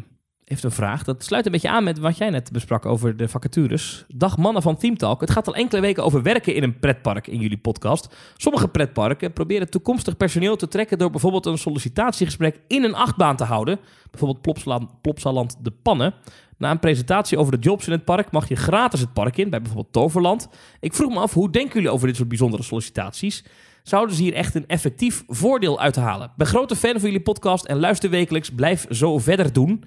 [0.50, 1.04] heeft een vraag.
[1.04, 4.06] Dat sluit een beetje aan met wat jij net besprak over de vacatures.
[4.08, 5.22] Dag mannen van Team Talk.
[5.22, 8.16] Het gaat al enkele weken over werken in een pretpark in jullie podcast.
[8.38, 10.98] Sommige pretparken proberen toekomstig personeel te trekken...
[10.98, 13.80] door bijvoorbeeld een sollicitatiegesprek in een achtbaan te houden.
[14.12, 16.14] Bijvoorbeeld Plopsaland, Plopsaland De Pannen.
[16.58, 19.50] Na een presentatie over de jobs in het park mag je gratis het park in,
[19.50, 20.50] bij bijvoorbeeld Toverland.
[20.80, 23.44] Ik vroeg me af, hoe denken jullie over dit soort bijzondere sollicitaties?
[23.84, 26.32] Zouden ze hier echt een effectief voordeel uit halen?
[26.38, 28.50] Ben grote fan van jullie podcast en luister wekelijks.
[28.50, 29.84] Blijf zo verder doen.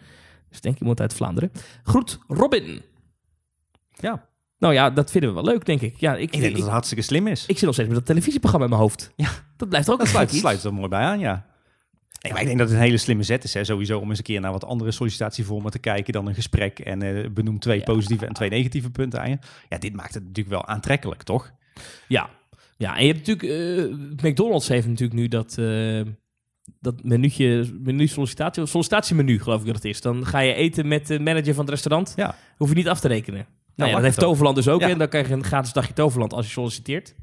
[0.52, 1.52] Dus denk iemand uit Vlaanderen.
[1.82, 2.82] Groet Robin.
[3.90, 4.28] Ja,
[4.58, 5.96] Nou ja, dat vinden we wel leuk, denk ik.
[6.00, 7.46] Ja, ik, ik ik, denk dat het hartstikke slim is.
[7.46, 9.10] ik zit nog steeds met dat televisieprogramma in mijn hoofd.
[9.16, 9.28] Ja.
[9.56, 10.40] Dat blijft ook dat een sluit, iets.
[10.40, 11.46] sluit er mooi bij aan, ja.
[12.20, 14.18] Nee, maar ik denk dat het een hele slimme zet is, hè, sowieso, om eens
[14.18, 17.78] een keer naar wat andere sollicitatievormen te kijken dan een gesprek en eh benoem twee
[17.78, 17.84] Ja.
[17.84, 19.38] positieve en twee negatieve punten aan je.
[19.68, 21.52] Ja, dit maakt het natuurlijk wel aantrekkelijk, toch?
[22.08, 22.30] Ja.
[22.76, 23.80] ja, en je hebt natuurlijk...
[24.22, 25.58] eh, McDonald's heeft natuurlijk nu dat...
[25.58, 26.00] eh,
[26.80, 30.00] dat menuutje, menu sollicitatie, sollicitatiemenu geloof ik dat het is.
[30.00, 32.12] Dan ga je eten met de manager van het restaurant.
[32.16, 32.34] Ja.
[32.56, 33.46] Hoef je niet af te rekenen.
[33.46, 33.46] Nou,
[33.76, 34.18] ja, mag dat heeft.
[34.18, 34.80] Toverland dus ook.
[34.80, 34.88] Ja.
[34.88, 37.14] En dan krijg je een gratis dagje Toverland als je solliciteert.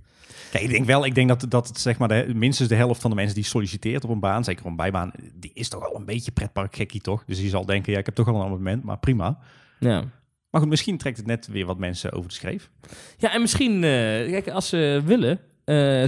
[0.52, 3.02] Kijk, ik denk wel, ik denk dat, dat het zeg maar de, minstens de helft
[3.02, 5.82] van de mensen die solliciteert op een baan, zeker op een bijbaan, die is toch
[5.82, 7.26] wel een beetje pretparkgekkie, toch?
[7.26, 9.40] Dus die zal denken, ja, ik heb toch al een abonnement, maar prima.
[9.80, 10.04] Ja.
[10.50, 12.70] Maar goed, misschien trekt het net weer wat mensen over de schreef.
[13.18, 15.40] Ja, en misschien, eh, kijk, als ze willen,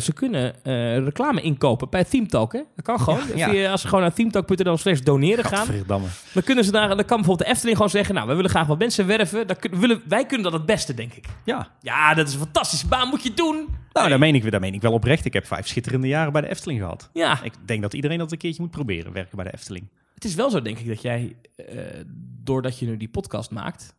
[0.01, 2.53] ze kunnen eh, reclame inkopen bij Themetalk.
[2.53, 2.61] Hè?
[2.75, 3.19] Dat kan gewoon.
[3.27, 3.49] Ja, ja.
[3.49, 7.17] Via- als ze gewoon naar themetalk.nl slash doneren gaan, dan kunnen ze daar, dan kan
[7.17, 9.47] bijvoorbeeld de Efteling gewoon zeggen, nou, we willen graag wat mensen werven.
[9.47, 11.25] Dan kun- willen, wij kunnen dat het beste, denk ik.
[11.45, 13.67] Ja, Ja, dat is een fantastische baan, moet je doen.
[13.93, 15.25] nou, daar meen, ik, daar meen ik wel oprecht.
[15.25, 17.09] Ik heb vijf schitterende jaren bij de Efteling gehad.
[17.13, 19.89] Ja, Ik denk dat iedereen dat een keertje moet proberen, werken bij de Efteling.
[20.13, 21.65] het is wel zo, denk ik, dat jij, eh,
[22.43, 23.95] doordat je nu die podcast maakt,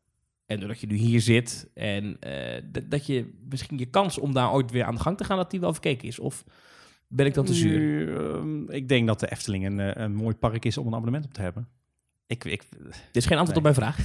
[0.52, 4.32] en doordat je nu hier zit, en eh, dat- dat je misschien je kans om
[4.34, 6.18] daar ooit weer aan de gang te gaan, dat die wel verkeken is.
[6.18, 6.44] Of
[7.08, 8.16] ben ik dan te zuur?
[8.34, 11.24] Ehm, ik denk dat de Efteling een, eh, een mooi park is om een abonnement
[11.24, 11.68] op te hebben.
[12.26, 12.62] Ik, ik,
[13.12, 13.96] Dit is geen antwoord op mijn vraag.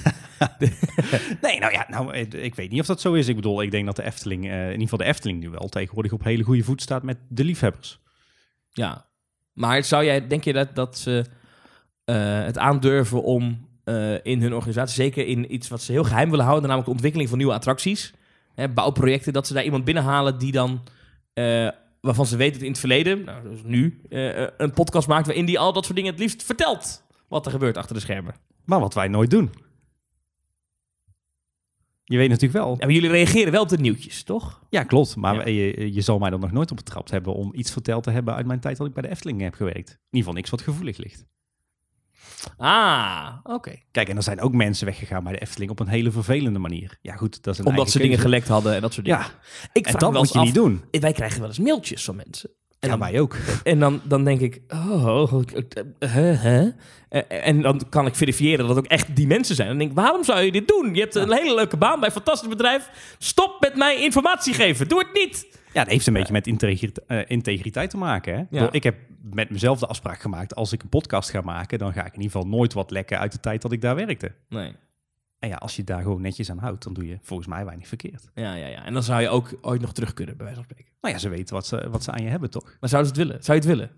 [1.42, 3.28] nee, nou ja, nou, ik weet niet of dat zo is.
[3.28, 5.68] Ik bedoel, ik denk dat de Efteling, eh, in ieder geval de Efteling nu wel
[5.70, 8.00] tegenwoordig op hele goede voet staat met de liefhebbers.
[8.70, 9.06] Ja.
[9.54, 11.26] Maar zou jij, denk je dat, dat ze
[12.12, 16.46] het aandurven om eh, in hun organisatie, zeker in iets wat ze heel geheim willen
[16.46, 18.14] houden, namelijk de ontwikkeling van nieuwe attracties,
[18.56, 20.82] hè, bouwprojecten, dat ze daar iemand binnenhalen die dan,
[21.34, 21.70] eh,
[22.02, 25.46] waarvan ze weten dat in het verleden, nou, dus nu, eh, een podcast maakt waarin
[25.46, 28.36] die al dat soort dingen het liefst vertelt wat er gebeurt achter de schermen.
[28.66, 29.52] Maar wat wij nooit doen.
[32.04, 32.70] Je weet natuurlijk wel.
[32.70, 34.62] Ja, maar jullie reageren wel op de nieuwtjes, toch?
[34.70, 35.16] Ja, klopt.
[35.16, 35.48] Maar Ja.
[35.48, 38.36] Je, je zal mij er nog nooit op betrapt hebben om iets verteld te hebben
[38.36, 39.90] uit mijn tijd dat ik bij de Efteling heb gewerkt.
[39.90, 41.26] In ieder geval niks wat gevoelig ligt.
[42.58, 43.76] Ah, oké.
[43.92, 46.98] Kijk, en er zijn ook mensen weggegaan bij de Efteling op een hele vervelende manier.
[47.02, 49.22] Ja, goed, dat is een Omdat ze dingen gelekt hadden en dat soort dingen.
[49.22, 49.32] Ja,
[49.74, 51.02] ik en vraag dat me wel moet je eens niet af, doen.
[51.02, 52.50] Wij krijgen wel eens mailtjes van mensen.
[52.80, 53.36] En ja, dan, wij ook.
[53.64, 55.42] en dan, dan denk ik, oh,
[56.00, 56.70] eh, hè, hè?
[57.20, 59.68] En dan kan ik verifiëren dat het ook echt die mensen zijn.
[59.68, 60.94] En dan denk ik, waarom zou je dit doen?
[60.94, 62.90] Je hebt een hele leuke baan bij een fantastisch bedrijf.
[63.18, 64.88] Stop met mij informatie geven.
[64.88, 65.48] Doe het niet.
[65.74, 68.36] Ja, dat heeft een beetje met integriteit, eh, integriteit te maken.
[68.36, 68.44] Hè?
[68.50, 71.94] Bedoel, Ik heb met mezelf de afspraak gemaakt, als ik een podcast ga maken, dan
[71.94, 74.32] ga ik in ieder geval nooit wat lekken uit de tijd dat ik daar werkte.
[74.50, 74.76] Nee.
[75.40, 77.88] En ja, als je daar gewoon netjes aan houdt, dan doe je volgens mij weinig
[77.88, 78.30] verkeerd.
[78.34, 78.86] Ja, ja, ja.
[78.86, 80.94] En dan zou je ook ooit nog terug kunnen, bij wijze van spreken.
[81.02, 82.78] Nou ja, ze weten wat ze, wat ze aan je hebben, toch?
[82.80, 83.44] Maar zouden ze het willen?
[83.44, 83.92] Zou je het willen?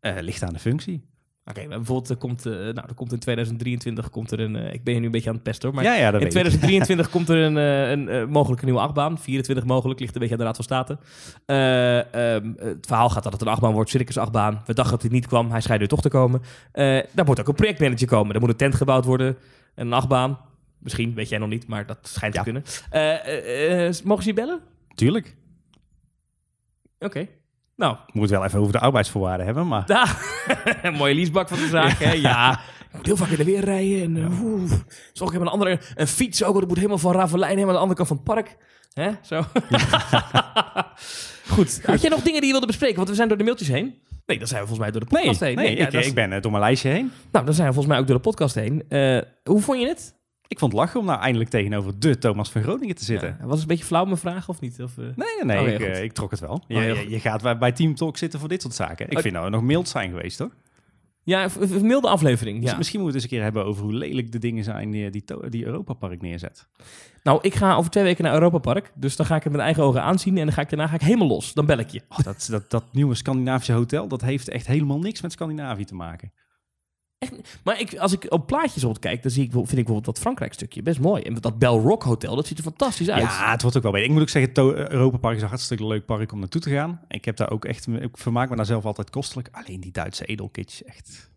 [0.00, 1.08] Eh ligt aan de functie.
[1.44, 4.56] Oké, bijvoorbeeld er komt, eh, nou, er komt in 2023 komt er een...
[4.56, 6.20] eh, ik ben je nu een beetje aan het pesten hoor, maar ja, ja, dat
[6.20, 6.30] in weet ik.
[6.32, 9.18] 2023 komt er een, eh, een eh, mogelijke nieuwe achtbaan.
[9.18, 10.98] 24 mogelijk, ligt een beetje aan de Raad van State.
[11.46, 14.62] Eh, ehm, het verhaal gaat dat het een achtbaan wordt, circus achtbaan.
[14.66, 16.42] We dachten dat hij niet kwam, hij schijnt er toch te komen.
[17.12, 18.34] Daar moet ook een projectmanager komen.
[18.34, 19.36] Er moet een tent gebouwd worden
[19.74, 20.38] en een achtbaan.
[20.78, 22.42] Misschien, weet jij nog niet, maar dat schijnt Ja.
[22.42, 24.04] te kunnen.
[24.04, 24.60] Mogen ze je bellen?
[24.94, 25.36] Tuurlijk.
[26.98, 27.26] Oké.
[27.80, 29.86] Nou, Ik moet wel even over de arbeidsvoorwaarden hebben, maar...
[29.86, 30.18] daar.
[30.98, 32.12] mooie leasebak van de zaak, hè?
[32.12, 32.52] Ja.
[32.90, 34.16] Ik moet heel vaak in de weer rijden.
[34.16, 34.70] En, oeh.
[35.12, 36.54] Zo, ik heb een andere een fiets ook.
[36.58, 38.56] Dat moet helemaal van Ravelijn helemaal aan de andere kant van het park.
[38.92, 39.10] Hè?
[39.22, 39.42] Zo.
[41.54, 41.80] Goed.
[41.86, 42.96] Had jij nog dingen die je wilde bespreken?
[42.96, 43.94] Want we zijn door de mailtjes heen.
[44.26, 45.56] Nee, dan zijn we volgens mij door de Nee, podcast heen.
[45.56, 47.12] nee ja, ik, is- ik ben eh, door mijn lijstje heen.
[47.32, 48.84] Nou, dan zijn we volgens mij ook door de podcast heen.
[48.88, 50.14] Eh, hoe vond je het?
[50.50, 53.36] Ik vond het lachen om nou eindelijk tegenover de Thomas van Groningen te zitten.
[53.40, 54.82] Ja, was het een beetje flauw mijn vraag of niet?
[54.82, 55.04] Of, eh?
[55.04, 55.86] Nee, nee, Oh, ik, goed.
[55.86, 56.64] eh, ik trok het wel.
[56.68, 59.04] Je, Oh, je, gaat bij, Team Talk zitten voor dit soort zaken.
[59.06, 59.20] Ik Oké.
[59.20, 60.50] vind nou nog mild zijn geweest, hoor.
[61.22, 62.62] Ja, een- milde aflevering.
[62.62, 64.90] Dus misschien moeten we het eens een keer hebben over hoe lelijk de dingen zijn
[64.90, 65.10] die,
[65.48, 66.66] die Europa Park neerzet.
[67.22, 68.92] Nou, ik ga over twee weken naar Europa Park.
[68.94, 70.38] Dus dan ga ik het met eigen ogen aanzien.
[70.38, 71.52] En dan ga ik daarna ga ik helemaal los.
[71.52, 72.02] Dan bel ik je.
[72.08, 75.94] Oh, dat, dat, dat nieuwe Scandinavische hotel, dat heeft echt helemaal niks met Scandinavië te
[75.94, 76.32] maken.
[77.62, 80.18] Maar ik, als ik op plaatjes op kijk, dan zie ik, vind ik bijvoorbeeld dat
[80.18, 81.22] Frankrijk stukje best mooi.
[81.22, 83.22] En dat Bell Rock Hotel, dat ziet er fantastisch uit.
[83.22, 84.06] Ja, het wordt ook wel beter.
[84.06, 84.52] Ik moet ook zeggen,
[84.92, 87.00] Europa Park is een hartstikke leuk park om naartoe te gaan.
[87.08, 89.48] Ik heb daar ook echt, ik vermaak me daar zelf altijd kostelijk.
[89.52, 91.28] Alleen die Duitse edelkitsch, echt.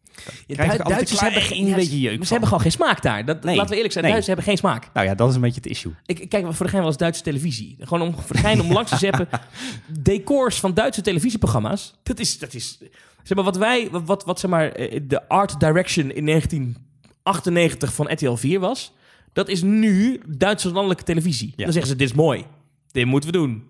[0.48, 2.28] Ja, Duitsers hebben geen beetje jeuk Ze van.
[2.28, 3.26] hebben gewoon geen smaak daar.
[3.26, 3.56] Dat, Nee.
[3.56, 4.14] Laten we eerlijk zijn, Nee.
[4.14, 4.90] Duitsers hebben geen smaak.
[4.94, 5.94] Nou ja, dat is een beetje het issue.
[6.06, 7.76] Ik kijk voor degene wel eens Duitse televisie.
[7.80, 9.28] Gewoon om voor degene om langs te zeppen.
[10.00, 11.94] Decors van Duitse televisieprogramma's.
[12.04, 12.80] Dat is, dat is
[13.24, 18.12] zeg maar wat wij, wat, wat, zeg maar eh, de art direction in 1998 van
[18.12, 18.94] RTL 4 was.
[19.34, 21.54] Dat is nu Duitse landelijke televisie.
[21.56, 21.64] Ja.
[21.64, 22.46] Dan zeggen ze dit is mooi.
[22.92, 23.64] Dit moeten we doen.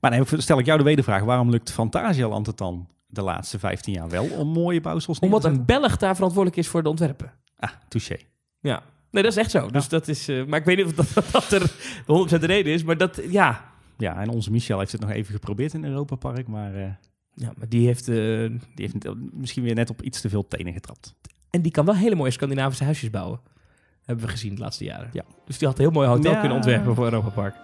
[0.00, 1.22] Maar dan stel ik jou de wedervraag.
[1.22, 5.36] Waarom lukt Fantasialand het dan de laatste 15 jaar wel om mooie bouwsels neer te
[5.36, 7.32] Omdat een Belg daar verantwoordelijk is voor de ontwerpen.
[7.56, 8.16] Ah, touché.
[8.60, 8.82] Ja.
[9.10, 9.70] Nee, dat is echt zo.
[9.70, 11.70] Dus dat is, eh, maar ik weet niet of dat, dat er
[12.36, 12.84] 100% de reden is.
[12.84, 13.72] Maar dat, ja.
[13.98, 16.88] Ja, en onze Michel heeft het nog even geprobeerd in Europa Park, maar eh,
[17.34, 18.08] Ja, maar die heeft...
[18.08, 18.94] eh, die heeft
[19.32, 21.14] misschien weer net op iets te veel tenen getrapt.
[21.50, 23.40] en die kan wel hele mooie Scandinavische huisjes bouwen.
[24.04, 25.08] Hebben we gezien de laatste jaren.
[25.12, 25.22] Ja.
[25.46, 26.38] Dus die had een heel mooi hotel Ja.
[26.38, 27.54] kunnen ontwerpen voor Europa Park.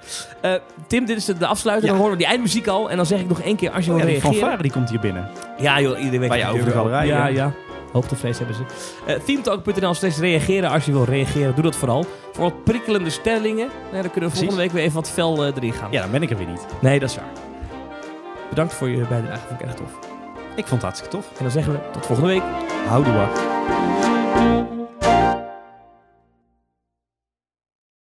[0.42, 0.54] Eh,
[0.86, 1.84] Tim, dit is de, afsluiter.
[1.86, 1.90] Ja.
[1.90, 2.90] Dan horen we die eindmuziek al.
[2.90, 4.40] En dan zeg ik nog één keer als je Oh wil ja, die reageren.
[4.42, 5.28] fanfare die komt hier binnen.
[5.58, 7.52] Ja joh, iedereen weet Bij jou over de galerij, Ja, ja.
[7.92, 8.62] Hoogtevrees hebben ze.
[9.06, 11.54] Eh themetalk.nl steeds reageren als je wil reageren.
[11.54, 12.06] Doe dat vooral.
[12.32, 13.68] Voor wat prikkelende stellingen.
[13.90, 15.92] Nou, dan kunnen we volgende week weer even wat fel erin gaan.
[15.92, 16.66] Ja, dan ben ik er weer niet.
[16.80, 17.49] Nee, dat is waar.
[18.50, 19.46] Bedankt voor je bijdrage.
[19.46, 19.98] Vond ik erg tof.
[20.56, 21.28] Ik vond het hartstikke tof.
[21.28, 22.42] En dan zeggen we tot volgende week.
[22.86, 23.99] Houdoe.